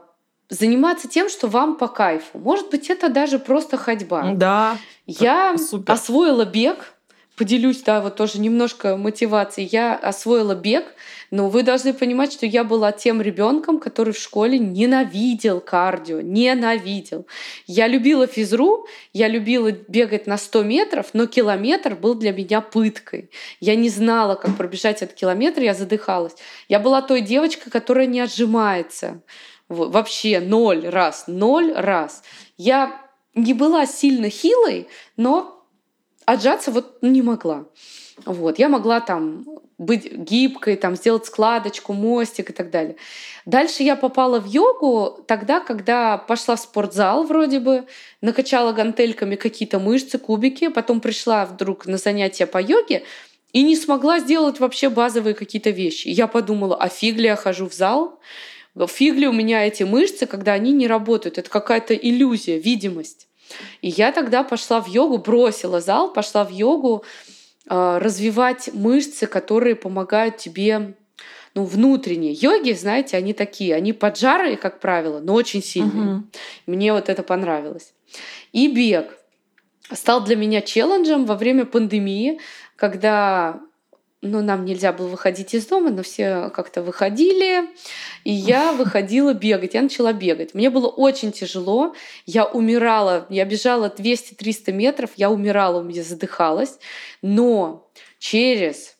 заниматься 0.49 1.07
тем, 1.07 1.29
что 1.29 1.47
вам 1.47 1.75
по 1.75 1.87
кайфу. 1.87 2.37
Может 2.37 2.69
быть, 2.69 2.89
это 2.89 3.09
даже 3.09 3.39
просто 3.39 3.77
ходьба. 3.77 4.33
Да. 4.33 4.77
Я 5.05 5.57
супер. 5.57 5.93
освоила 5.93 6.45
бег. 6.45 6.93
Поделюсь, 7.35 7.81
да, 7.81 7.99
вот 7.99 8.15
тоже 8.15 8.39
немножко 8.39 8.95
мотивации. 8.95 9.67
Я 9.71 9.95
освоила 9.95 10.53
бег, 10.53 10.93
но 11.31 11.49
вы 11.49 11.63
должны 11.63 11.91
понимать, 11.91 12.31
что 12.31 12.45
я 12.45 12.63
была 12.63 12.91
тем 12.91 13.19
ребенком, 13.23 13.79
который 13.79 14.13
в 14.13 14.19
школе 14.19 14.59
ненавидел 14.59 15.59
кардио, 15.59 16.21
ненавидел. 16.21 17.25
Я 17.65 17.87
любила 17.87 18.27
физру, 18.27 18.85
я 19.13 19.27
любила 19.27 19.71
бегать 19.71 20.27
на 20.27 20.37
100 20.37 20.63
метров, 20.63 21.07
но 21.13 21.25
километр 21.25 21.95
был 21.95 22.13
для 22.13 22.33
меня 22.33 22.61
пыткой. 22.61 23.31
Я 23.59 23.75
не 23.75 23.89
знала, 23.89 24.35
как 24.35 24.55
пробежать 24.55 25.01
этот 25.01 25.15
километр, 25.15 25.61
я 25.61 25.73
задыхалась. 25.73 26.35
Я 26.69 26.79
была 26.79 27.01
той 27.01 27.21
девочкой, 27.21 27.71
которая 27.71 28.05
не 28.05 28.19
отжимается. 28.19 29.23
Вообще 29.73 30.39
ноль 30.39 30.87
раз, 30.87 31.25
ноль 31.27 31.73
раз. 31.73 32.23
Я 32.57 33.01
не 33.35 33.53
была 33.53 33.85
сильно 33.85 34.29
хилой, 34.29 34.87
но 35.17 35.65
отжаться 36.25 36.71
вот 36.71 37.01
не 37.01 37.21
могла. 37.21 37.65
Вот. 38.25 38.59
Я 38.59 38.69
могла 38.69 38.99
там 38.99 39.45
быть 39.77 40.11
гибкой, 40.11 40.75
там, 40.75 40.95
сделать 40.95 41.25
складочку, 41.25 41.93
мостик 41.93 42.51
и 42.51 42.53
так 42.53 42.69
далее. 42.69 42.95
Дальше 43.45 43.83
я 43.83 43.95
попала 43.95 44.39
в 44.39 44.45
йогу 44.45 45.23
тогда, 45.27 45.59
когда 45.59 46.17
пошла 46.17 46.55
в 46.55 46.59
спортзал 46.59 47.23
вроде 47.23 47.59
бы, 47.59 47.85
накачала 48.21 48.71
гантельками 48.71 49.35
какие-то 49.35 49.79
мышцы, 49.79 50.19
кубики, 50.19 50.67
потом 50.69 51.01
пришла 51.01 51.45
вдруг 51.45 51.85
на 51.87 51.97
занятия 51.97 52.45
по 52.45 52.61
йоге 52.61 53.03
и 53.51 53.63
не 53.63 53.75
смогла 53.75 54.19
сделать 54.19 54.59
вообще 54.59 54.89
базовые 54.89 55.33
какие-то 55.33 55.71
вещи. 55.71 56.07
я 56.07 56.27
подумала, 56.27 56.75
а 56.75 56.89
фиг 56.89 57.17
ли 57.17 57.25
я 57.25 57.35
хожу 57.35 57.67
в 57.67 57.73
зал? 57.73 58.19
Фиг 58.75 59.15
ли 59.15 59.27
у 59.27 59.33
меня 59.33 59.65
эти 59.65 59.83
мышцы, 59.83 60.25
когда 60.25 60.53
они 60.53 60.71
не 60.71 60.87
работают? 60.87 61.37
Это 61.37 61.49
какая-то 61.49 61.93
иллюзия, 61.93 62.57
видимость. 62.57 63.27
И 63.81 63.89
я 63.89 64.11
тогда 64.11 64.43
пошла 64.43 64.81
в 64.81 64.87
йогу, 64.87 65.19
бросила 65.19 65.79
зал, 65.79 66.11
пошла 66.11 66.43
в 66.43 66.49
йогу, 66.49 67.03
а, 67.67 67.99
развивать 67.99 68.69
мышцы, 68.73 69.27
которые 69.27 69.75
помогают 69.75 70.37
тебе 70.37 70.95
ну, 71.55 71.65
внутренние 71.65 72.33
йоги, 72.33 72.71
знаете, 72.73 73.15
они 73.15 73.33
такие, 73.33 73.75
они 73.75 73.93
поджарые, 73.93 74.57
как 74.57 74.79
правило, 74.79 75.19
но 75.19 75.33
очень 75.33 75.61
сильные. 75.61 76.15
Угу. 76.15 76.23
Мне 76.67 76.93
вот 76.93 77.09
это 77.09 77.21
понравилось. 77.21 77.93
И 78.53 78.67
бег 78.67 79.17
стал 79.91 80.23
для 80.23 80.35
меня 80.35 80.61
челленджем 80.61 81.25
во 81.25 81.35
время 81.35 81.65
пандемии, 81.65 82.39
когда 82.75 83.61
ну, 84.23 84.41
нам 84.41 84.63
нельзя 84.63 84.93
было 84.93 85.07
выходить 85.07 85.53
из 85.53 85.65
дома, 85.65 85.91
но 85.91 86.01
все 86.01 86.49
как-то 86.55 86.81
выходили, 86.81 87.67
и 88.23 88.31
я 88.31 88.71
выходила 88.71 89.33
бегать. 89.33 89.73
Я 89.73 89.81
начала 89.81 90.13
бегать. 90.13 90.53
Мне 90.53 90.69
было 90.69 90.87
очень 90.87 91.33
тяжело. 91.33 91.93
Я 92.25 92.45
умирала. 92.45 93.25
Я 93.29 93.43
бежала 93.43 93.93
200-300 93.95 94.71
метров. 94.71 95.09
Я 95.17 95.29
умирала, 95.29 95.81
у 95.81 95.83
меня 95.83 96.03
задыхалась. 96.03 96.79
Но 97.21 97.89
через 98.17 98.95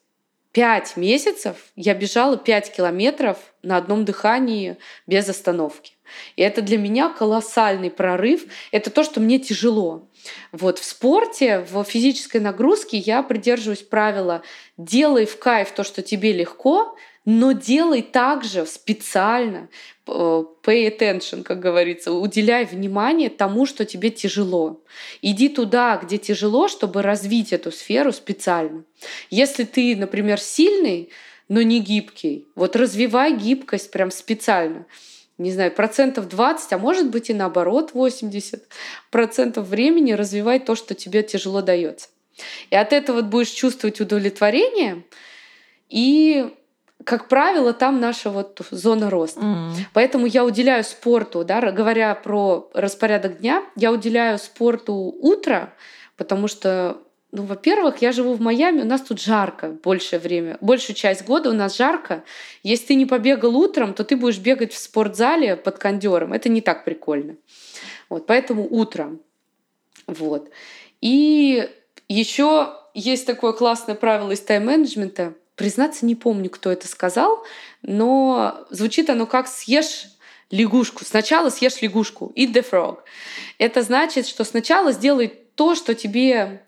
пять 0.51 0.97
месяцев 0.97 1.55
я 1.78 1.93
бежала 1.93 2.36
5 2.36 2.76
километров 2.76 3.38
на 3.63 3.78
одном 3.78 4.03
дыхании 4.03 4.78
без 5.07 5.30
остановки. 5.30 5.93
И 6.36 6.41
это 6.41 6.61
для 6.61 6.78
меня 6.78 7.09
колоссальный 7.09 7.91
прорыв. 7.91 8.45
Это 8.72 8.89
то, 8.89 9.03
что 9.03 9.20
мне 9.20 9.39
тяжело. 9.39 10.07
Вот 10.51 10.80
в 10.80 10.86
спорте, 10.86 11.66
в 11.70 11.84
физической 11.84 12.38
нагрузке 12.38 12.97
я 12.97 13.24
придерживаюсь 13.24 13.82
правила 13.82 14.41
«делай 14.78 15.26
в 15.26 15.38
кайф 15.38 15.72
то, 15.72 15.84
что 15.84 16.01
тебе 16.01 16.32
легко», 16.32 16.95
но 17.26 17.53
делай 17.53 18.01
также 18.01 18.66
специально, 18.66 19.70
э, 20.07 20.11
pay 20.11 20.89
attention, 20.89 21.43
как 21.43 21.59
говорится, 21.59 22.11
уделяй 22.11 22.66
внимание 22.66 23.30
тому, 23.30 23.66
что 23.66 23.86
тебе 23.86 24.09
тяжело. 24.09 24.84
Иди 25.22 25.47
туда, 25.47 25.97
где 26.03 26.18
тяжело, 26.18 26.68
чтобы 26.68 27.01
развить 27.01 27.53
эту 27.53 27.72
сферу 27.72 28.11
специально. 28.11 28.84
Если 29.30 29.64
ты, 29.64 29.95
например, 29.95 30.39
сильный, 30.39 31.09
но 31.47 31.61
не 31.61 31.80
гибкий, 31.80 32.45
вот 32.55 32.76
развивай 32.76 33.36
гибкость 33.36 33.91
прям 33.91 34.11
специально 34.11 34.86
не 35.38 35.51
знаю, 35.51 35.71
процентов 35.71 36.29
20, 36.29 36.73
а 36.73 36.77
может 36.77 37.09
быть 37.09 37.29
и 37.29 37.34
наоборот 37.34 37.91
80 37.93 38.67
процентов 39.09 39.67
времени 39.67 40.13
развивай 40.13 40.59
то, 40.59 40.75
что 40.75 40.93
тебе 40.93 41.23
тяжело 41.23 41.61
дается. 41.61 42.09
И 42.69 42.75
от 42.75 42.93
этого 42.93 43.21
будешь 43.21 43.49
чувствовать 43.49 44.01
удовлетворение, 44.01 45.03
и, 45.89 46.51
как 47.03 47.27
правило, 47.27 47.73
там 47.73 47.99
наша 47.99 48.31
вот 48.31 48.61
зона 48.71 49.09
роста. 49.09 49.41
Mm. 49.41 49.71
Поэтому 49.93 50.25
я 50.25 50.43
уделяю 50.43 50.84
спорту, 50.84 51.43
да, 51.43 51.71
говоря 51.71 52.15
про 52.15 52.69
распорядок 52.73 53.39
дня, 53.39 53.63
я 53.75 53.91
уделяю 53.91 54.39
спорту 54.39 54.93
утро, 54.93 55.73
потому 56.17 56.47
что 56.47 56.97
ну, 57.36 57.45
во-первых, 57.45 58.03
я 58.03 58.11
живу 58.11 58.36
в 58.36 58.41
Майами, 58.41 58.81
у 58.81 58.86
нас 58.86 59.01
тут 59.01 59.19
жарко 59.19 59.69
большее 59.84 60.19
время. 60.19 60.59
Большую 60.61 60.95
часть 60.95 61.25
года 61.25 61.49
у 61.49 61.53
нас 61.53 61.75
жарко. 61.75 62.23
Если 62.61 62.86
ты 62.86 62.95
не 62.95 63.07
побегал 63.07 63.57
утром, 63.57 63.95
то 63.95 64.03
ты 64.03 64.15
будешь 64.15 64.38
бегать 64.38 64.71
в 64.71 64.77
спортзале 64.77 65.55
под 65.55 65.79
кондером. 65.79 66.31
Это 66.31 66.49
не 66.49 66.61
так 66.61 66.86
прикольно. 66.86 67.36
Вот, 68.07 68.27
поэтому 68.27 68.67
утром. 68.69 69.19
Вот. 70.05 70.51
И 71.01 71.67
еще 72.07 72.75
есть 72.93 73.25
такое 73.25 73.53
классное 73.53 73.95
правило 73.95 74.31
из 74.31 74.41
тайм-менеджмента. 74.41 75.34
Признаться, 75.55 76.05
не 76.05 76.13
помню, 76.15 76.51
кто 76.51 76.71
это 76.71 76.88
сказал, 76.88 77.43
но 77.81 78.67
звучит 78.69 79.09
оно 79.09 79.25
как 79.25 79.47
«съешь 79.47 80.05
лягушку». 80.51 81.03
Сначала 81.03 81.49
съешь 81.49 81.81
лягушку, 81.81 82.31
eat 82.36 82.53
the 82.53 82.63
frog. 82.63 82.99
Это 83.57 83.81
значит, 83.81 84.27
что 84.27 84.43
сначала 84.43 84.91
сделай 84.91 85.34
то, 85.55 85.73
что 85.73 85.95
тебе 85.95 86.61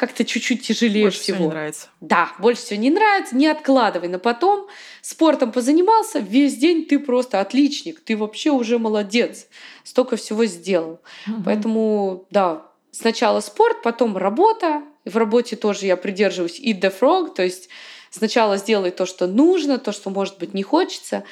как-то 0.00 0.24
чуть-чуть 0.24 0.66
тяжелее 0.66 1.04
больше 1.04 1.20
всего. 1.20 1.36
всего 1.36 1.48
не 1.48 1.52
нравится. 1.52 1.88
Да, 2.00 2.32
больше 2.38 2.62
всего 2.62 2.80
не 2.80 2.88
нравится, 2.88 3.36
не 3.36 3.46
откладывай 3.48 4.08
на 4.08 4.18
потом. 4.18 4.66
Спортом 5.02 5.52
позанимался, 5.52 6.20
весь 6.20 6.56
день 6.56 6.86
ты 6.86 6.98
просто 6.98 7.38
отличник, 7.38 8.00
ты 8.00 8.16
вообще 8.16 8.50
уже 8.50 8.78
молодец, 8.78 9.46
столько 9.84 10.16
всего 10.16 10.46
сделал. 10.46 11.00
Угу. 11.26 11.42
Поэтому, 11.44 12.24
да, 12.30 12.66
сначала 12.92 13.40
спорт, 13.40 13.82
потом 13.82 14.16
работа. 14.16 14.82
В 15.04 15.18
работе 15.18 15.54
тоже 15.54 15.84
я 15.84 15.98
придерживаюсь 15.98 16.58
eat 16.58 16.80
the 16.80 16.94
frog, 16.98 17.34
то 17.34 17.42
есть 17.42 17.68
сначала 18.08 18.56
сделай 18.56 18.92
то, 18.92 19.04
что 19.04 19.26
нужно, 19.26 19.76
то, 19.76 19.92
что, 19.92 20.08
может 20.08 20.38
быть, 20.38 20.54
не 20.54 20.62
хочется. 20.62 21.24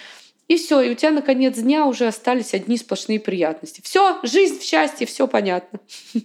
И 0.47 0.59
все, 0.59 0.83
и 0.83 0.91
у 0.91 0.95
тебя 0.95 1.13
на 1.13 1.23
конец 1.23 1.57
дня 1.57 1.87
уже 1.87 2.07
остались 2.07 2.53
одни 2.53 2.77
сплошные 2.77 3.19
приятности. 3.19 3.81
Все, 3.83 4.19
жизнь 4.25 4.59
в 4.59 4.63
счастье, 4.63 5.07
все 5.07 5.27
понятно. 5.27 5.81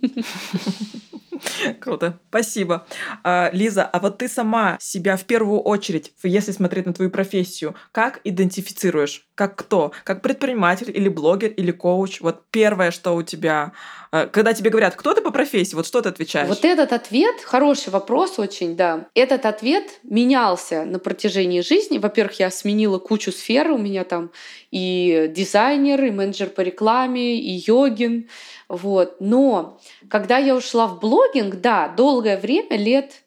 Круто, 1.79 2.19
спасибо. 2.29 2.85
А, 3.23 3.49
Лиза, 3.53 3.83
а 3.83 3.99
вот 3.99 4.17
ты 4.17 4.27
сама 4.27 4.77
себя 4.79 5.17
в 5.17 5.25
первую 5.25 5.59
очередь, 5.61 6.13
если 6.23 6.51
смотреть 6.51 6.85
на 6.85 6.93
твою 6.93 7.11
профессию, 7.11 7.75
как 7.91 8.19
идентифицируешь? 8.23 9.27
Как 9.35 9.55
кто? 9.55 9.91
Как 10.03 10.21
предприниматель 10.21 10.91
или 10.95 11.09
блогер 11.09 11.51
или 11.51 11.71
коуч? 11.71 12.21
Вот 12.21 12.43
первое, 12.51 12.91
что 12.91 13.15
у 13.15 13.23
тебя... 13.23 13.73
А, 14.11 14.27
когда 14.27 14.53
тебе 14.53 14.69
говорят, 14.69 14.95
кто 14.95 15.13
ты 15.13 15.21
по 15.21 15.31
профессии, 15.31 15.75
вот 15.75 15.87
что 15.87 16.01
ты 16.01 16.09
отвечаешь? 16.09 16.47
Вот 16.47 16.63
этот 16.65 16.93
ответ, 16.93 17.41
хороший 17.41 17.89
вопрос 17.89 18.37
очень, 18.37 18.75
да. 18.75 19.07
Этот 19.15 19.45
ответ 19.45 19.99
менялся 20.03 20.85
на 20.85 20.99
протяжении 20.99 21.61
жизни. 21.61 21.97
Во-первых, 21.97 22.39
я 22.39 22.51
сменила 22.51 22.99
кучу 22.99 23.31
сфер. 23.31 23.71
У 23.71 23.77
меня 23.77 24.03
там 24.03 24.31
и 24.71 25.31
дизайнер, 25.35 26.03
и 26.03 26.11
менеджер 26.11 26.49
по 26.49 26.61
рекламе, 26.61 27.39
и 27.39 27.63
йогин. 27.65 28.29
Вот. 28.73 29.17
Но 29.19 29.79
когда 30.09 30.37
я 30.37 30.55
ушла 30.55 30.87
в 30.87 30.99
блогинг, 30.99 31.61
да, 31.61 31.87
долгое 31.89 32.37
время, 32.37 32.75
лет, 32.75 33.23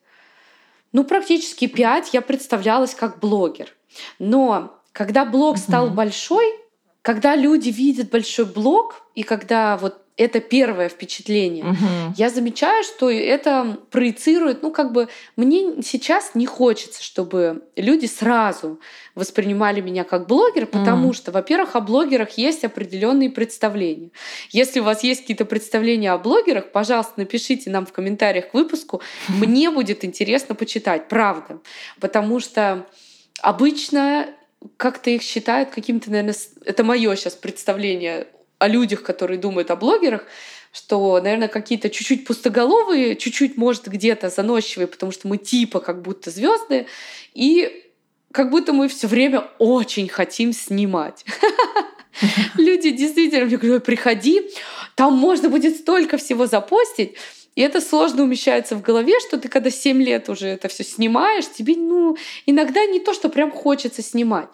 ну, 0.93 1.05
практически 1.05 1.69
пять, 1.69 2.13
я 2.13 2.21
представлялась 2.21 2.95
как 2.95 3.21
блогер. 3.21 3.73
Но 4.19 4.81
когда 4.91 5.25
блог 5.25 5.57
стал 5.59 5.89
большой, 5.91 6.53
когда 7.03 7.37
люди 7.37 7.69
видят 7.69 8.11
большой 8.11 8.47
блог, 8.47 9.03
и 9.15 9.23
когда 9.23 9.77
вот 9.77 10.03
это 10.17 10.41
первое 10.41 10.89
впечатление. 10.89 11.65
Угу. 11.65 12.15
Я 12.17 12.31
замечаю, 12.31 12.85
что 12.85 13.11
это 13.11 13.79
проецирует, 13.91 14.63
ну 14.63 14.71
как 14.71 14.93
бы 14.93 15.09
мне 15.37 15.83
сейчас 15.83 16.31
не 16.35 16.47
хочется, 16.47 17.03
чтобы 17.03 17.63
люди 17.77 18.07
сразу 18.07 18.81
воспринимали 19.15 19.81
меня 19.81 20.05
как 20.05 20.27
блогера, 20.27 20.67
потому 20.67 21.11
mm. 21.11 21.15
что, 21.15 21.33
во-первых, 21.33 21.77
о 21.77 21.81
блогерах 21.81 22.39
есть 22.39 22.65
определенные 22.65 23.31
представления. 23.31 24.11
Если 24.51 24.81
у 24.81 24.85
вас 24.85 25.03
есть 25.03 25.23
какие-то 25.23 25.45
представления 25.45 26.13
о 26.13 26.19
блогерах, 26.19 26.71
пожалуйста, 26.71 27.15
напишите 27.17 27.71
нам 27.71 27.87
в 27.87 27.93
комментариях 27.93 28.51
к 28.51 28.55
выпуску. 28.55 29.01
Мне 29.29 29.71
будет 29.71 30.05
интересно 30.05 30.55
почитать, 30.55 31.09
правда, 31.09 31.61
потому 32.01 32.41
что 32.41 32.87
обычно 33.41 34.29
как-то 34.77 35.11
их 35.11 35.23
считают 35.23 35.71
каким-то, 35.71 36.11
наверное, 36.11 36.35
это 36.65 36.85
мое 36.85 37.15
сейчас 37.17 37.35
представление 37.35 38.27
о 38.59 38.69
людях, 38.69 39.03
которые 39.03 39.39
думают 39.39 39.71
о 39.71 39.77
блогерах, 39.77 40.25
что, 40.73 41.21
наверное, 41.21 41.49
какие-то 41.49 41.89
чуть-чуть 41.89 42.27
пустоголовые, 42.27 43.17
чуть-чуть, 43.17 43.57
может, 43.57 43.87
где-то 43.87 44.29
заносчивые, 44.29 44.87
потому 44.87 45.13
что 45.13 45.29
мы 45.29 45.39
типа 45.39 45.81
как 45.81 46.03
будто 46.03 46.31
звезды, 46.31 46.87
и 47.35 47.85
как 48.33 48.51
будто 48.51 48.73
мы 48.73 48.89
все 48.89 49.07
время 49.07 49.49
очень 49.59 50.09
хотим 50.09 50.53
снимать. 50.53 51.25
Люди 52.57 52.91
действительно 52.91 53.47
мне 53.47 53.57
говорят, 53.57 53.85
приходи, 53.85 54.51
там 54.95 55.15
можно 55.15 55.49
будет 55.49 55.77
столько 55.77 56.19
всего 56.19 56.47
запостить. 56.47 57.15
И 57.55 57.63
это 57.63 57.81
сложно 57.81 58.23
умещается 58.23 58.77
в 58.77 58.83
голове, 58.83 59.15
что 59.21 59.39
ты 59.39 59.49
когда 59.49 59.71
7 59.71 60.03
лет 60.03 60.29
уже 60.29 60.47
это 60.49 60.69
все 60.69 60.85
снимаешь, 60.85 61.47
тебе 61.51 61.75
ну, 61.75 62.17
иногда 62.45 62.85
не 62.85 63.01
то, 63.01 63.15
что 63.15 63.31
прям 63.31 63.51
хочется 63.51 64.03
снимать. 64.03 64.49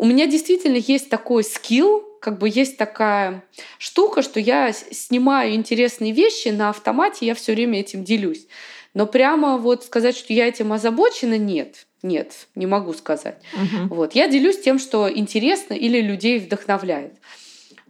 У 0.00 0.06
меня 0.06 0.26
действительно 0.26 0.76
есть 0.76 1.10
такой 1.10 1.44
скилл, 1.44 2.02
как 2.22 2.38
бы 2.38 2.48
есть 2.48 2.78
такая 2.78 3.44
штука, 3.76 4.22
что 4.22 4.40
я 4.40 4.72
снимаю 4.72 5.52
интересные 5.52 6.12
вещи 6.12 6.48
на 6.48 6.70
автомате, 6.70 7.26
я 7.26 7.34
все 7.34 7.52
время 7.52 7.80
этим 7.80 8.02
делюсь. 8.02 8.46
Но 8.94 9.06
прямо 9.06 9.58
вот 9.58 9.84
сказать, 9.84 10.16
что 10.16 10.32
я 10.32 10.48
этим 10.48 10.72
озабочена, 10.72 11.36
нет. 11.36 11.86
Нет, 12.02 12.48
не 12.54 12.64
могу 12.64 12.94
сказать. 12.94 13.42
Угу. 13.52 13.94
Вот. 13.94 14.14
Я 14.14 14.26
делюсь 14.28 14.62
тем, 14.62 14.78
что 14.78 15.12
интересно 15.12 15.74
или 15.74 16.00
людей 16.00 16.38
вдохновляет. 16.38 17.16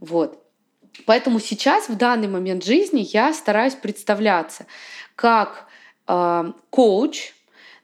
Вот. 0.01 0.37
Поэтому 1.07 1.39
сейчас, 1.39 1.89
в 1.89 1.97
данный 1.97 2.27
момент 2.27 2.65
жизни, 2.65 3.07
я 3.13 3.33
стараюсь 3.33 3.77
представляться 3.77 4.67
как 5.15 5.69
э, 6.09 6.53
коуч 6.71 7.35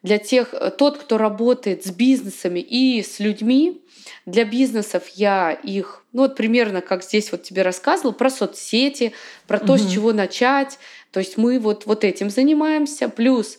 для 0.07 0.18
тех, 0.18 0.54
тот, 0.78 0.98
кто 0.98 1.18
работает 1.18 1.84
с 1.84 1.90
бизнесами 1.90 2.61
и 2.61 3.02
с 3.02 3.18
людьми, 3.18 3.82
для 4.24 4.44
бизнесов 4.44 5.09
я 5.16 5.50
их, 5.50 6.04
ну 6.12 6.22
вот 6.22 6.36
примерно 6.36 6.80
как 6.80 7.02
здесь 7.02 7.32
вот 7.32 7.42
тебе 7.42 7.62
рассказывала, 7.62 8.12
про 8.12 8.30
соцсети, 8.30 9.12
про 9.48 9.59
то, 9.59 9.72
угу. 9.72 9.78
с 9.78 9.92
чего 9.92 10.12
начать. 10.12 10.78
То 11.11 11.18
есть 11.18 11.36
мы 11.36 11.59
вот, 11.59 11.86
вот 11.86 12.04
этим 12.04 12.30
занимаемся. 12.30 13.09
Плюс 13.09 13.59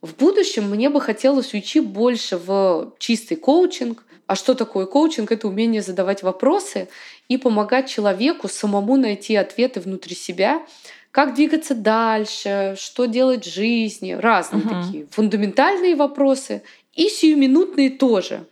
в 0.00 0.14
будущем 0.14 0.70
мне 0.70 0.90
бы 0.90 1.00
хотелось 1.00 1.52
уйти 1.54 1.80
больше 1.80 2.36
в 2.36 2.94
чистый 3.00 3.34
коучинг. 3.34 4.04
А 4.28 4.36
что 4.36 4.54
такое 4.54 4.86
коучинг? 4.86 5.32
Это 5.32 5.48
умение 5.48 5.82
задавать 5.82 6.22
вопросы 6.22 6.86
и 7.28 7.36
помогать 7.36 7.88
человеку 7.90 8.46
самому 8.46 8.96
найти 8.96 9.34
ответы 9.34 9.80
внутри 9.80 10.14
себя, 10.14 10.62
как 11.10 11.34
двигаться 11.34 11.74
дальше, 11.74 12.76
что 12.78 13.06
делать 13.06 13.44
в 13.44 13.52
жизни, 13.52 14.12
разные 14.12 14.62
угу. 14.62 14.74
такие 14.74 15.06
фундаментальные 15.10 15.96
вопросы 15.96 16.62
и 16.94 17.08
сиюминутные 17.08 17.90
тоже. 17.90 18.44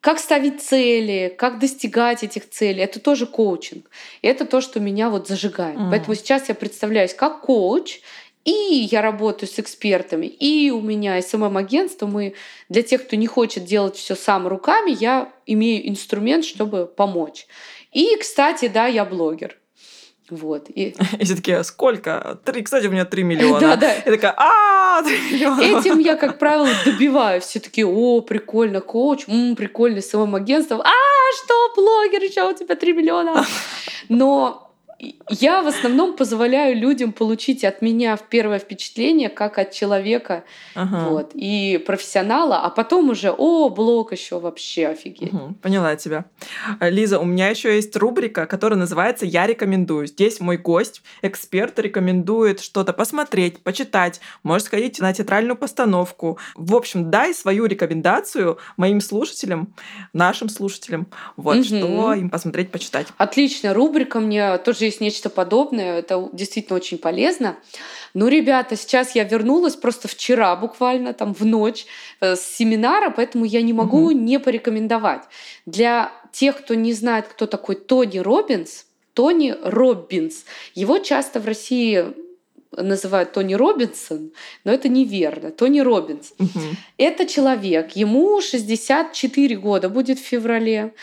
как 0.00 0.20
ставить 0.20 0.62
цели, 0.62 1.34
как 1.36 1.58
достигать 1.58 2.22
этих 2.22 2.48
целей. 2.48 2.82
Это 2.82 3.00
тоже 3.00 3.26
коучинг. 3.26 3.90
И 4.22 4.28
это 4.28 4.46
то, 4.46 4.60
что 4.60 4.80
меня 4.80 5.10
вот 5.10 5.26
зажигает. 5.26 5.76
Mm. 5.76 5.90
Поэтому 5.90 6.14
сейчас 6.14 6.48
я 6.48 6.54
представляюсь 6.54 7.14
как 7.14 7.40
коуч, 7.40 8.00
и 8.44 8.88
я 8.90 9.02
работаю 9.02 9.48
с 9.48 9.58
экспертами, 9.58 10.26
и 10.26 10.70
у 10.70 10.80
меня 10.80 11.20
СММ-агентство. 11.20 12.06
Мы 12.06 12.34
для 12.68 12.82
тех, 12.82 13.06
кто 13.06 13.16
не 13.16 13.26
хочет 13.26 13.64
делать 13.64 13.96
все 13.96 14.14
сам 14.14 14.46
руками, 14.46 14.96
я 14.98 15.32
имею 15.46 15.86
инструмент, 15.88 16.44
чтобы 16.44 16.86
помочь. 16.86 17.46
И, 17.92 18.16
кстати, 18.16 18.68
да, 18.68 18.86
я 18.86 19.04
блогер. 19.04 19.58
Вот. 20.30 20.68
И... 20.68 20.94
и 21.18 21.24
все 21.24 21.36
такие, 21.36 21.64
сколько? 21.64 22.38
Три, 22.44 22.62
кстати, 22.62 22.86
у 22.86 22.90
меня 22.90 23.04
3 23.04 23.22
миллиона. 23.22 23.60
Да, 23.60 23.76
да. 23.76 23.94
И 23.94 24.10
такая, 24.10 24.34
а 24.36 25.02
3 25.02 25.16
миллиона. 25.32 25.60
Этим 25.60 25.98
я, 25.98 26.16
как 26.16 26.38
правило, 26.38 26.68
добиваю. 26.84 27.40
Все 27.40 27.60
такие, 27.60 27.86
о, 27.86 28.20
прикольно, 28.20 28.80
коуч, 28.80 29.26
м, 29.28 29.56
прикольно, 29.56 30.02
самым 30.02 30.34
агентством. 30.34 30.80
А, 30.80 30.92
что, 31.36 31.72
блогер, 31.76 32.22
еще 32.22 32.48
у 32.48 32.52
тебя 32.52 32.76
3 32.76 32.92
миллиона. 32.92 33.46
Но 34.08 34.67
я 35.30 35.62
в 35.62 35.68
основном 35.68 36.16
позволяю 36.16 36.76
людям 36.76 37.12
получить 37.12 37.64
от 37.64 37.82
меня 37.82 38.16
в 38.16 38.22
первое 38.28 38.58
впечатление, 38.58 39.28
как 39.28 39.58
от 39.58 39.70
человека 39.70 40.44
ага. 40.74 41.08
вот, 41.08 41.30
и 41.34 41.82
профессионала, 41.86 42.62
а 42.62 42.70
потом 42.70 43.10
уже, 43.10 43.30
о, 43.30 43.68
блог 43.68 44.10
еще 44.12 44.40
вообще 44.40 44.88
офигеть. 44.88 45.32
Угу, 45.32 45.54
поняла 45.62 45.94
тебя. 45.94 46.24
Лиза, 46.80 47.20
у 47.20 47.24
меня 47.24 47.48
еще 47.48 47.76
есть 47.76 47.94
рубрика, 47.94 48.46
которая 48.46 48.78
называется 48.78 49.24
«Я 49.24 49.46
рекомендую». 49.46 50.08
Здесь 50.08 50.40
мой 50.40 50.56
гость, 50.56 51.02
эксперт, 51.22 51.78
рекомендует 51.78 52.60
что-то 52.60 52.92
посмотреть, 52.92 53.60
почитать, 53.60 54.20
может 54.42 54.66
сходить 54.66 54.98
на 54.98 55.12
театральную 55.12 55.56
постановку. 55.56 56.38
В 56.56 56.74
общем, 56.74 57.10
дай 57.10 57.34
свою 57.34 57.66
рекомендацию 57.66 58.58
моим 58.76 59.00
слушателям, 59.00 59.74
нашим 60.12 60.48
слушателям, 60.48 61.06
вот, 61.36 61.58
угу. 61.58 61.64
что 61.64 62.14
им 62.14 62.30
посмотреть, 62.30 62.72
почитать. 62.72 63.06
Отличная 63.16 63.74
рубрика, 63.74 64.18
мне 64.18 64.58
тоже 64.58 64.87
есть 64.88 65.00
нечто 65.00 65.30
подобное. 65.30 65.98
Это 65.98 66.28
действительно 66.32 66.76
очень 66.76 66.98
полезно. 66.98 67.56
Ну, 68.14 68.28
ребята, 68.28 68.76
сейчас 68.76 69.14
я 69.14 69.24
вернулась 69.24 69.76
просто 69.76 70.08
вчера 70.08 70.56
буквально, 70.56 71.12
там 71.12 71.34
в 71.34 71.44
ночь 71.44 71.86
э, 72.20 72.36
с 72.36 72.42
семинара, 72.42 73.10
поэтому 73.10 73.44
я 73.44 73.62
не 73.62 73.72
могу 73.72 74.04
угу. 74.06 74.10
не 74.12 74.38
порекомендовать. 74.38 75.22
Для 75.66 76.12
тех, 76.32 76.58
кто 76.58 76.74
не 76.74 76.92
знает, 76.92 77.28
кто 77.28 77.46
такой 77.46 77.76
Тони 77.76 78.18
Робинс, 78.18 78.86
Тони 79.14 79.54
Робинс, 79.62 80.44
его 80.74 80.98
часто 80.98 81.40
в 81.40 81.46
России 81.46 82.14
называют 82.72 83.32
Тони 83.32 83.54
Робинсон, 83.54 84.32
но 84.64 84.72
это 84.72 84.88
неверно. 84.88 85.50
Тони 85.50 85.80
Робинс. 85.80 86.32
Угу. 86.38 86.60
Это 86.98 87.26
человек, 87.26 87.96
ему 87.96 88.40
64 88.40 89.56
года 89.56 89.88
будет 89.88 90.18
в 90.18 90.22
феврале. 90.22 90.94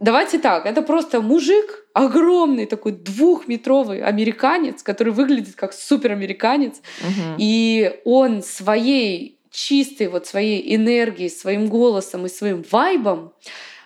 Давайте 0.00 0.38
так, 0.38 0.64
это 0.64 0.80
просто 0.80 1.20
мужик, 1.20 1.86
огромный 1.92 2.64
такой 2.64 2.92
двухметровый 2.92 4.00
американец, 4.00 4.82
который 4.82 5.12
выглядит 5.12 5.56
как 5.56 5.74
суперамериканец, 5.74 6.80
угу. 7.00 7.36
и 7.38 8.00
он 8.04 8.42
своей 8.42 9.38
чистой 9.50 10.08
вот 10.08 10.26
своей 10.26 10.74
энергией, 10.74 11.28
своим 11.28 11.68
голосом 11.68 12.24
и 12.26 12.30
своим 12.30 12.64
вайбом 12.70 13.34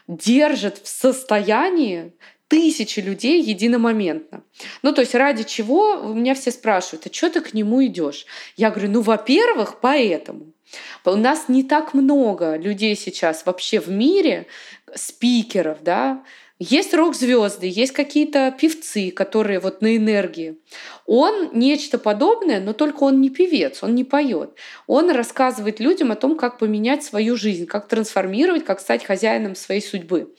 держит 0.07 0.78
в 0.78 0.88
состоянии 0.88 2.12
тысячи 2.49 3.01
людей 3.01 3.42
единомоментно. 3.42 4.42
Ну, 4.82 4.92
то 4.92 5.03
есть 5.03 5.14
ради 5.14 5.44
чего 5.44 6.01
у 6.01 6.14
меня 6.14 6.34
все 6.34 6.51
спрашивают, 6.51 7.07
а 7.07 7.12
что 7.12 7.28
ты 7.28 7.40
к 7.42 7.53
нему 7.53 7.84
идешь? 7.84 8.24
Я 8.57 8.70
говорю, 8.70 8.90
ну, 8.90 9.01
во-первых, 9.03 9.80
поэтому. 9.80 10.53
У 11.05 11.16
нас 11.16 11.49
не 11.49 11.62
так 11.62 11.94
много 11.94 12.57
людей 12.57 12.94
сейчас 12.96 13.46
вообще 13.46 13.80
в 13.80 13.88
мире, 13.88 14.46
спикеров, 14.95 15.78
да, 15.82 16.22
есть 16.61 16.93
рок-звезды, 16.93 17.68
есть 17.68 17.93
какие-то 17.93 18.53
певцы, 18.59 19.12
которые 19.12 19.61
вот 19.61 19.80
на 19.80 19.97
энергии. 19.97 20.59
Он 21.07 21.51
нечто 21.53 21.99
подобное, 21.99 22.61
но 22.61 22.72
только 22.72 23.05
он 23.05 23.20
не 23.20 23.30
певец, 23.30 23.84
он 23.84 23.95
не 23.95 24.03
поет. 24.03 24.51
Он 24.89 25.09
рассказывает 25.11 25.78
людям 25.78 26.11
о 26.11 26.16
том, 26.16 26.36
как 26.36 26.59
поменять 26.59 27.05
свою 27.05 27.36
жизнь, 27.36 27.66
как 27.66 27.86
трансформировать, 27.86 28.64
как 28.64 28.80
стать 28.80 29.05
хозяином 29.05 29.55
своей 29.55 29.80
судьбы. 29.80 30.34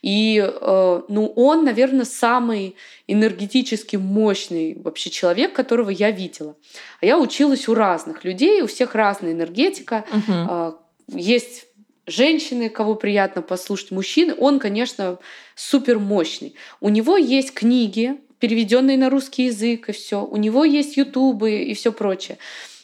И 0.00 0.38
э, 0.38 1.02
ну, 1.08 1.26
он, 1.34 1.64
наверное, 1.64 2.04
самый 2.04 2.76
энергетически 3.08 3.96
мощный 3.96 4.80
вообще 4.80 5.10
человек, 5.10 5.54
которого 5.54 5.90
я 5.90 6.12
видела. 6.12 6.54
А 7.00 7.06
я 7.06 7.18
училась 7.18 7.66
у 7.68 7.74
разных 7.74 8.24
людей, 8.24 8.62
у 8.62 8.68
всех 8.68 8.94
разная 8.94 9.32
энергетика. 9.32 10.04
Угу. 10.12 11.18
Есть 11.18 11.66
женщины, 12.06 12.68
кого 12.68 12.94
приятно 12.94 13.42
послушать, 13.42 13.90
мужчины, 13.90 14.34
он, 14.36 14.58
конечно, 14.58 15.18
супер 15.54 15.98
мощный. 15.98 16.54
У 16.80 16.88
него 16.88 17.16
есть 17.16 17.54
книги, 17.54 18.20
переведенные 18.38 18.98
на 18.98 19.10
русский 19.10 19.46
язык, 19.46 19.88
и 19.88 19.92
все. 19.92 20.24
У 20.24 20.36
него 20.36 20.64
есть 20.64 20.96
ютубы 20.96 21.62
и 21.62 21.74
все 21.74 21.92
прочее. 21.92 22.38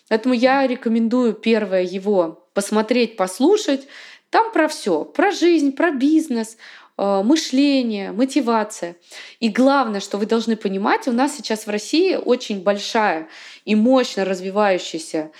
Поэтому 0.08 0.34
я 0.34 0.66
рекомендую 0.66 1.34
первое 1.34 1.82
его 1.82 2.48
посмотреть, 2.54 3.16
послушать. 3.16 3.86
Там 4.30 4.52
про 4.52 4.68
все, 4.68 5.04
про 5.04 5.32
жизнь, 5.32 5.72
про 5.72 5.90
бизнес, 5.90 6.56
э, 6.96 7.22
мышление, 7.22 8.12
мотивация. 8.12 8.96
И 9.38 9.48
главное, 9.48 10.00
что 10.00 10.18
вы 10.18 10.26
должны 10.26 10.56
понимать, 10.56 11.06
у 11.08 11.12
нас 11.12 11.36
сейчас 11.36 11.66
в 11.66 11.70
России 11.70 12.14
очень 12.14 12.62
большая 12.62 13.28
и 13.64 13.74
мощно 13.74 14.24
развивающаяся 14.24 15.30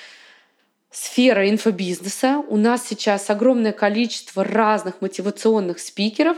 сфера 0.90 1.48
инфобизнеса. 1.48 2.38
У 2.48 2.56
нас 2.56 2.86
сейчас 2.86 3.30
огромное 3.30 3.72
количество 3.72 4.44
разных 4.44 5.00
мотивационных 5.00 5.78
спикеров, 5.78 6.36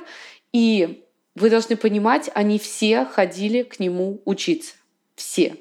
и 0.53 1.05
вы 1.35 1.51
должны 1.51 1.77
понимать, 1.77 2.31
они 2.35 2.59
все 2.59 3.05
ходили 3.07 3.63
к 3.63 3.81
нему 3.81 4.21
учиться. 4.25 4.75
Все. 5.15 5.57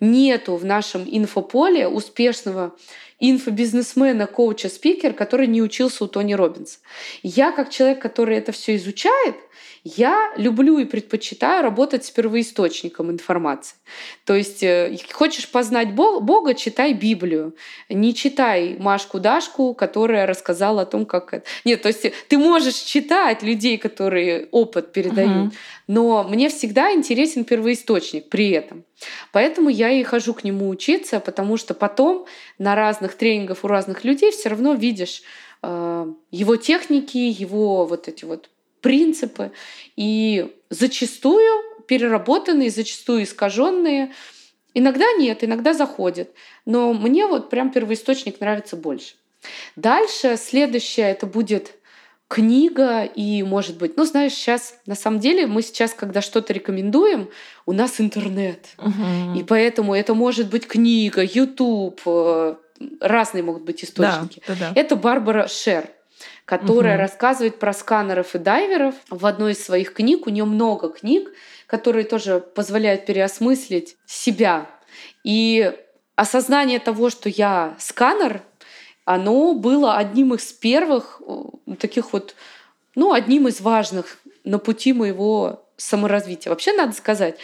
Нету 0.00 0.56
в 0.56 0.64
нашем 0.64 1.04
инфополе 1.06 1.88
успешного 1.88 2.76
инфобизнесмена, 3.18 4.26
коуча, 4.26 4.68
спикера, 4.68 5.12
который 5.12 5.46
не 5.46 5.62
учился 5.62 6.04
у 6.04 6.06
Тони 6.06 6.34
Робинса. 6.34 6.78
Я, 7.22 7.50
как 7.52 7.70
человек, 7.70 8.00
который 8.00 8.36
это 8.36 8.52
все 8.52 8.76
изучает, 8.76 9.36
я 9.94 10.32
люблю 10.36 10.78
и 10.78 10.84
предпочитаю 10.84 11.62
работать 11.62 12.04
с 12.04 12.10
первоисточником 12.10 13.12
информации. 13.12 13.76
То 14.24 14.34
есть 14.34 14.64
э, 14.64 14.96
хочешь 15.12 15.48
познать 15.48 15.94
Бога, 15.94 16.54
читай 16.54 16.92
Библию. 16.92 17.54
Не 17.88 18.12
читай 18.12 18.76
Машку-Дашку, 18.80 19.74
которая 19.74 20.26
рассказала 20.26 20.82
о 20.82 20.86
том, 20.86 21.06
как 21.06 21.32
это... 21.32 21.46
Нет, 21.64 21.82
то 21.82 21.88
есть 21.88 22.04
ты 22.26 22.36
можешь 22.36 22.74
читать 22.74 23.44
людей, 23.44 23.78
которые 23.78 24.48
опыт 24.50 24.92
передают, 24.92 25.46
угу. 25.48 25.54
но 25.86 26.24
мне 26.24 26.48
всегда 26.48 26.92
интересен 26.92 27.44
первоисточник 27.44 28.28
при 28.28 28.50
этом. 28.50 28.84
Поэтому 29.30 29.68
я 29.68 29.90
и 29.90 30.02
хожу 30.02 30.34
к 30.34 30.42
нему 30.42 30.68
учиться, 30.68 31.20
потому 31.20 31.56
что 31.56 31.74
потом 31.74 32.26
на 32.58 32.74
разных 32.74 33.14
тренингах 33.14 33.62
у 33.62 33.68
разных 33.68 34.02
людей 34.02 34.32
все 34.32 34.48
равно 34.48 34.74
видишь 34.74 35.22
э, 35.62 36.12
его 36.32 36.56
техники, 36.56 37.18
его 37.18 37.86
вот 37.86 38.08
эти 38.08 38.24
вот 38.24 38.50
принципы, 38.86 39.50
и 39.96 40.54
зачастую 40.70 41.62
переработанные, 41.88 42.70
зачастую 42.70 43.24
искаженные. 43.24 44.12
Иногда 44.74 45.06
нет, 45.18 45.42
иногда 45.42 45.72
заходят. 45.72 46.30
Но 46.66 46.92
мне 46.92 47.26
вот 47.26 47.50
прям 47.50 47.72
первоисточник 47.72 48.40
нравится 48.40 48.76
больше. 48.76 49.14
Дальше 49.74 50.36
следующее 50.36 51.10
это 51.10 51.26
будет 51.26 51.74
книга 52.28 53.02
и, 53.02 53.42
может 53.42 53.76
быть, 53.76 53.96
ну, 53.96 54.04
знаешь, 54.04 54.34
сейчас, 54.34 54.78
на 54.86 54.94
самом 54.94 55.18
деле, 55.18 55.48
мы 55.48 55.62
сейчас, 55.62 55.92
когда 55.92 56.20
что-то 56.20 56.52
рекомендуем, 56.52 57.28
у 57.66 57.72
нас 57.72 58.00
интернет. 58.00 58.66
Угу. 58.78 59.38
И 59.38 59.42
поэтому 59.42 59.94
это 59.94 60.14
может 60.14 60.48
быть 60.48 60.66
книга, 60.66 61.22
YouTube, 61.22 62.00
э, 62.06 62.54
разные 63.00 63.42
могут 63.42 63.62
быть 63.62 63.82
источники. 63.82 64.42
Да, 64.46 64.54
да, 64.54 64.72
да. 64.74 64.80
Это 64.80 64.94
Барбара 64.94 65.48
Шер 65.48 65.90
которая 66.44 66.94
угу. 66.94 67.02
рассказывает 67.02 67.58
про 67.58 67.72
сканеров 67.72 68.34
и 68.34 68.38
дайверов. 68.38 68.94
В 69.10 69.26
одной 69.26 69.52
из 69.52 69.64
своих 69.64 69.92
книг, 69.92 70.26
у 70.26 70.30
нее 70.30 70.44
много 70.44 70.88
книг, 70.88 71.30
которые 71.66 72.04
тоже 72.04 72.40
позволяют 72.40 73.06
переосмыслить 73.06 73.96
себя. 74.06 74.66
И 75.24 75.72
осознание 76.14 76.78
того, 76.78 77.10
что 77.10 77.28
я 77.28 77.74
сканер, 77.78 78.42
оно 79.04 79.54
было 79.54 79.96
одним 79.96 80.34
из 80.34 80.52
первых 80.52 81.22
э, 81.26 81.74
таких 81.78 82.12
вот, 82.12 82.34
ну, 82.94 83.12
одним 83.12 83.46
из 83.48 83.60
важных 83.60 84.18
на 84.44 84.58
пути 84.58 84.92
моего 84.92 85.64
саморазвития. 85.76 86.50
Вообще 86.50 86.72
надо 86.72 86.92
сказать, 86.92 87.38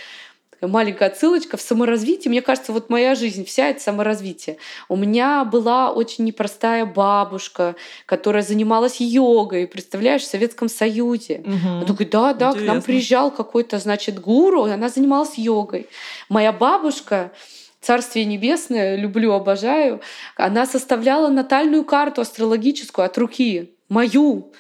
маленькая 0.69 1.09
отсылочка 1.09 1.57
в 1.57 1.61
саморазвитие. 1.61 2.31
Мне 2.31 2.43
кажется, 2.43 2.73
вот 2.73 2.91
моя 2.91 3.15
жизнь 3.15 3.45
вся 3.45 3.69
это 3.69 3.81
саморазвитие. 3.81 4.59
У 4.89 4.97
меня 4.97 5.45
была 5.45 5.93
очень 5.93 6.25
непростая 6.25 6.87
бабушка, 6.87 7.75
которая 8.07 8.43
занималась 8.43 9.01
йогой, 9.01 9.67
представляешь, 9.67 10.23
в 10.23 10.27
Советском 10.29 10.69
Союзе. 10.69 11.43
Угу. 11.45 11.69
Она 11.69 11.85
такая, 11.85 12.09
да, 12.09 12.35
да, 12.35 12.49
Интересно. 12.51 12.67
к 12.67 12.75
нам 12.75 12.83
приезжал 12.83 13.31
какой-то, 13.31 13.79
значит, 13.79 14.21
гуру, 14.21 14.67
и 14.67 14.71
она 14.71 14.89
занималась 14.89 15.37
йогой. 15.37 15.87
Моя 16.29 16.53
бабушка 16.53 17.33
Царствие 17.81 18.25
Небесное, 18.25 18.95
люблю, 18.95 19.33
обожаю, 19.33 20.01
она 20.37 20.67
составляла 20.67 21.29
натальную 21.29 21.85
карту 21.85 22.21
астрологическую 22.21 23.05
от 23.05 23.19
руки, 23.19 23.73
мою. 23.89 24.53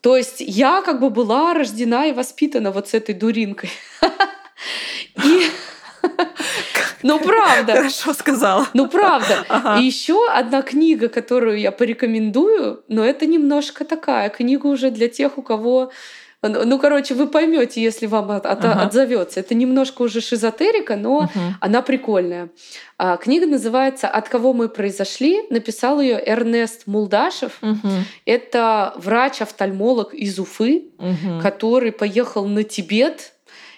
То 0.00 0.16
есть 0.16 0.40
я 0.40 0.80
как 0.80 1.00
бы 1.00 1.10
была 1.10 1.52
рождена 1.52 2.06
и 2.06 2.12
воспитана 2.12 2.70
вот 2.70 2.88
с 2.88 2.94
этой 2.94 3.14
дуринкой. 3.14 3.70
И 5.22 5.50
ну, 7.02 7.18
правда. 7.18 7.74
Хорошо 7.74 8.14
сказала. 8.14 8.66
Ну, 8.72 8.88
правда. 8.88 9.44
Ага. 9.48 9.78
И 9.78 9.84
еще 9.84 10.26
одна 10.30 10.62
книга, 10.62 11.08
которую 11.08 11.58
я 11.58 11.70
порекомендую, 11.70 12.82
но 12.88 13.04
это 13.04 13.26
немножко 13.26 13.84
такая 13.84 14.30
книга 14.30 14.66
уже 14.66 14.90
для 14.90 15.08
тех, 15.08 15.36
у 15.38 15.42
кого 15.42 15.92
ну, 16.48 16.78
короче, 16.78 17.14
вы 17.14 17.26
поймете, 17.26 17.82
если 17.82 18.06
вам 18.06 18.30
от, 18.30 18.44
от, 18.44 18.64
ага. 18.64 18.82
отзовется. 18.82 19.40
Это 19.40 19.54
немножко 19.54 20.02
уже 20.02 20.20
шизотерика, 20.20 20.94
но 20.96 21.16
угу. 21.16 21.40
она 21.60 21.80
прикольная. 21.80 22.50
А, 22.98 23.16
книга 23.16 23.46
называется 23.46 24.08
От 24.08 24.28
кого 24.28 24.52
мы 24.52 24.68
произошли. 24.68 25.42
Написал 25.48 26.00
ее 26.00 26.22
Эрнест 26.24 26.86
Мулдашев. 26.86 27.52
Угу. 27.62 27.88
Это 28.26 28.92
врач-офтальмолог 28.96 30.12
из 30.12 30.38
Уфы, 30.38 30.90
угу. 30.98 31.40
который 31.42 31.92
поехал 31.92 32.46
на 32.46 32.62
Тибет 32.62 33.33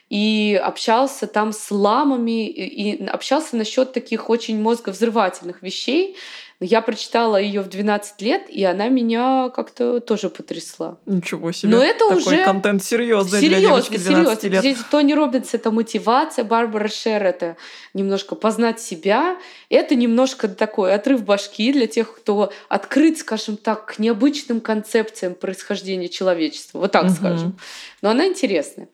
и 0.08 0.60
общался 0.62 1.26
там 1.26 1.52
с 1.52 1.70
ламами 1.70 2.48
и 2.48 3.04
общался 3.06 3.56
насчет 3.56 3.92
таких 3.92 4.30
очень 4.30 4.60
мозговзрывательных 4.60 5.62
вещей. 5.62 6.16
Я 6.58 6.80
прочитала 6.80 7.36
ее 7.36 7.60
в 7.60 7.68
12 7.68 8.22
лет, 8.22 8.48
и 8.48 8.64
она 8.64 8.88
меня 8.88 9.50
как-то 9.54 10.00
тоже 10.00 10.30
потрясла. 10.30 10.96
Ничего 11.04 11.52
себе. 11.52 11.70
Но 11.70 11.82
это 11.82 12.08
Такой 12.08 12.16
уже 12.16 12.44
контент 12.44 12.82
серьезный 12.82 13.40
серьезный, 13.40 13.60
для 13.60 13.68
девочки 13.68 13.98
12 13.98 14.40
серьезный. 14.40 14.48
лет. 14.48 14.60
Здесь 14.60 14.86
Тони 14.90 15.12
Робинс 15.12 15.52
это 15.52 15.70
мотивация, 15.70 16.46
Барбара 16.46 16.88
Шер 16.88 17.22
это 17.24 17.58
немножко 17.92 18.36
познать 18.36 18.80
себя. 18.80 19.36
Это 19.68 19.96
немножко 19.96 20.48
такой 20.48 20.94
отрыв 20.94 21.24
башки 21.24 21.72
для 21.74 21.86
тех, 21.86 22.16
кто 22.16 22.50
открыт, 22.70 23.18
скажем 23.18 23.58
так, 23.58 23.84
к 23.84 23.98
необычным 23.98 24.62
концепциям 24.62 25.34
происхождения 25.34 26.08
человечества. 26.08 26.78
Вот 26.78 26.92
так 26.92 27.04
угу. 27.04 27.12
скажем. 27.12 27.58
Но 28.00 28.08
она 28.10 28.26
интересная. 28.26 28.88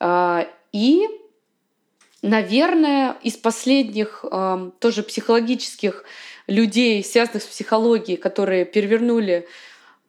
А, 0.00 0.46
и, 0.72 1.06
наверное, 2.22 3.16
из 3.22 3.36
последних 3.36 4.24
тоже 4.78 5.02
психологических 5.02 6.04
людей, 6.46 7.02
связанных 7.02 7.42
с 7.42 7.46
психологией, 7.46 8.16
которые 8.16 8.64
перевернули 8.64 9.46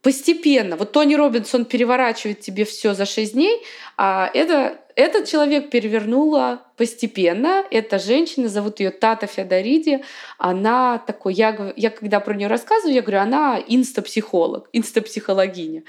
постепенно. 0.01 0.77
Вот 0.77 0.91
Тони 0.91 1.15
Робинсон 1.15 1.65
переворачивает 1.65 2.39
тебе 2.39 2.63
все 2.65 2.93
за 2.93 3.05
6 3.05 3.33
дней, 3.33 3.61
а 3.97 4.29
это, 4.33 4.79
этот 4.95 5.27
человек 5.27 5.69
перевернула 5.69 6.63
постепенно. 6.77 7.65
Эта 7.71 7.99
женщина, 7.99 8.47
зовут 8.47 8.79
ее 8.79 8.91
Тата 8.91 9.27
Феодориди. 9.27 10.03
Она 10.37 10.99
такой, 10.99 11.33
я, 11.33 11.73
я 11.75 11.89
когда 11.89 12.19
про 12.19 12.35
нее 12.35 12.47
рассказываю, 12.47 12.95
я 12.95 13.01
говорю, 13.01 13.19
она 13.19 13.61
инстапсихолог, 13.67 14.69
инстапсихологиня. 14.71 15.83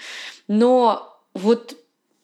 Но 0.49 1.21
вот 1.35 1.77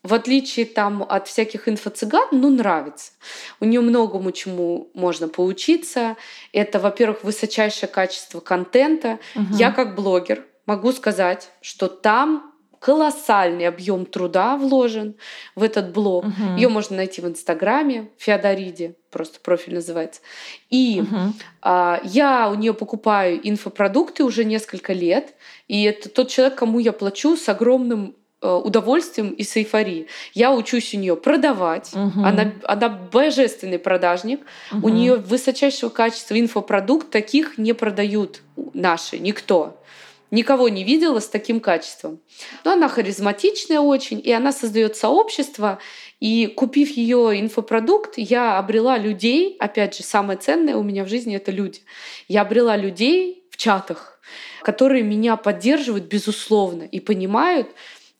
в 0.04 0.12
отличие 0.12 0.66
там 0.66 1.02
от 1.02 1.26
всяких 1.26 1.66
инфо-цыган, 1.66 2.28
ну, 2.30 2.50
нравится. 2.50 3.12
У 3.58 3.64
нее 3.64 3.80
многому 3.80 4.32
чему 4.32 4.90
можно 4.92 5.28
поучиться. 5.28 6.16
Это, 6.52 6.78
во-первых, 6.78 7.24
высочайшее 7.24 7.88
качество 7.88 8.40
контента. 8.40 9.18
Угу. 9.34 9.54
Я 9.54 9.72
как 9.72 9.96
блогер 9.96 10.44
могу 10.66 10.92
сказать, 10.92 11.50
что 11.62 11.88
там 11.88 12.52
колоссальный 12.80 13.66
объем 13.66 14.04
труда 14.04 14.58
вложен 14.58 15.16
в 15.54 15.62
этот 15.62 15.90
блог. 15.90 16.26
Угу. 16.26 16.56
Ее 16.56 16.68
можно 16.68 16.96
найти 16.96 17.22
в 17.22 17.26
Инстаграме, 17.26 18.10
Феодориде, 18.18 18.96
просто 19.10 19.40
профиль 19.40 19.76
называется. 19.76 20.20
И 20.68 21.00
угу. 21.00 21.32
а, 21.62 22.02
я 22.04 22.50
у 22.50 22.54
нее 22.56 22.74
покупаю 22.74 23.40
инфопродукты 23.42 24.22
уже 24.22 24.44
несколько 24.44 24.92
лет. 24.92 25.32
И 25.66 25.84
это 25.84 26.10
тот 26.10 26.28
человек, 26.28 26.56
кому 26.58 26.78
я 26.78 26.92
плачу 26.92 27.38
с 27.38 27.48
огромным 27.48 28.16
удовольствием 28.44 29.30
и 29.30 29.42
с 29.42 29.56
эйфорией. 29.56 30.06
Я 30.34 30.52
учусь 30.52 30.94
у 30.94 30.98
нее 30.98 31.16
продавать. 31.16 31.90
Угу. 31.92 32.24
Она, 32.24 32.52
она 32.64 32.88
божественный 32.88 33.78
продажник. 33.78 34.40
Угу. 34.72 34.86
У 34.86 34.88
нее 34.90 35.16
высочайшего 35.16 35.90
качества 35.90 36.38
инфопродукт. 36.38 37.10
Таких 37.10 37.58
не 37.58 37.72
продают 37.72 38.42
наши, 38.72 39.18
никто. 39.18 39.80
Никого 40.30 40.68
не 40.68 40.82
видела 40.82 41.20
с 41.20 41.28
таким 41.28 41.60
качеством. 41.60 42.18
Но 42.64 42.72
она 42.72 42.88
харизматичная 42.88 43.78
очень, 43.78 44.20
и 44.22 44.32
она 44.32 44.50
создает 44.50 44.96
сообщество. 44.96 45.78
И 46.18 46.46
купив 46.46 46.90
ее 46.90 47.40
инфопродукт, 47.40 48.14
я 48.16 48.58
обрела 48.58 48.98
людей. 48.98 49.56
Опять 49.60 49.96
же, 49.96 50.02
самое 50.02 50.38
ценное 50.38 50.76
у 50.76 50.82
меня 50.82 51.04
в 51.04 51.08
жизни 51.08 51.36
это 51.36 51.52
люди. 51.52 51.80
Я 52.26 52.40
обрела 52.40 52.76
людей 52.76 53.44
в 53.50 53.56
чатах, 53.56 54.18
которые 54.62 55.04
меня 55.04 55.36
поддерживают 55.36 56.06
безусловно 56.06 56.82
и 56.82 56.98
понимают, 56.98 57.68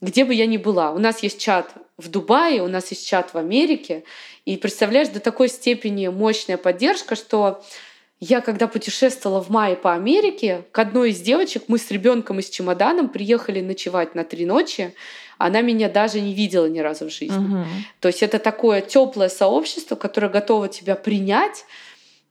где 0.04 0.24
бы 0.24 0.34
я 0.34 0.46
ни 0.46 0.56
была. 0.56 0.92
У 0.92 0.98
нас 0.98 1.22
есть 1.22 1.40
чат 1.40 1.72
в 1.96 2.08
Дубае, 2.08 2.62
у 2.62 2.68
нас 2.68 2.90
есть 2.90 3.06
чат 3.06 3.32
в 3.32 3.38
Америке. 3.38 4.04
И 4.44 4.56
представляешь, 4.56 5.08
до 5.08 5.20
такой 5.20 5.48
степени 5.48 6.08
мощная 6.08 6.58
поддержка, 6.58 7.16
что 7.16 7.64
я, 8.20 8.40
когда 8.40 8.68
путешествовала 8.68 9.42
в 9.42 9.48
мае 9.48 9.76
по 9.76 9.94
Америке, 9.94 10.64
к 10.70 10.78
одной 10.78 11.10
из 11.10 11.20
девочек 11.20 11.64
мы 11.68 11.78
с 11.78 11.90
ребенком 11.90 12.38
и 12.38 12.42
с 12.42 12.50
чемоданом 12.50 13.08
приехали 13.08 13.60
ночевать 13.60 14.14
на 14.14 14.24
три 14.24 14.46
ночи. 14.46 14.94
Она 15.38 15.62
меня 15.62 15.88
даже 15.88 16.20
не 16.20 16.34
видела 16.34 16.66
ни 16.66 16.78
разу 16.78 17.06
в 17.06 17.12
жизни. 17.12 17.44
Угу. 17.44 17.64
То 18.00 18.08
есть 18.08 18.22
это 18.22 18.38
такое 18.38 18.82
теплое 18.82 19.28
сообщество, 19.28 19.96
которое 19.96 20.28
готово 20.28 20.68
тебя 20.68 20.94
принять, 20.94 21.64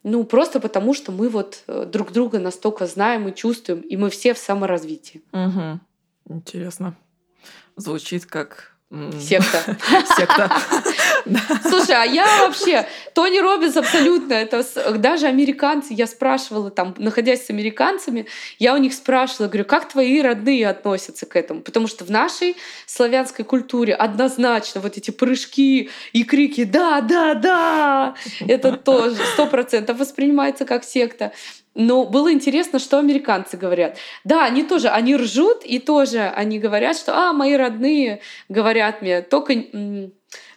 ну, 0.04 0.26
просто 0.26 0.60
потому, 0.60 0.94
что 0.94 1.14
мы 1.14 1.30
вот 1.30 1.64
э, 1.68 1.86
друг 1.86 2.12
друга 2.12 2.38
настолько 2.38 2.88
знаем 2.88 3.30
и 3.30 3.34
чувствуем, 3.34 3.80
и 3.80 3.96
мы 3.96 4.10
все 4.10 4.34
в 4.34 4.38
саморазвитии. 4.38 5.22
Угу. 5.32 5.80
Интересно. 6.36 6.98
Звучит 7.76 8.26
как 8.26 8.74
Секта. 9.20 9.76
Секта. 10.16 10.52
Слушай, 11.68 11.96
а 11.96 12.04
я 12.04 12.26
вообще... 12.46 12.86
Тони 13.16 13.40
Робинс 13.40 13.76
абсолютно... 13.76 14.34
Это 14.34 14.64
даже 14.98 15.26
американцы, 15.26 15.94
я 15.94 16.06
спрашивала 16.06 16.70
там, 16.70 16.94
находясь 16.98 17.48
с 17.48 17.50
американцами, 17.50 18.28
я 18.60 18.76
у 18.76 18.78
них 18.78 18.94
спрашивала, 18.94 19.48
говорю, 19.48 19.66
как 19.66 19.90
твои 19.90 20.22
родные 20.22 20.70
относятся 20.70 21.26
к 21.26 21.36
этому? 21.36 21.62
Потому 21.62 21.88
что 21.88 22.06
в 22.06 22.12
нашей 22.12 22.56
славянской 22.86 23.44
культуре 23.46 23.96
однозначно 23.96 24.80
вот 24.80 24.96
эти 24.96 25.10
прыжки 25.10 25.90
и 26.12 26.24
крики 26.24 26.64
«да, 26.64 27.02
да, 27.02 27.34
да!» 27.34 28.16
Это 28.42 28.78
тоже 28.78 29.18
сто 29.34 29.48
процентов 29.48 29.98
воспринимается 29.98 30.66
как 30.66 30.84
секта. 30.84 31.32
Но 31.76 32.06
было 32.06 32.32
интересно, 32.32 32.78
что 32.80 33.00
американцы 33.00 33.58
говорят. 33.58 33.98
Да, 34.24 34.46
они 34.46 34.64
тоже, 34.64 34.90
они 34.90 35.16
ржут, 35.16 35.64
и 35.64 35.80
тоже 35.80 36.22
они 36.36 36.60
говорят, 36.60 36.98
что, 36.98 37.18
а, 37.18 37.34
мои 37.34 37.56
родные 37.56 38.22
говорят 38.48 39.02
мне, 39.02 39.22
только 39.22 39.56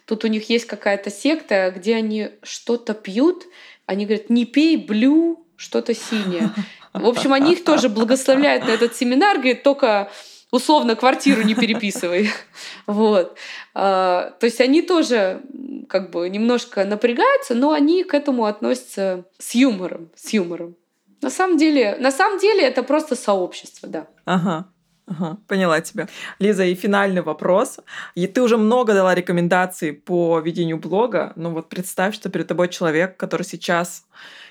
тут 0.05 0.23
у 0.23 0.27
них 0.27 0.49
есть 0.49 0.65
какая-то 0.65 1.09
секта, 1.09 1.73
где 1.75 1.95
они 1.95 2.29
что-то 2.43 2.93
пьют, 2.93 3.45
они 3.85 4.05
говорят, 4.05 4.29
не 4.29 4.45
пей 4.45 4.77
блю, 4.77 5.45
что-то 5.55 5.95
синее. 5.95 6.51
В 6.93 7.07
общем, 7.07 7.33
они 7.33 7.53
их 7.53 7.63
тоже 7.63 7.89
благословляют 7.89 8.65
на 8.65 8.71
этот 8.71 8.95
семинар, 8.95 9.37
говорят, 9.37 9.63
только 9.63 10.11
условно 10.51 10.95
квартиру 10.95 11.41
не 11.41 11.55
переписывай. 11.55 12.29
Вот. 12.85 13.37
А, 13.73 14.31
то 14.39 14.45
есть 14.45 14.61
они 14.61 14.81
тоже 14.81 15.41
как 15.89 16.09
бы 16.11 16.29
немножко 16.29 16.85
напрягаются, 16.85 17.53
но 17.53 17.71
они 17.71 18.03
к 18.03 18.13
этому 18.13 18.45
относятся 18.45 19.25
с 19.37 19.55
юмором, 19.55 20.09
с 20.15 20.31
юмором. 20.31 20.75
На 21.21 21.29
самом 21.29 21.57
деле, 21.57 21.97
на 21.99 22.11
самом 22.11 22.39
деле 22.39 22.63
это 22.63 22.83
просто 22.83 23.15
сообщество, 23.15 23.89
да. 23.89 24.07
Ага. 24.25 24.67
Ага, 25.09 25.37
поняла 25.47 25.79
тебя. 25.79 26.09
Лиза, 26.37 26.65
и 26.65 26.75
финальный 26.75 27.21
вопрос. 27.21 27.79
И 28.13 28.27
ты 28.27 28.41
уже 28.41 28.57
много 28.57 28.93
дала 28.93 29.15
рекомендаций 29.15 29.93
по 29.93 30.39
ведению 30.39 30.77
блога, 30.79 31.31
но 31.37 31.51
вот 31.51 31.69
представь, 31.69 32.13
что 32.13 32.29
перед 32.29 32.47
тобой 32.47 32.67
человек, 32.67 33.15
который 33.15 33.43
сейчас 33.43 34.05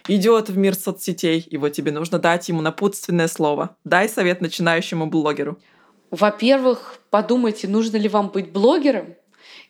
идет 0.08 0.48
в 0.48 0.56
мир 0.56 0.74
соцсетей, 0.74 1.40
и 1.40 1.58
вот 1.58 1.72
тебе 1.74 1.92
нужно 1.92 2.18
дать 2.18 2.48
ему 2.48 2.62
напутственное 2.62 3.28
слово. 3.28 3.76
Дай 3.84 4.08
совет 4.08 4.40
начинающему 4.40 5.06
блогеру. 5.06 5.58
Во-первых, 6.10 7.00
подумайте, 7.10 7.68
нужно 7.68 7.98
ли 7.98 8.08
вам 8.08 8.28
быть 8.28 8.50
блогером 8.50 9.14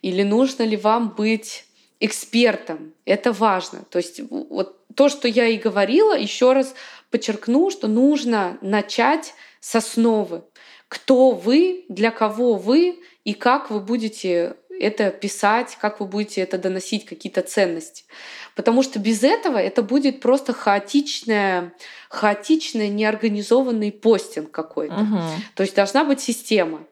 или 0.03 0.22
нужно 0.22 0.62
ли 0.62 0.76
вам 0.76 1.14
быть 1.16 1.66
экспертом. 1.99 2.92
Это 3.05 3.32
важно. 3.32 3.80
То 3.90 3.99
есть 3.99 4.20
вот 4.30 4.76
то, 4.97 5.09
что 5.09 5.28
я 5.28 5.47
и 5.47 5.59
говорила, 5.59 6.18
еще 6.18 6.53
раз 6.53 6.74
подчеркну, 7.11 7.70
что 7.70 7.86
нужно 7.86 8.59
начать 8.61 9.34
с 9.61 9.74
основы. 9.74 10.42
Кто 10.88 11.30
вы, 11.30 11.84
для 11.88 12.11
кого 12.11 12.55
вы 12.55 13.01
и 13.24 13.34
как 13.34 13.70
вы 13.70 13.80
будете 13.80 14.57
это 14.78 15.11
писать, 15.11 15.76
как 15.80 16.01
вы 16.01 16.07
будете 16.07 16.40
это 16.40 16.59
доносить, 16.59 17.07
какие-то 17.07 17.42
ценности. 17.42 18.05
Потому 18.55 18.82
что 18.82 18.99
без 18.99 19.22
этого 19.22 19.59
это 19.59 19.82
будет 19.82 20.20
просто 20.20 20.53
хаотичная, 20.53 21.72
хаотичный, 22.09 22.88
неорганизованный 22.88 23.92
постинг 23.92 24.51
какой-то. 24.51 24.94
Угу. 24.94 25.20
То 25.55 25.62
есть 25.62 25.74
должна 25.74 26.05
быть 26.05 26.20
система. 26.20 26.84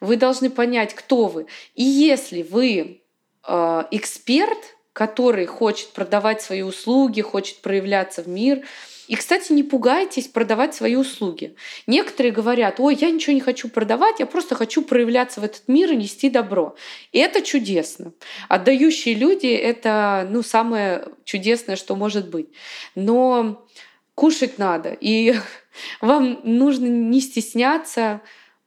Вы 0.00 0.16
должны 0.16 0.50
понять, 0.50 0.94
кто 0.94 1.26
вы. 1.26 1.46
И 1.74 1.82
если 1.82 2.42
вы 2.42 3.02
э, 3.46 3.84
эксперт, 3.90 4.58
который 4.92 5.46
хочет 5.46 5.88
продавать 5.92 6.42
свои 6.42 6.62
услуги, 6.62 7.20
хочет 7.20 7.60
проявляться 7.62 8.22
в 8.22 8.28
мир, 8.28 8.62
И, 9.08 9.16
кстати, 9.16 9.52
не 9.52 9.62
пугайтесь 9.64 10.28
продавать 10.28 10.74
свои 10.74 10.94
услуги. 10.94 11.54
Некоторые 11.86 12.32
говорят, 12.32 12.78
ой, 12.78 12.96
я 12.98 13.10
ничего 13.10 13.34
не 13.34 13.40
хочу 13.40 13.68
продавать, 13.68 14.20
я 14.20 14.26
просто 14.26 14.54
хочу 14.54 14.80
проявляться 14.82 15.40
в 15.40 15.44
этот 15.44 15.66
мир 15.66 15.92
и 15.92 15.96
нести 15.96 16.30
добро. 16.30 16.76
И 17.10 17.18
это 17.18 17.42
чудесно. 17.42 18.12
Отдающие 18.48 19.14
люди— 19.14 19.46
это 19.48 20.26
ну, 20.30 20.42
самое 20.42 21.08
чудесное, 21.24 21.76
что 21.76 21.96
может 21.96 22.30
быть. 22.30 22.48
Но 22.94 23.66
кушать 24.14 24.56
надо. 24.56 24.96
И 24.98 25.34
вам 26.00 26.40
нужно 26.44 26.86
не 26.86 27.20
стесняться 27.20 28.22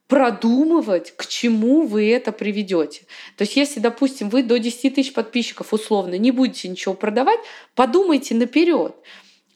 продумывать, 0.08 1.14
к 1.16 1.26
чему 1.26 1.86
вы 1.86 2.10
это 2.10 2.32
приведете. 2.32 3.06
То 3.36 3.42
есть, 3.42 3.56
если, 3.56 3.80
допустим, 3.80 4.28
вы 4.28 4.42
до 4.42 4.58
10 4.58 4.94
тысяч 4.94 5.12
подписчиков 5.12 5.72
условно 5.72 6.16
не 6.16 6.30
будете 6.30 6.68
ничего 6.68 6.94
продавать, 6.94 7.40
подумайте 7.74 8.34
наперед. 8.34 8.94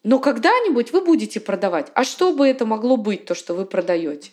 Но 0.03 0.19
когда-нибудь 0.19 0.93
вы 0.93 1.03
будете 1.03 1.41
продавать. 1.41 1.89
А 1.95 2.05
что 2.05 2.33
бы 2.33 2.49
это 2.49 2.65
могло 2.65 2.97
быть, 2.97 3.27
то, 3.27 3.35
что 3.35 3.55
вы 3.55 3.67
продаете? 3.67 4.31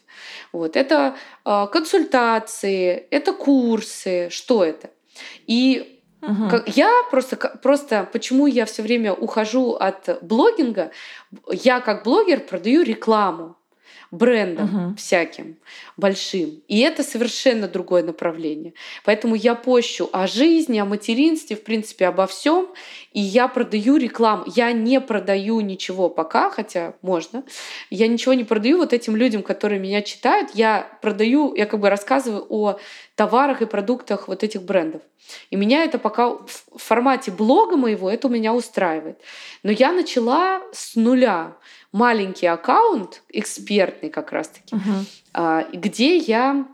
Вот. 0.54 0.78
Это 0.78 1.16
э, 1.46 1.68
консультации, 1.72 3.06
это 3.12 3.34
курсы, 3.34 4.30
что 4.32 4.64
это? 4.64 4.90
И 5.46 5.94
Угу. 6.20 6.64
Я 6.66 6.92
просто, 7.12 7.36
просто, 7.36 8.10
почему 8.12 8.48
я 8.48 8.66
все 8.66 8.82
время 8.82 9.14
ухожу 9.14 9.74
от 9.74 10.18
блогинга, 10.24 10.92
я 11.52 11.80
как 11.80 12.04
блогер 12.04 12.40
продаю 12.40 12.82
рекламу 12.82 13.56
брендам 14.12 14.88
угу. 14.88 14.96
всяким 14.96 15.58
большим. 15.98 16.62
И 16.68 16.80
это 16.80 17.04
совершенно 17.04 17.68
другое 17.68 18.04
направление. 18.04 18.74
Поэтому 19.04 19.36
я 19.36 19.56
пощу 19.56 20.10
о 20.14 20.28
жизни, 20.28 20.80
о 20.80 20.86
материнстве, 20.86 21.56
в 21.56 21.64
принципе, 21.64 22.08
обо 22.08 22.28
всем. 22.28 22.70
И 23.14 23.20
я 23.20 23.48
продаю 23.48 23.98
рекламу. 23.98 24.46
Я 24.56 24.72
не 24.72 25.02
продаю 25.02 25.60
ничего 25.62 26.10
пока, 26.10 26.50
хотя 26.50 26.94
можно. 27.02 27.44
Я 27.90 28.08
ничего 28.08 28.34
не 28.34 28.44
продаю 28.44 28.78
вот 28.78 28.94
этим 28.94 29.16
людям, 29.16 29.44
которые 29.44 29.80
меня 29.80 30.02
читают. 30.02 30.52
Я 30.54 30.88
продаю, 31.02 31.54
я 31.56 31.66
как 31.66 31.80
бы 31.80 31.90
рассказываю 31.90 32.46
о 32.50 32.80
товарах 33.16 33.62
и 33.62 33.66
продуктах 33.66 34.28
вот 34.28 34.44
этих 34.44 34.64
брендов. 34.64 35.02
И 35.50 35.56
меня 35.56 35.84
это 35.84 36.00
пока 36.00 36.30
в 36.30 36.78
формате 36.78 37.32
блога 37.32 37.76
моего, 37.76 38.10
это 38.10 38.28
у 38.28 38.30
меня 38.30 38.54
устраивает. 38.54 39.20
Но 39.64 39.72
я 39.72 39.92
начала 39.92 40.62
с 40.72 40.96
нуля 40.96 41.58
маленький 41.92 42.48
аккаунт, 42.48 43.24
экспертный 43.30 44.10
как 44.10 44.32
раз-таки, 44.32 44.76
uh-huh. 44.76 45.78
где 45.78 46.18
я 46.18 46.68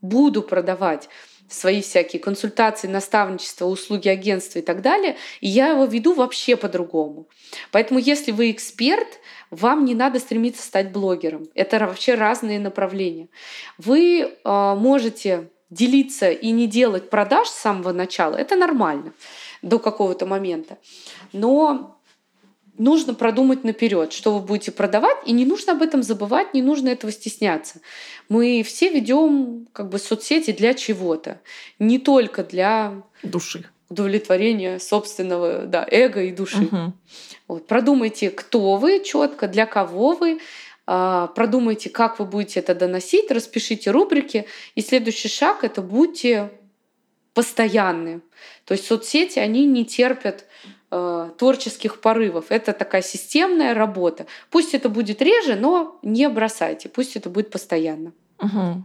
буду 0.00 0.42
продавать 0.42 1.08
свои 1.48 1.82
всякие 1.82 2.20
консультации, 2.20 2.86
наставничество, 2.86 3.66
услуги 3.66 4.08
агентства 4.08 4.60
и 4.60 4.62
так 4.62 4.82
далее, 4.82 5.16
и 5.40 5.48
я 5.48 5.68
его 5.68 5.84
веду 5.84 6.14
вообще 6.14 6.56
по-другому. 6.56 7.28
Поэтому 7.72 7.98
если 7.98 8.30
вы 8.30 8.52
эксперт, 8.52 9.08
вам 9.50 9.84
не 9.84 9.94
надо 9.94 10.20
стремиться 10.20 10.62
стать 10.62 10.92
блогером. 10.92 11.48
Это 11.54 11.80
вообще 11.80 12.14
разные 12.14 12.60
направления. 12.60 13.28
Вы 13.78 14.20
э, 14.22 14.74
можете 14.74 15.50
делиться 15.70 16.30
и 16.30 16.50
не 16.50 16.66
делать 16.66 17.10
продаж 17.10 17.48
с 17.48 17.54
самого 17.54 17.92
начала, 17.92 18.36
это 18.36 18.56
нормально 18.56 19.12
до 19.62 19.78
какого-то 19.78 20.26
момента. 20.26 20.78
Но 21.32 21.99
нужно 22.80 23.14
продумать 23.14 23.62
наперед, 23.62 24.12
что 24.12 24.32
вы 24.32 24.40
будете 24.40 24.72
продавать, 24.72 25.18
и 25.26 25.32
не 25.32 25.44
нужно 25.44 25.72
об 25.72 25.82
этом 25.82 26.02
забывать, 26.02 26.54
не 26.54 26.62
нужно 26.62 26.88
этого 26.88 27.12
стесняться. 27.12 27.80
Мы 28.28 28.62
все 28.62 28.88
ведем 28.88 29.68
как 29.72 29.90
бы 29.90 29.98
соцсети 29.98 30.52
для 30.52 30.74
чего-то, 30.74 31.40
не 31.78 31.98
только 31.98 32.42
для 32.42 33.02
души 33.22 33.66
удовлетворения 33.90 34.78
собственного 34.78 35.66
да, 35.66 35.86
эго 35.90 36.22
и 36.22 36.30
души. 36.30 36.62
Угу. 36.62 36.92
Вот. 37.48 37.66
Продумайте, 37.66 38.30
кто 38.30 38.76
вы 38.76 39.02
четко, 39.04 39.48
для 39.48 39.66
кого 39.66 40.12
вы, 40.12 40.38
а, 40.86 41.26
продумайте, 41.26 41.90
как 41.90 42.20
вы 42.20 42.24
будете 42.24 42.60
это 42.60 42.74
доносить, 42.74 43.30
распишите 43.32 43.90
рубрики. 43.90 44.46
И 44.76 44.80
следующий 44.80 45.28
шаг— 45.28 45.58
это 45.64 45.82
будьте 45.82 46.50
постоянны. 47.34 48.20
То 48.64 48.72
есть 48.72 48.86
соцсети, 48.86 49.40
они 49.40 49.66
не 49.66 49.84
терпят 49.84 50.46
э, 50.90 51.30
творческих 51.38 52.00
порывов. 52.00 52.46
Это 52.48 52.72
такая 52.72 53.02
системная 53.02 53.74
работа. 53.74 54.26
Пусть 54.50 54.74
это 54.74 54.88
будет 54.88 55.22
реже, 55.22 55.56
но 55.56 55.98
не 56.02 56.28
бросайте. 56.28 56.88
Пусть 56.88 57.16
это 57.16 57.30
будет 57.30 57.50
постоянно. 57.50 58.12
Угу. 58.38 58.84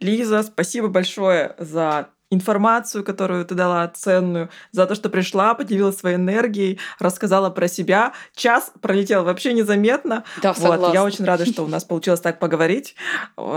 Лиза, 0.00 0.42
спасибо 0.42 0.88
большое 0.88 1.54
за 1.58 2.10
информацию, 2.30 3.04
которую 3.04 3.44
ты 3.44 3.54
дала 3.54 3.86
ценную, 3.88 4.50
за 4.72 4.86
то, 4.86 4.94
что 4.94 5.10
пришла, 5.10 5.54
поделилась 5.54 5.98
своей 5.98 6.16
энергией, 6.16 6.78
рассказала 6.98 7.50
про 7.50 7.68
себя. 7.68 8.12
Час 8.34 8.72
пролетел 8.80 9.24
вообще 9.24 9.52
незаметно. 9.52 10.24
Да, 10.42 10.54
согласна. 10.54 10.86
Вот, 10.86 10.94
я 10.94 11.04
очень 11.04 11.24
рада, 11.24 11.44
что 11.44 11.64
у 11.64 11.66
нас 11.66 11.84
получилось 11.84 12.20
так 12.20 12.38
поговорить. 12.38 12.94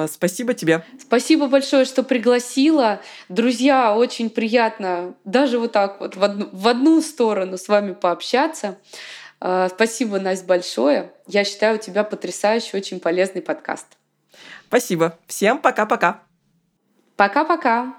Спасибо 0.08 0.54
тебе. 0.54 0.84
Спасибо 1.00 1.48
большое, 1.48 1.86
что 1.86 2.04
пригласила. 2.04 3.00
Друзья, 3.30 3.96
очень 3.96 4.30
приятно 4.30 5.14
даже 5.24 5.60
вот 5.60 5.72
так 5.72 6.00
вот 6.00 6.16
в 6.16 6.24
одну, 6.24 6.50
в 6.52 6.68
одну 6.68 7.02
сторону 7.02 7.58
с 7.58 7.68
вами 7.68 7.94
пообщаться. 7.94 8.78
А, 9.40 9.70
спасибо, 9.70 10.20
Настя, 10.20 10.46
большое. 10.46 11.14
Я 11.28 11.44
считаю, 11.44 11.76
у 11.76 11.80
тебя 11.80 12.04
потрясающий, 12.04 12.78
очень 12.78 13.00
полезный 13.00 13.42
подкаст. 13.42 13.86
Спасибо. 14.68 15.20
Всем 15.28 15.60
пока-пока. 15.60 16.22
Пока-пока. 17.16 17.94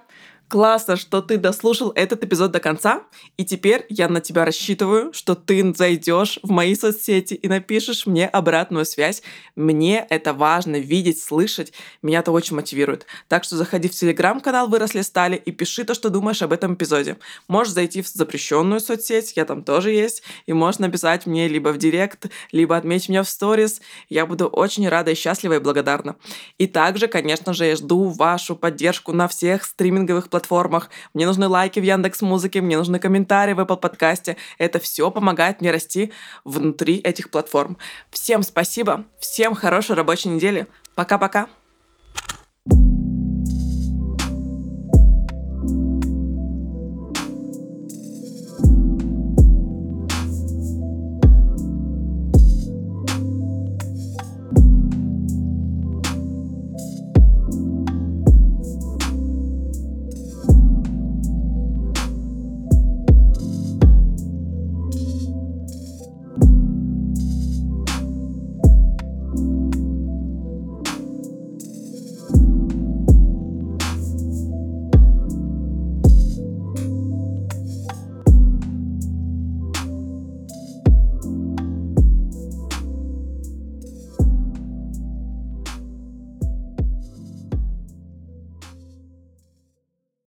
Классно, 0.49 0.97
что 0.97 1.23
ты 1.23 1.39
дослушал 1.39 1.91
этот 1.95 2.23
эпизод 2.23 2.53
до 2.53 2.61
конца, 2.61 3.03
и 3.39 3.45
теперь 3.45 3.87
я 3.89 4.09
на 4.09 4.21
тебя 4.21 4.45
рассчитываю, 4.45 5.13
что 5.13 5.35
ты 5.35 5.75
зайдешь 5.75 6.39
в 6.43 6.51
мои 6.51 6.75
соцсети 6.75 7.35
и 7.35 7.49
напишешь 7.49 8.07
мне 8.07 8.29
обратную 8.29 8.85
связь. 8.85 9.23
Мне 9.57 10.07
это 10.11 10.35
важно 10.35 10.77
видеть, 10.77 11.23
слышать, 11.23 11.73
меня 12.03 12.19
это 12.19 12.31
очень 12.31 12.57
мотивирует. 12.57 13.07
Так 13.29 13.45
что 13.45 13.57
заходи 13.57 13.89
в 13.89 13.93
телеграм-канал 13.93 14.69
«Выросли 14.69 15.01
стали» 15.01 15.37
и 15.37 15.51
пиши 15.51 15.83
то, 15.85 15.95
что 15.95 16.11
думаешь 16.11 16.43
об 16.43 16.53
этом 16.53 16.75
эпизоде. 16.75 17.17
Можешь 17.49 17.73
зайти 17.73 18.03
в 18.03 18.09
запрещенную 18.09 18.81
соцсеть, 18.81 19.33
я 19.37 19.47
там 19.47 19.65
тоже 19.65 19.93
есть, 19.93 20.23
и 20.45 20.53
можешь 20.53 20.79
написать 20.79 21.25
мне 21.25 21.49
либо 21.49 21.71
в 21.71 21.79
директ, 21.79 22.27
либо 22.53 22.77
отметить 22.77 23.09
меня 23.09 23.23
в 23.23 23.31
сторис. 23.31 23.81
Я 24.11 24.27
буду 24.27 24.47
очень 24.47 24.89
рада 24.89 25.13
и 25.13 25.15
счастлива 25.15 25.55
и 25.55 25.59
благодарна. 25.59 26.17
И 26.59 26.67
также, 26.67 27.09
конечно 27.09 27.55
же, 27.55 27.65
я 27.65 27.77
жду 27.77 28.11
вашу 28.11 28.55
поддержку 28.57 29.13
на 29.13 29.27
всех 29.27 29.65
стриминговых 29.65 30.29
платформах, 30.35 30.91
мне 31.15 31.27
нужны 31.27 31.47
лайки 31.47 31.79
в 31.79 31.85
Яндекс 31.85 32.23
Музыке, 32.23 32.61
мне 32.61 32.77
нужны 32.77 32.99
комментарии 32.99 33.53
в 33.53 33.61
Apple 33.61 33.77
подкасте. 33.77 34.37
Это 34.59 34.81
все 34.81 35.13
помогает 35.13 35.61
мне 35.61 35.71
расти 35.71 36.13
внутри 36.45 36.97
этих 36.97 37.31
платформ. 37.31 37.79
Всем 38.11 38.43
спасибо, 38.43 39.05
всем 39.21 39.55
хорошей 39.55 39.95
рабочей 39.95 40.31
недели. 40.31 40.67
Пока-пока. 40.97 41.47